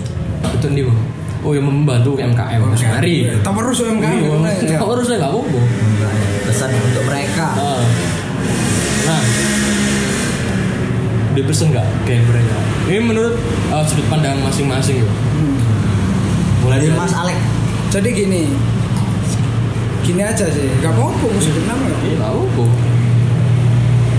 itu 0.54 0.66
nih 0.70 0.82
Bang. 0.84 0.98
Oh 1.44 1.52
yang 1.52 1.68
membantu 1.68 2.16
UMKM 2.16 2.60
Oke. 2.64 2.72
Mas 2.72 2.82
Hari 2.82 3.14
Tamarus 3.44 3.78
UMKM. 3.84 4.18
Iya, 4.64 4.80
harusnya 4.80 5.16
nggak 5.20 5.32
apa-apa 5.32 5.60
Pesan 6.48 6.70
untuk 6.72 7.04
mereka. 7.04 7.46
Ah. 7.56 7.82
Nah, 9.04 9.22
di 11.36 11.42
pesen 11.44 11.68
nggak 11.74 11.86
kayak 12.08 12.24
mereka? 12.24 12.56
Ini 12.88 13.00
menurut 13.04 13.36
uh, 13.68 13.84
sudut 13.84 14.06
pandang 14.08 14.40
masing-masing 14.40 15.04
ya. 15.04 15.08
Hmm. 15.08 15.56
Mulai 16.64 16.78
Dari 16.80 16.96
Mas 16.96 17.12
Alek. 17.12 17.38
Jadi 17.92 18.08
gini. 18.12 18.42
Gini 20.04 20.22
aja 20.24 20.46
sih. 20.48 20.68
Gak 20.84 20.92
apa-apa 20.92 21.26
musuh 21.32 21.52
nama 21.64 21.84
ya. 21.84 21.98
Iya, 22.04 22.16
tahu 22.20 22.40
kok. 22.56 22.70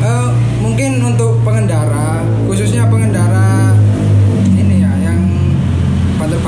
Eh, 0.05 0.29
mungkin 0.61 0.91
untuk 1.01 1.41
pengendara, 1.41 2.21
khususnya 2.45 2.85
pengendara 2.85 3.64
ya 3.64 3.64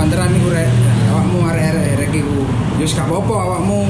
banter-banteran 0.07 0.39
iku 0.39 0.47
rek, 0.55 0.69
ya, 0.71 0.91
awakmu 1.11 1.37
arek-arek 1.43 2.11
iku. 2.15 2.39
Yus 2.79 2.95
gak 2.95 3.11
apa-apa 3.11 3.33
awakmu 3.43 3.83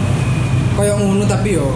koyo 0.74 0.94
ngono 0.98 1.26
tapi 1.26 1.58
yo 1.58 1.74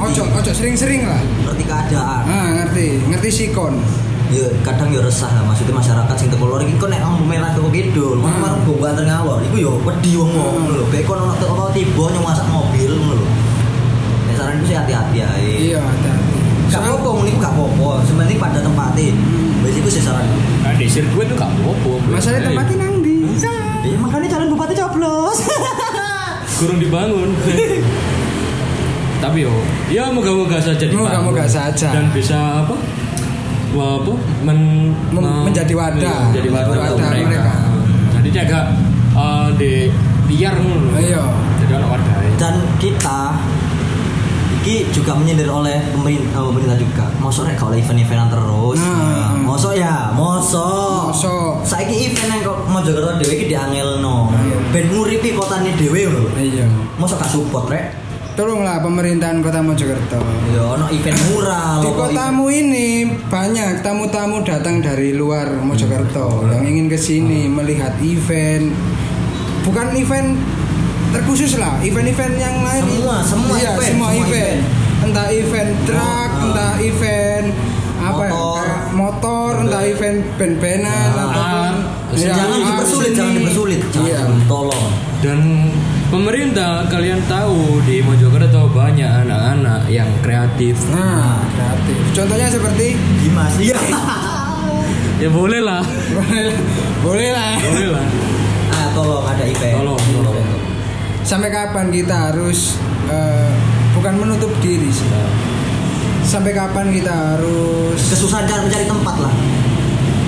ojo 0.00 0.22
ojo 0.24 0.50
sering-sering 0.52 1.04
lah. 1.04 1.20
Ngerti 1.44 1.64
keadaan. 1.68 2.22
Ah, 2.24 2.48
ngerti, 2.56 3.04
ngerti 3.08 3.28
sikon. 3.28 3.76
ya 4.32 4.48
kadang 4.64 4.88
ya 4.88 5.04
resah 5.04 5.28
lah 5.28 5.44
maksudnya 5.44 5.76
masyarakat 5.76 6.16
sing 6.16 6.32
teko 6.32 6.48
lor 6.48 6.56
iki 6.64 6.80
kok 6.80 6.88
nek 6.88 7.04
lampu 7.04 7.20
merah 7.20 7.52
teko 7.52 7.68
kidul 7.68 8.16
Hmm. 8.16 8.24
mau 8.24 8.40
marang 8.40 8.64
go 8.64 8.80
banter 8.80 9.04
ngalor 9.04 9.44
iku 9.44 9.60
ya 9.60 9.68
wedi 9.84 10.16
wong 10.16 10.32
wong 10.32 10.56
ngono 10.56 10.72
lho 10.72 10.84
kayak 10.88 11.04
kono 11.04 11.36
teko 11.36 11.52
apa 11.52 11.76
tiba 11.76 12.04
nyomasak 12.16 12.48
mobil 12.48 12.96
ngono 12.96 13.12
lho 13.20 13.26
nek 14.24 14.32
saran 14.32 14.56
iku 14.56 14.72
sih 14.72 14.76
hati-hati 14.80 15.18
ae 15.20 15.52
Iya, 15.68 15.84
hati-hati. 15.84 16.38
gak 16.72 16.80
apa-apa 16.80 17.28
iku 17.28 17.36
gak 17.44 17.52
apa-apa 17.52 17.88
sebenarnya 18.08 18.36
pada 18.40 18.58
tempatnya 18.64 19.12
Hmm. 19.12 19.64
wis 19.68 19.74
iku 19.76 19.88
sih 19.92 20.00
saran 20.00 20.24
Nah, 20.64 20.72
di 20.80 20.86
sirkuit 20.88 21.28
itu 21.28 21.34
nggak 21.36 21.52
apa-apa. 21.52 21.92
Masalah 22.08 22.40
tempatnya 22.40 22.88
di. 22.88 22.91
Ya 23.82 23.96
makanya 23.98 24.28
calon 24.30 24.48
bupati 24.48 24.74
coblos 24.74 25.38
kurang 26.58 26.78
dibangun. 26.78 27.30
Tapi 29.18 29.38
yo, 29.40 29.50
ya 29.88 30.10
moga-moga 30.10 30.58
saja 30.58 30.82
dibangun. 30.82 31.10
Moga-moga 31.10 31.46
saja. 31.46 31.90
Dan 31.90 32.10
bisa 32.10 32.62
apa? 32.62 32.74
Wah, 33.72 33.98
apa? 33.98 34.12
Men, 34.42 34.58
Mem- 35.10 35.22
me- 35.22 35.46
menjadi 35.46 35.72
wadah. 35.72 35.98
iya, 35.98 36.14
menjadi 36.28 36.48
wadah, 36.50 36.76
Wadah 36.76 37.06
mereka. 37.08 37.26
mereka. 37.30 37.52
Jadi 38.18 38.28
jaga 38.30 38.58
uh, 39.12 39.46
di 39.54 39.90
biar 40.26 40.54
ngono. 40.54 40.98
Iya. 40.98 41.22
Jadi 41.58 41.72
anak 41.72 41.88
wadah. 41.88 42.14
dan 42.34 42.54
kita 42.78 43.20
iki 44.62 44.86
juga 44.88 45.12
menyindir 45.12 45.46
oleh 45.46 45.74
pemerintah, 45.90 46.38
pemerintah 46.40 46.78
juga 46.78 47.04
mosok 47.18 47.44
nek 47.44 47.58
kalau 47.58 47.74
event-eventan 47.74 48.30
terus 48.30 48.78
Nah. 48.78 49.34
mosok 49.36 49.74
ya 49.74 50.14
mosok 50.14 51.10
Mosok. 51.10 51.52
saiki 51.62 52.06
event 52.06 52.28
yang 52.30 52.40
kok 52.42 52.58
Mojokerto 52.64 53.18
dhewe 53.18 53.34
iki 53.34 53.46
diangelno 53.48 54.30
ben 54.70 54.86
nguripi 54.88 55.32
kotane 55.32 55.74
dhewe 55.74 56.06
lho 56.06 56.24
Iya. 56.32 56.64
mosok 56.94 57.18
gak 57.18 57.28
support 57.28 57.66
rek 57.68 57.86
Tolonglah 58.32 58.80
pemerintahan 58.80 59.44
Kota 59.44 59.60
Mojokerto. 59.60 60.16
ya 60.48 60.62
ono 60.64 60.88
event 60.88 61.20
mural 61.28 61.84
Di 61.84 61.90
kotamu 61.90 62.48
ini 62.48 62.88
banyak 63.28 63.82
tamu-tamu 63.82 64.40
datang 64.40 64.80
dari 64.80 65.12
luar 65.12 65.52
Mojokerto 65.58 66.48
yang 66.48 66.64
ingin 66.64 66.86
ke 66.86 66.96
sini 66.96 67.44
melihat 67.44 67.92
event. 68.00 68.72
Bukan 69.62 69.92
event 69.94 70.40
terkhusus 71.12 71.52
lah, 71.54 71.76
event-event 71.80 72.34
yang 72.34 72.56
lain. 72.58 72.82
Semua, 72.82 73.16
semua 73.22 73.54
Iya, 73.54 73.70
event, 73.70 73.86
semua 73.86 74.08
semua 74.08 74.24
event. 74.24 74.58
Entah 75.02 75.28
event 75.30 75.70
truk, 75.82 76.00
Ah. 76.30 76.42
entah 76.42 76.72
event 76.78 77.46
apa 77.94 78.18
ya, 78.20 78.30
Motor. 78.30 78.54
kayak 78.56 78.80
motor, 78.92 79.50
entah 79.60 79.82
event 79.84 80.18
band-bandan 80.34 80.90
Ah. 80.90 81.12
ataupun 81.22 81.72
event. 82.10 82.34
jangan 82.34 82.48
ya, 82.52 82.66
dipersulit 82.66 83.10
jangan 83.12 83.32
dipersulit 83.36 83.80
jangan 83.90 84.08
Iya. 84.08 84.20
tolong 84.44 84.88
Dan 85.22 85.38
pemerintah 86.08 86.82
kalian 86.84 87.22
tahu 87.24 87.78
di 87.80 88.02
Mojokerto 88.02 88.66
banyak 88.68 89.06
anak-anak 89.22 89.86
yang 89.86 90.10
kreatif. 90.18 90.74
Nah, 90.90 91.38
kreatif. 91.48 91.94
Contohnya 92.12 92.50
seperti 92.50 92.98
Dimas 93.16 93.54
iya 93.56 93.78
Ya 95.22 95.30
boleh 95.38 95.62
lah. 95.62 95.78
boleh 97.00 97.30
lah. 97.30 97.54
Boleh 97.54 97.88
lah. 97.88 98.06
ah 98.72 98.88
tolong 98.90 99.22
ada 99.22 99.44
event 99.44 99.76
Tolong, 99.78 100.02
tolong. 100.12 100.36
Sampai 101.22 101.48
kapan 101.48 101.88
kita 101.88 102.30
harus 102.30 102.76
eh, 103.06 103.50
bukan 103.92 104.14
menutup 104.18 104.50
diri 104.58 104.90
sih. 104.90 105.06
Sampai 106.22 106.52
kapan 106.52 106.90
kita 106.90 107.10
harus 107.34 107.98
kesusahan 108.10 108.46
cara 108.46 108.62
mencari 108.62 108.86
tempat 108.86 109.16
lah 109.18 109.34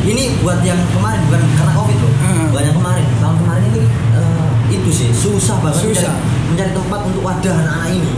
ini 0.05 0.37
buat 0.45 0.61
yang 0.61 0.77
kemarin 0.93 1.17
bukan 1.25 1.41
karena 1.57 1.73
covid 1.73 1.97
loh 1.97 2.13
Hmm. 2.21 2.49
buat 2.53 2.61
yang 2.61 2.77
kemarin 2.77 3.05
tahun 3.21 3.37
kemarin 3.41 3.65
ini 3.73 3.83
eh, 4.13 4.49
itu 4.69 4.91
sih 4.93 5.09
susah 5.13 5.61
banget 5.61 5.81
Susah. 5.93 6.13
Mencari, 6.13 6.49
mencari 6.53 6.71
tempat 6.73 7.01
untuk 7.09 7.23
wadah 7.25 7.53
anak-anak 7.57 7.91
ini 7.95 8.13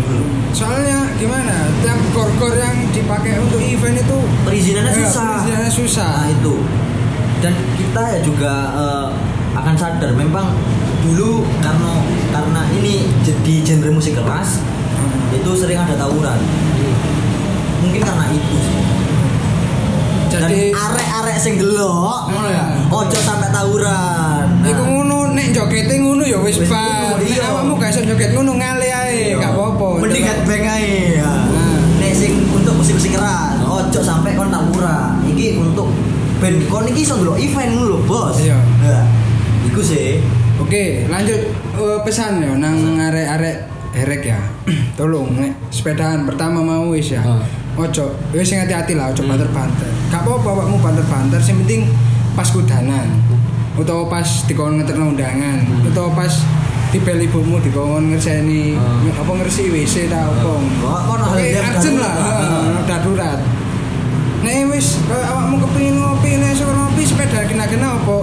soalnya 0.50 0.98
gimana? 1.14 1.54
Tiap 1.82 2.00
gor-gor 2.10 2.54
yang 2.54 2.74
dipakai 2.90 3.38
untuk 3.38 3.60
event 3.60 3.98
itu 3.98 4.16
perizinannya 4.42 4.90
eh, 4.90 4.98
susah 4.98 5.26
perizinannya 5.30 5.70
susah. 5.70 6.10
nah 6.10 6.26
itu 6.26 6.54
dan 7.38 7.54
kita 7.78 8.02
ya 8.14 8.18
juga 8.18 8.52
eh, 8.74 9.08
akan 9.54 9.74
sadar 9.78 10.10
memang 10.14 10.46
dulu 11.06 11.46
karena 11.62 11.92
karena 12.34 12.62
ini 12.74 13.06
jadi 13.22 13.54
genre 13.62 13.90
musik 13.94 14.18
keras 14.18 14.58
itu 15.30 15.50
sering 15.54 15.78
ada 15.78 15.94
tawuran 15.94 16.38
mungkin 17.82 18.02
karena 18.02 18.26
itu 18.34 18.56
sih 18.58 18.74
Jadi 20.26 20.74
arek-arek 20.74 21.38
sing 21.38 21.54
delok 21.56 22.28
ngono 22.28 22.50
ya 22.50 22.66
ojo 22.90 23.18
sampai 23.22 23.48
tawuran 23.54 24.44
Nah, 24.66 24.74
Iku 24.74 24.82
ngono 24.82 25.30
nek 25.30 25.54
jogete 25.54 25.94
ngono 26.02 26.26
ya 26.26 26.42
wis 26.42 26.58
bar. 26.66 27.14
Nek 27.22 27.30
iya. 27.30 27.46
awakmu 27.54 27.78
gak 27.78 27.94
iso 27.94 28.02
joget 28.02 28.34
ngono 28.34 28.58
ngale 28.58 28.88
ae, 28.90 29.30
iya. 29.30 29.38
gak 29.38 29.54
apa-apa. 29.54 30.02
mending 30.02 30.26
headbang 30.26 30.66
ae 30.66 31.22
ya. 31.22 31.30
Nah. 31.30 31.78
nek 32.02 32.12
sing 32.18 32.34
untuk 32.50 32.74
musik-musik 32.74 33.14
keras 33.14 33.62
ojo 33.62 34.00
sampai 34.02 34.34
kon 34.34 34.50
tawuran 34.50 35.22
iki 35.30 35.54
untuk 35.54 35.86
band 36.42 36.58
kon 36.66 36.84
iki 36.90 37.06
iso 37.06 37.14
ndelok 37.14 37.38
event 37.38 37.70
ngono 37.78 37.86
lho 37.94 37.98
bos 38.10 38.36
Iya. 38.42 38.58
Nah, 38.82 39.06
iku 39.70 39.80
sih 39.80 40.18
Oke, 40.66 41.06
lanjut 41.06 41.40
Eh, 41.76 41.98
pesan 42.02 42.40
ya 42.40 42.56
nang 42.56 42.96
arek-arek 42.96 43.56
herek 43.92 44.22
ya. 44.24 44.40
Tolong 44.98 45.36
nek 45.36 45.52
sepedaan 45.68 46.24
pertama 46.24 46.58
mau 46.58 46.88
wis 46.88 47.12
ya. 47.12 47.20
Ah. 47.20 47.44
Ojo, 47.76 48.16
wis 48.32 48.48
sing 48.48 48.58
hati-hati 48.58 48.96
lah, 48.96 49.12
ojo 49.12 49.22
Hmm. 49.22 49.30
banter-banter. 49.30 49.86
Gak 50.08 50.24
apa-apa 50.24 50.48
awakmu 50.56 50.80
banter-banter, 50.80 51.38
sing 51.38 51.60
penting 51.62 51.86
pas 52.32 52.48
kudanan. 52.48 53.06
utawa 53.76 54.08
pas 54.08 54.24
dikon 54.48 54.80
ngeterno 54.80 55.12
undangan 55.12 55.60
utawa 55.84 56.08
pas 56.16 56.32
dibel 56.88 57.20
ibumu 57.20 57.60
dikon 57.60 58.08
ngerseni 58.08 58.72
Hmm. 58.72 59.12
apa 59.12 59.32
ngersi 59.36 59.68
WC 59.68 60.08
ta 60.08 60.24
apa 60.24 60.40
Kok 60.40 60.56
kok 60.80 61.16
hal 61.20 61.36
Oke, 61.36 61.44
yang 61.52 61.68
urgent 61.68 61.96
lah, 62.00 62.14
darurat. 62.88 63.36
Nek 64.40 64.72
wis 64.72 64.96
kaya 65.04 65.28
awakmu 65.28 65.60
kepengin 65.60 66.00
ngopi, 66.00 66.40
nek 66.40 66.56
ngopi 66.56 67.02
sepeda 67.04 67.44
kena-kena 67.44 68.00
apa? 68.00 68.16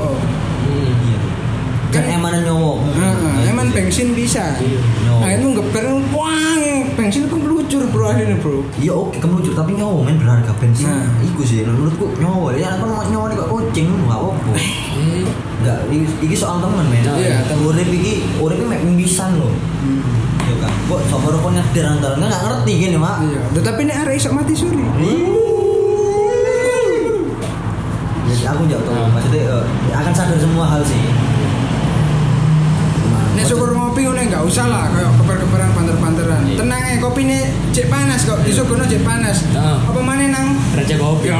Iya. 1.93 2.01
Kan 2.01 2.05
emanan 2.09 2.41
nyowo. 2.41 2.81
Heeh, 2.89 3.53
emang 3.53 3.69
bensin 3.69 4.17
bisa. 4.17 4.57
Iya, 4.57 4.81
nyowo. 5.05 5.21
Nah, 5.21 5.93
wang, 6.09 6.61
bensin 6.97 7.29
ku 7.29 7.37
meluncur 7.37 7.85
bro 7.93 8.09
akhirnya 8.09 8.33
bro. 8.41 8.65
Iya 8.81 8.93
oke 8.97 9.21
kemeluncur 9.21 9.53
tapi 9.53 9.77
nyowo 9.77 10.01
men 10.01 10.17
berharga 10.17 10.49
bensin. 10.57 10.89
Nah. 10.89 11.05
Iku 11.21 11.45
sih 11.45 11.61
menurutku 11.61 12.09
nyowo. 12.17 12.49
Ya 12.57 12.73
kan 12.73 12.89
mau 12.89 13.05
nyowo 13.05 13.29
nih 13.29 13.37
kok 13.37 13.49
kucing 13.53 13.87
enggak 13.93 14.17
apa-apa. 14.17 14.51
Eh, 14.57 15.21
iki, 15.93 16.05
iki 16.25 16.35
soal 16.35 16.57
temen 16.65 16.81
men. 16.89 17.05
Iya, 17.05 17.45
temen. 17.45 17.61
urip 17.69 17.89
iki 17.93 18.25
urip 18.41 18.57
iki 18.57 18.65
mek 18.65 18.81
mimisan 18.81 19.37
lho. 19.37 19.53
Iya 20.49 20.55
kan. 20.65 20.73
Kok 20.89 21.01
sapa 21.13 21.27
rokok 21.29 21.51
nyeder 21.53 21.85
antar 21.93 22.11
enggak 22.17 22.41
ngerti 22.41 22.71
gini, 22.73 22.97
Mak. 22.97 23.15
Iya, 23.21 23.41
tetapi 23.61 23.81
nek 23.85 23.97
arek 24.01 24.17
iso 24.17 24.33
mati 24.33 24.53
suri. 24.57 24.81
Jadi 28.33 28.49
aku 28.49 28.65
Nah. 28.65 29.07
maksudnya 29.13 29.45
eh, 29.45 29.93
akan 29.93 30.13
sadar 30.13 30.37
semua 30.41 30.65
hal 30.65 30.81
sih. 30.81 30.97
Nek 33.43 33.51
syukur 33.51 33.75
ngopi 33.75 34.07
ngono 34.07 34.23
enggak 34.23 34.39
usah 34.47 34.71
lah 34.71 34.87
kayak 34.87 35.19
keper-keperan 35.19 35.69
panter-panteran. 35.75 36.41
Iya. 36.47 36.63
Tenang 36.63 36.79
ae 36.79 36.95
kopine 36.95 37.51
cek 37.75 37.91
panas 37.91 38.23
kok, 38.23 38.39
disuguhno 38.47 38.87
cek 38.87 39.03
panas. 39.03 39.43
Heeh. 39.51 39.77
Apa 39.83 39.99
maneh 39.99 40.31
nang 40.31 40.55
Raja 40.71 40.95
kopi. 40.95 41.27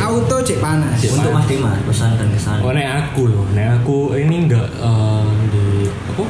auto 0.00 0.36
cek 0.40 0.56
panas. 0.56 0.96
Cek 0.96 1.20
Untuk. 1.20 1.36
Mas 1.36 1.44
Dimas 1.44 1.76
pesan 1.84 2.16
dan 2.16 2.32
kesan. 2.32 2.64
Oh, 2.64 2.72
nek 2.72 2.88
aku 2.88 3.28
loh, 3.28 3.44
nek 3.52 3.76
aku 3.76 4.16
ini 4.16 4.48
enggak 4.48 4.64
eh, 4.72 5.28
di 5.52 5.84
apa? 5.84 6.24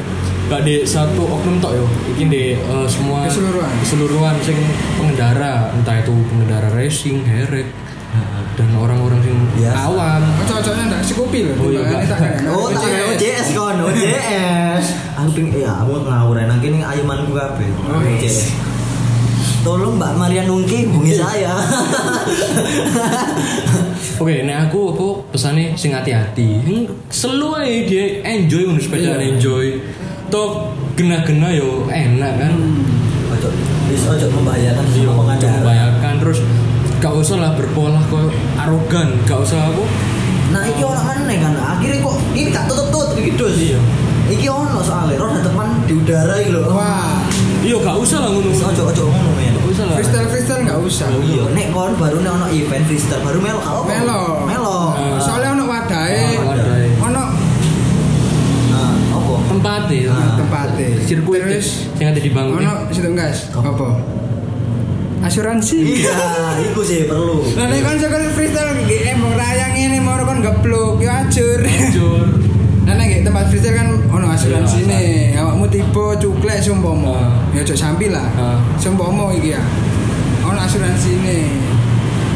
Enggak 0.51 0.61
di 0.66 0.74
satu 0.82 1.22
oknum 1.22 1.62
tok 1.62 1.78
yo. 1.78 1.87
Iki 2.11 2.24
di 2.26 2.45
eh, 2.59 2.87
semua 2.91 3.30
Keseluruhan. 3.30 3.70
keseluruhan 3.87 4.34
sing 4.43 4.59
pengendara, 4.99 5.70
entah 5.78 6.03
itu 6.03 6.11
pengendara 6.26 6.74
racing, 6.74 7.22
heret 7.22 7.70
dan 8.57 8.69
orang-orang 8.73 9.21
sing 9.21 9.37
Biasa. 9.53 9.77
awam. 9.85 10.23
Cocoknya 10.43 10.85
ndak 10.89 11.03
sekupi 11.03 11.45
lho, 11.45 11.53
Oh, 11.57 11.69
iya. 11.69 11.83
Oh, 12.49 12.69
tak 12.73 12.85
ada 12.85 13.05
OJS 13.12 13.47
kon, 13.53 13.77
OJS. 13.85 14.85
Aku 15.17 15.29
ping 15.33 15.49
ya, 15.53 15.73
aku 15.81 16.01
ngawur 16.01 16.37
nang 16.39 16.59
kene 16.59 16.81
ayumanku 16.81 17.33
kabeh. 17.33 17.69
Oh, 17.85 18.01
iya. 18.01 18.17
OJS. 18.17 18.39
Tolong 19.61 19.99
Mbak 19.99 20.12
Maria 20.14 20.47
Nungki 20.47 20.87
hubungi 20.87 21.19
saya. 21.19 21.51
Oke, 24.17 24.47
nek 24.47 24.71
aku 24.71 24.95
apa 24.95 25.07
pesane 25.29 25.75
sing 25.75 25.93
hati-hati. 25.93 26.62
Sing 26.62 26.79
Selu 27.11 27.53
ae 27.53 27.85
dia 27.85 28.23
enjoy 28.25 28.62
ngono 28.64 28.81
sepeda 28.81 29.19
Iya. 29.19 29.35
enjoy. 29.35 29.67
Toh 30.31 30.71
gena-gena 30.95 31.51
yo 31.51 31.85
enak 31.87 32.33
kan. 32.41 32.53
Ojo, 33.29 33.49
wis 33.91 34.03
ojo 34.07 34.27
membahayakan 34.33 34.85
Iya, 34.89 35.11
membahayakan 35.12 36.14
terus 36.23 36.39
gak 37.07 37.23
usah 37.23 37.39
lah 37.39 37.55
berpola 37.55 38.03
kok 38.11 38.35
arogan, 38.59 39.15
gak 39.31 39.39
usah 39.39 39.71
apa. 39.71 39.83
Nah, 40.51 40.67
iki 40.67 40.83
ono 40.83 40.99
meneh 41.07 41.39
kan. 41.39 41.55
Akhirnya 41.55 42.03
kok 42.03 42.19
ini 42.35 42.51
gak 42.51 42.67
tutup-tutup 42.67 43.15
iki 43.15 43.31
dos. 43.39 43.55
Iya. 43.55 43.79
Iki 44.27 44.51
ono 44.51 44.83
soalnya 44.83 45.15
roda 45.15 45.39
depan 45.39 45.87
di 45.87 45.95
udara 45.95 46.35
iki 46.43 46.51
lho. 46.51 46.67
Wah, 46.67 47.23
Iya 47.63 47.79
gak 47.79 47.95
usah 47.99 48.27
lah 48.27 48.31
ngono. 48.35 48.51
Ojo 48.51 48.83
ojo 48.91 49.05
ngono 49.07 49.31
men. 49.39 49.55
Gak 49.55 49.71
usah 49.71 49.85
lah. 49.87 49.95
freestyle 49.95 50.27
freestyle 50.27 50.63
nggak 50.67 50.79
usah. 50.83 51.07
Oh, 51.15 51.23
Iya, 51.23 51.45
nek 51.55 51.71
kon 51.71 51.95
baru 51.95 52.19
nek 52.23 52.33
ono 52.35 52.47
event 52.51 52.83
freestyle 52.91 53.23
baru 53.23 53.39
melo 53.39 53.61
kalau 53.63 53.83
Melo. 53.87 54.23
Melo. 54.43 54.79
Ah. 54.91 55.19
Soalnya 55.23 55.55
ono 55.55 55.63
Oh, 55.63 55.71
wadahe. 55.71 56.27
ono 56.99 57.25
Nah, 58.67 58.93
opo? 59.15 59.35
Tempat 59.47 59.83
ya. 59.89 60.11
Ah. 60.11 60.35
tempatnya. 60.35 60.89
Sirkuit 61.07 61.39
Terus 61.47 61.87
yang 61.99 62.11
ada 62.11 62.19
di 62.19 62.31
Bangkok. 62.35 62.59
ono 62.59 62.75
situ 62.91 63.11
gas. 63.15 63.47
Apa? 63.55 63.89
Asuransi. 65.27 65.83
Iya, 65.83 66.14
iku 66.70 66.87
sih 66.87 67.03
perlu. 67.11 67.43
Lah 67.59 67.66
nek 67.66 67.83
kon 67.83 67.99
sekali 67.99 68.31
freestyle 68.31 68.79
nggih 68.87 69.11
embong 69.11 69.35
rayang 69.35 69.74
ngene 69.74 69.99
mau 69.99 70.14
kon 70.22 70.39
geblok 70.39 71.03
yo 71.03 71.11
ajur. 71.11 71.66
Hancur. 71.66 72.27
Nah 72.87 72.95
nggih 72.95 73.27
tempat 73.27 73.51
freestyle 73.51 73.74
kan 73.74 73.91
ono 74.07 74.27
asuransi 74.31 74.87
Iya, 74.87 74.91
nih. 74.95 75.43
Awakmu 75.43 75.66
tiba 75.66 76.14
cuklek 76.22 76.62
sumpama. 76.62 77.11
Ah. 77.11 77.31
Ya 77.51 77.66
ojo 77.66 77.74
sambil 77.74 78.14
lah. 78.14 78.31
Ah. 78.39 78.59
Sumpama 78.79 79.35
iki 79.35 79.59
ya. 79.59 79.62
Ono 80.47 80.59
asuransi 80.62 81.11
nih. 81.18 81.51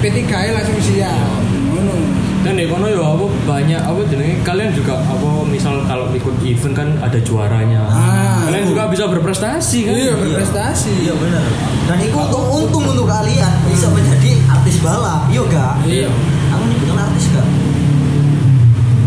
P3 0.02 0.26
-nya 0.26 0.50
langsung 0.50 0.78
siap. 0.82 1.38
Ngono. 1.70 2.19
Dan 2.40 2.56
di 2.56 2.64
kono 2.64 2.88
ya 2.88 3.04
apa 3.04 3.26
banyak 3.44 3.82
apa 3.84 4.00
jenenge 4.08 4.40
kalian 4.40 4.72
juga 4.72 4.96
apa 4.98 5.44
misal 5.44 5.84
kalau 5.84 6.08
ikut 6.10 6.32
event 6.40 6.72
kan 6.72 6.88
ada 6.98 7.20
juaranya. 7.20 7.84
Ah. 7.84 8.48
Kalian 8.48 8.64
juga 8.64 8.88
bisa 8.88 9.04
berprestasi 9.06 9.78
kan? 9.84 9.92
Iya, 9.92 10.12
berprestasi. 10.16 11.04
Iya 11.04 11.14
benar. 11.14 11.44
Dan 11.84 11.98
itu 12.00 12.16
untung 12.16 12.44
untung 12.50 12.84
untuk 12.86 13.04
kalian 13.04 13.52
bisa 13.68 13.92
menjadi 13.92 14.40
artis 14.48 14.80
balap. 14.80 15.28
Iya 15.28 15.42
gak? 15.46 15.74
Iya. 15.84 16.08
Aku 16.50 16.62
nyebutkan 16.64 16.98
artis 17.02 17.24
gak? 17.28 17.46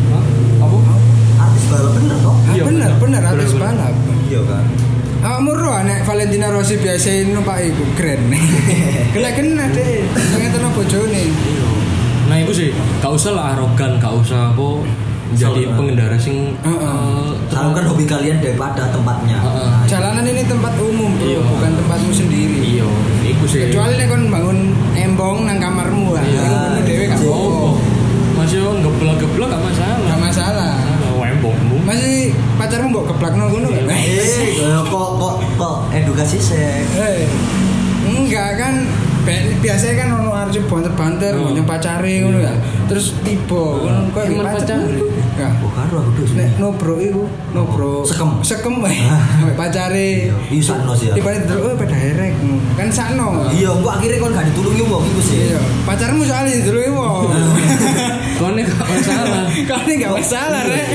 Hah? 0.09 0.23
Apa? 0.61 0.77
Artis 1.41 1.63
balap 1.67 1.91
bener 1.91 2.17
toh? 2.21 2.35
Ah, 2.37 2.53
Iya, 2.53 2.63
bener, 2.63 2.89
bener. 2.91 3.01
bener 3.01 3.21
artis 3.25 3.49
Bener, 3.49 3.65
bener. 3.65 3.81
balap. 3.81 3.93
Iya 4.29 4.41
kan. 4.45 4.65
Awakmu 5.23 5.51
roh 5.55 5.79
nek 5.81 5.99
Valentina 6.03 6.51
Rossi 6.51 6.75
biasa 6.77 7.09
numpak 7.31 7.65
iku 7.65 7.83
keren. 7.95 8.27
Kena 9.15 9.29
kena 9.31 9.65
deh. 9.71 10.03
Ngeten 10.35 10.67
bojone. 10.69 11.23
Nah 12.23 12.37
itu 12.37 12.51
sih, 12.53 12.69
gak 12.99 13.11
usah 13.11 13.31
lah 13.31 13.53
arogan, 13.53 13.97
gak 13.97 14.13
usah 14.15 14.49
apa 14.49 14.67
jadi 15.33 15.65
Soalnya- 15.65 15.73
pengendara 15.73 16.13
sing 16.15 16.53
Heeh. 16.57 16.77
eh, 16.77 17.29
Salurkan 17.49 17.85
hobi 17.85 18.05
kalian 18.05 18.37
daripada 18.37 18.85
tempatnya. 18.87 19.37
Heeh. 19.39 19.65
Nah, 19.67 19.81
Jalanan 19.83 20.21
ini 20.23 20.41
tempat 20.43 20.73
umum, 20.77 21.09
Bro, 21.11 21.25
Iya. 21.27 21.39
bukan 21.43 21.71
tempatmu 21.75 22.11
sendiri. 22.11 22.57
Iya, 22.77 22.87
iku 23.23 23.45
sih. 23.45 23.59
Kecuali 23.67 23.93
nek 23.95 24.07
kon 24.07 24.23
bangun 24.27 24.57
embong 24.93 25.37
nang 25.43 25.57
kamarmu 25.57 26.13
lah. 26.13 26.21
Iya. 26.23 26.41
Ngono 26.43 26.79
dhewe 26.81 27.03
gak 27.07 27.19
Oh, 27.19 27.33
apa-apa. 27.33 27.69
masih 28.35 28.57
ngeblok-geblok 28.61 29.47
gak 29.49 29.63
masalah. 29.63 29.97
Gak 30.05 30.21
masalah. 30.21 30.71
Nah, 30.77 31.13
wembongmu. 31.15 31.75
Masih 31.83 32.17
pacarmu 32.55 32.87
mbok 32.89 33.05
keplakno 33.09 33.43
ngono 33.47 33.67
gak? 33.69 33.85
Eh, 33.89 34.69
kok 34.93 35.09
kok 35.17 35.35
kok 35.57 35.75
edukasi 35.91 36.37
seks. 36.37 36.89
Eh, 36.93 37.25
enggak 38.05 38.49
kan 38.55 38.75
biasanya 39.63 39.95
kan 40.03 40.09
ono 40.19 40.31
arep 40.35 40.65
banter-banter 40.67 41.31
Oh. 41.33 41.49
ngono 41.49 41.63
pacare 41.63 42.13
ngono 42.23 42.39
ya. 42.43 42.53
Terus 42.91 43.15
tiba 43.23 43.79
ngono 43.79 44.11
kok 44.11 44.23
Emang 44.27 44.51
pacar. 44.51 44.79
Enggak. 44.83 45.51
Oh, 45.65 45.71
karo 45.73 45.95
aku 46.03 46.11
dos. 46.21 46.31
Nek 46.37 46.59
no 46.61 46.75
bro 46.75 46.95
iku, 47.01 47.25
no 47.55 47.61
bro. 47.65 48.05
Sekem. 48.05 48.29
Sekem 48.45 48.83
wae. 48.83 48.93
Ah. 49.07 49.41
Ambek 49.41 49.55
pacare. 49.57 50.29
Iya, 50.51 50.61
sakno 50.61 50.93
sih 50.93 51.09
ya. 51.09 51.13
Tiba 51.17 51.33
tiba 51.33 51.57
oh 51.57 51.73
pada 51.73 51.95
herek. 51.97 52.33
Kan 52.77 52.87
sakno. 52.93 53.49
Iya, 53.49 53.71
gua 53.81 53.97
akhirnya 53.97 54.21
kon 54.21 54.35
gak 54.35 54.45
ditulungi 54.51 54.83
wong 54.85 55.03
iku 55.09 55.21
sih. 55.23 55.37
Iya. 55.49 55.59
Pacarmu 55.87 56.21
soalnya 56.27 56.59
dulu 56.61 56.79
wong. 56.93 57.23
Kone 58.43 58.61
gak 58.61 58.85
masalah. 58.85 59.45
Kau 59.65 59.79
ini 59.87 59.93
gak 60.03 60.13
masalah, 60.13 60.61
Rek. 60.67 60.87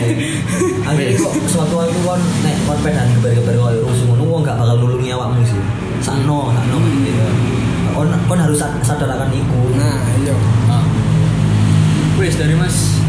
Akhirnya 0.85 1.17
kok 1.19 1.33
suatu 1.49 1.75
waktu 1.81 1.99
kon 2.05 2.21
nek 2.45 2.57
kon 2.69 2.79
pedan 2.85 3.09
geber-geber 3.19 3.57
koyo 3.57 3.81
rusuh 3.89 4.07
ngono 4.13 4.23
wong 4.29 4.41
gak 4.45 4.57
bakal 4.61 4.77
nulungi 4.79 5.11
awakmu 5.17 5.43
sih. 5.43 5.59
Sakno, 6.05 6.53
sakno 6.55 6.77
gitu. 6.79 7.27
Kon 7.99 8.15
kon 8.31 8.39
harus 8.39 8.55
sad- 8.55 8.79
sadar 8.81 9.11
akan 9.11 9.35
iku. 9.35 9.75
Nah, 9.75 9.99
iya. 10.17 10.35
Ah. 10.71 10.87
Wes 12.15 12.35
dari 12.35 12.55
Mas 12.55 13.03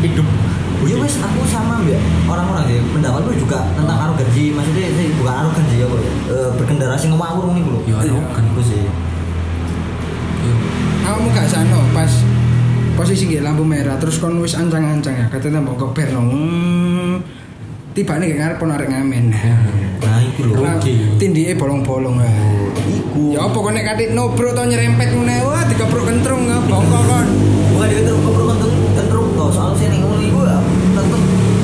hidup 0.00 0.28
Oh 0.74 0.86
iya 0.86 1.00
wes 1.00 1.16
aku 1.16 1.48
sama 1.48 1.80
ya 1.88 1.96
orang-orang 2.28 2.68
sih 2.68 2.76
pendapatku 2.92 3.32
juga 3.32 3.64
tentang 3.72 3.96
arogansi 3.96 4.52
maksudnya 4.52 4.92
sih 4.92 5.16
bukan 5.16 5.32
arogansi 5.32 5.80
ya 5.80 5.86
bro 5.88 5.96
Eh, 5.96 6.50
berkendara 6.60 6.92
sih 6.92 7.08
ngawur 7.08 7.56
iku 7.56 7.70
lho. 7.72 7.80
Ya, 7.88 7.96
arogan. 8.04 8.44
Iku 8.52 8.60
sih. 8.60 8.84
Kamu 11.00 11.24
gak 11.32 11.48
sano 11.48 11.80
pas 11.90 12.12
posisi 13.00 13.26
nggih 13.26 13.40
lampu 13.40 13.64
merah 13.64 13.96
terus 13.96 14.20
kon 14.20 14.36
wis 14.38 14.52
ancang-ancang 14.52 15.14
ya 15.14 15.26
katanya 15.32 15.64
mau 15.64 15.72
keber 15.72 16.12
no. 16.12 16.20
Tiba 17.94 18.18
nih 18.18 18.34
ngarep 18.34 18.58
ono 18.58 18.72
arek 18.74 18.88
ngamen. 18.90 19.24
Nah, 20.04 20.20
iku 20.20 20.52
lho. 20.52 20.60
Tindike 21.16 21.56
bolong-bolong 21.56 22.20
lah. 22.20 22.28
Iku. 22.84 23.32
Ya 23.32 23.40
apa 23.40 23.56
kok 23.56 23.72
nek 23.72 23.86
katik 23.88 24.12
no 24.12 24.36
bro 24.36 24.52
to 24.52 24.60
nyerempet 24.60 25.16
ngene 25.16 25.40
wah 25.40 25.64
dikepruk 25.64 26.04
kentrung 26.04 26.44
nggak 26.44 26.60
bongkok 26.68 27.02
kon. 27.08 27.26
Bukan 27.72 27.86
dia 27.88 28.04
terus 28.04 28.20
kok 28.20 28.34
kentung 28.36 28.74
kentrung 28.92 29.28
toh 29.32 29.48
soal 29.48 29.72
sing 29.72 29.88
ning 29.88 30.04
ngono 30.04 30.20
iku 30.20 30.40
ya 30.44 30.58
tetep 30.92 31.22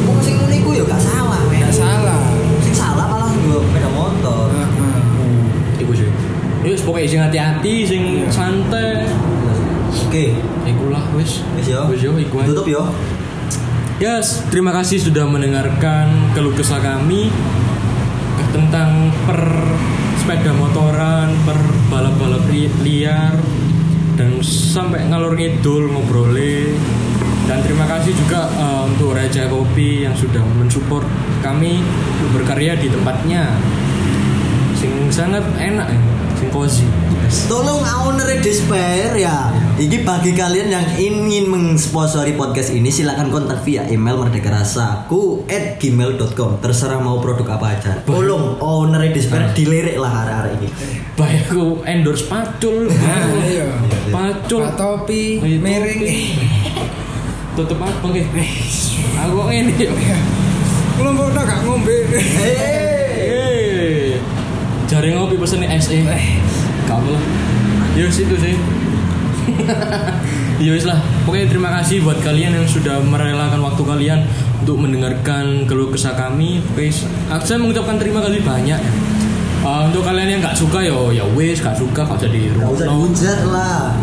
wong 0.09 0.19
sing 0.25 0.35
ngono 0.41 0.55
iku 0.57 0.71
ya 0.73 0.85
gak 0.89 1.03
salah 1.05 1.41
men. 1.53 1.61
Gak 1.69 1.75
salah. 1.77 2.21
Sing 2.65 2.73
salah 2.73 3.05
malah 3.13 3.29
nggo 3.29 3.61
sepeda 3.61 3.91
motor. 3.93 4.49
Heeh. 4.49 5.83
Iku 5.85 5.93
sih. 5.93 6.09
Wis 6.65 6.81
pokoknya 6.81 7.07
sing 7.07 7.21
hati-hati, 7.21 7.75
sing 7.85 8.03
Iya. 8.25 8.29
santai. 8.33 9.05
Oke, 9.91 10.33
Iku 10.65 10.85
lah 10.89 11.03
wis. 11.13 11.45
wis 11.55 11.67
yo. 11.69 11.87
Wis 11.93 12.01
yo 12.01 12.17
iku. 12.17 12.41
Tutup 12.47 12.67
yo. 12.67 12.83
Yes, 14.01 14.41
terima 14.49 14.73
kasih 14.73 14.97
sudah 14.97 15.29
mendengarkan 15.29 16.33
keluh 16.33 16.57
kesah 16.57 16.81
kami 16.81 17.29
tentang 18.49 19.13
per 19.29 19.45
sepeda 20.17 20.57
motoran, 20.57 21.37
per 21.45 21.61
balap-balap 21.93 22.49
li- 22.49 22.73
liar 22.81 23.37
dan 24.17 24.41
sampai 24.41 25.05
ngalor 25.05 25.37
ngidul 25.37 25.93
ngobrolin 25.93 26.81
dan 27.45 27.61
terima 27.61 27.85
kasih 27.85 28.17
juga 28.17 28.49
eh, 28.49 28.89
untuk 28.89 29.13
Raja 29.13 29.53
Kopi 29.53 30.09
yang 30.09 30.17
sudah 30.17 30.49
mensupport 30.49 31.05
kami 31.45 31.85
berkarya 32.33 32.81
di 32.81 32.89
tempatnya 32.89 33.53
sing 34.81 35.13
sangat 35.13 35.45
enak 35.61 35.87
ya 35.87 36.01
sing 36.41 36.49
cozy 36.49 36.89
Tolong 37.47 37.87
owner 37.87 38.27
Despair 38.43 39.15
ya. 39.15 39.55
Ini 39.79 40.03
bagi 40.03 40.35
kalian 40.35 40.67
yang 40.67 40.87
ingin 40.99 41.47
mensponsori 41.47 42.35
podcast 42.35 42.75
ini 42.75 42.91
silakan 42.91 43.31
kontak 43.31 43.63
via 43.63 43.87
email 43.87 44.19
merdekarasaku 44.19 45.47
at 45.47 45.79
gmail.com 45.79 46.59
terserah 46.59 46.99
mau 46.99 47.23
produk 47.23 47.55
apa 47.55 47.67
aja. 47.79 47.93
Tolong 48.03 48.59
owner 48.59 49.07
Despair 49.15 49.55
dilirik 49.55 49.95
lah 49.95 50.11
hari-hari 50.11 50.59
ini. 50.59 50.69
baik 51.15 51.55
aku 51.55 51.87
endorse 51.87 52.27
pacul 52.27 52.91
Nah, 52.99 53.23
iya. 53.47 53.67
pacul 54.11 54.67
Pak 54.67 54.75
topi, 54.75 55.39
Iya, 55.39 55.59
miring. 55.63 56.01
tutup 57.55 57.79
apa 57.79 58.05
nggih 58.11 58.27
aku 59.23 59.39
Belum 60.99 61.13
kok 61.15 61.27
udah 61.31 61.45
gak 61.47 61.61
ngombe. 61.63 61.97
Eh, 65.01 65.09
jari 65.09 65.17
ngopi 65.17 65.41
pesen 65.41 65.65
SE. 65.81 65.97
Gak 66.85 66.93
apa 66.93 67.09
lah. 67.09 67.25
Yus 67.97 68.21
itu 68.21 68.37
sih. 68.37 68.53
Yus 70.69 70.85
lah. 70.85 71.01
Oke 71.25 71.49
terima 71.49 71.73
kasih 71.81 72.05
buat 72.05 72.21
kalian 72.21 72.53
yang 72.53 72.69
sudah 72.69 73.01
merelakan 73.01 73.65
waktu 73.65 73.81
kalian 73.81 74.29
untuk 74.61 74.77
mendengarkan 74.77 75.65
keluh 75.65 75.89
kesah 75.89 76.13
kami. 76.13 76.61
Wes, 76.77 77.09
aku 77.33 77.49
saya 77.49 77.57
mengucapkan 77.65 77.97
terima 77.97 78.21
kasih 78.21 78.45
banyak. 78.45 78.77
Eh, 79.65 79.81
untuk 79.89 80.05
kalian 80.05 80.37
yang 80.37 80.41
nggak 80.45 80.53
suka 80.53 80.85
yo 80.85 81.09
ya 81.09 81.25
wes 81.33 81.65
gak 81.65 81.81
suka 81.81 82.05
gak 82.05 82.21
jadi 82.21 82.53
Gak 82.61 82.69
usah 82.69 83.41
lah. 83.49 83.97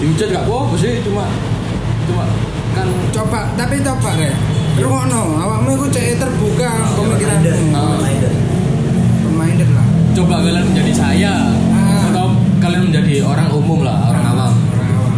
Dihujat 0.00 0.32
gak 0.32 0.48
apa 0.48 0.76
sih 0.80 1.04
cuma 1.04 1.28
cuma 2.08 2.24
kan 2.72 2.88
Coba, 3.12 3.52
tapi 3.52 3.84
coba 3.84 4.16
deh. 4.16 4.32
Rungokno, 4.80 5.44
awakmu 5.44 5.76
iku 5.76 5.86
cek 5.92 6.16
terbuka 6.16 6.72
pemikiranmu. 6.96 7.76
Ah. 7.76 8.00
Reminder. 8.00 8.32
Pemain 9.28 9.60
lah. 9.76 9.77
Coba 10.18 10.42
kalian 10.42 10.66
menjadi 10.66 10.92
saya 10.98 11.32
Ah. 11.70 12.10
atau 12.10 12.34
kalian 12.58 12.90
menjadi 12.90 13.22
orang 13.22 13.54
umum 13.54 13.86
lah 13.86 14.10
orang 14.10 14.24
awam. 14.34 14.52
Orang 14.74 14.90
awam. 14.98 15.14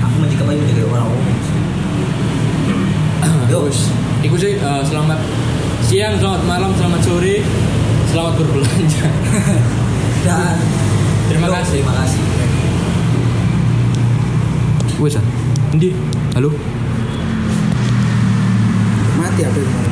Aku 0.00 0.14
menjadi 0.24 0.40
apa 0.40 0.52
menjadi 0.56 0.82
orang 0.88 1.08
umum. 1.12 1.36
Terus, 3.48 3.78
itu 4.24 4.36
sih 4.36 4.52
eh, 4.60 4.82
selamat 4.84 5.20
siang, 5.84 6.16
selamat 6.20 6.42
malam, 6.48 6.70
selamat 6.76 7.00
sore, 7.00 7.44
selamat 8.12 8.32
berbelanja. 8.40 9.08
Dan 10.28 10.56
Terima 11.28 11.44
Yo, 11.44 11.52
kasih. 11.60 11.84
Terima 11.84 11.92
kasih. 11.92 12.20
Wes, 14.96 15.20
ah. 15.20 15.24
Ndi? 15.76 15.92
Halo. 16.32 16.48
Mati 19.20 19.40
apa 19.44 19.58
itu? 19.60 19.68
Duh. 19.68 19.87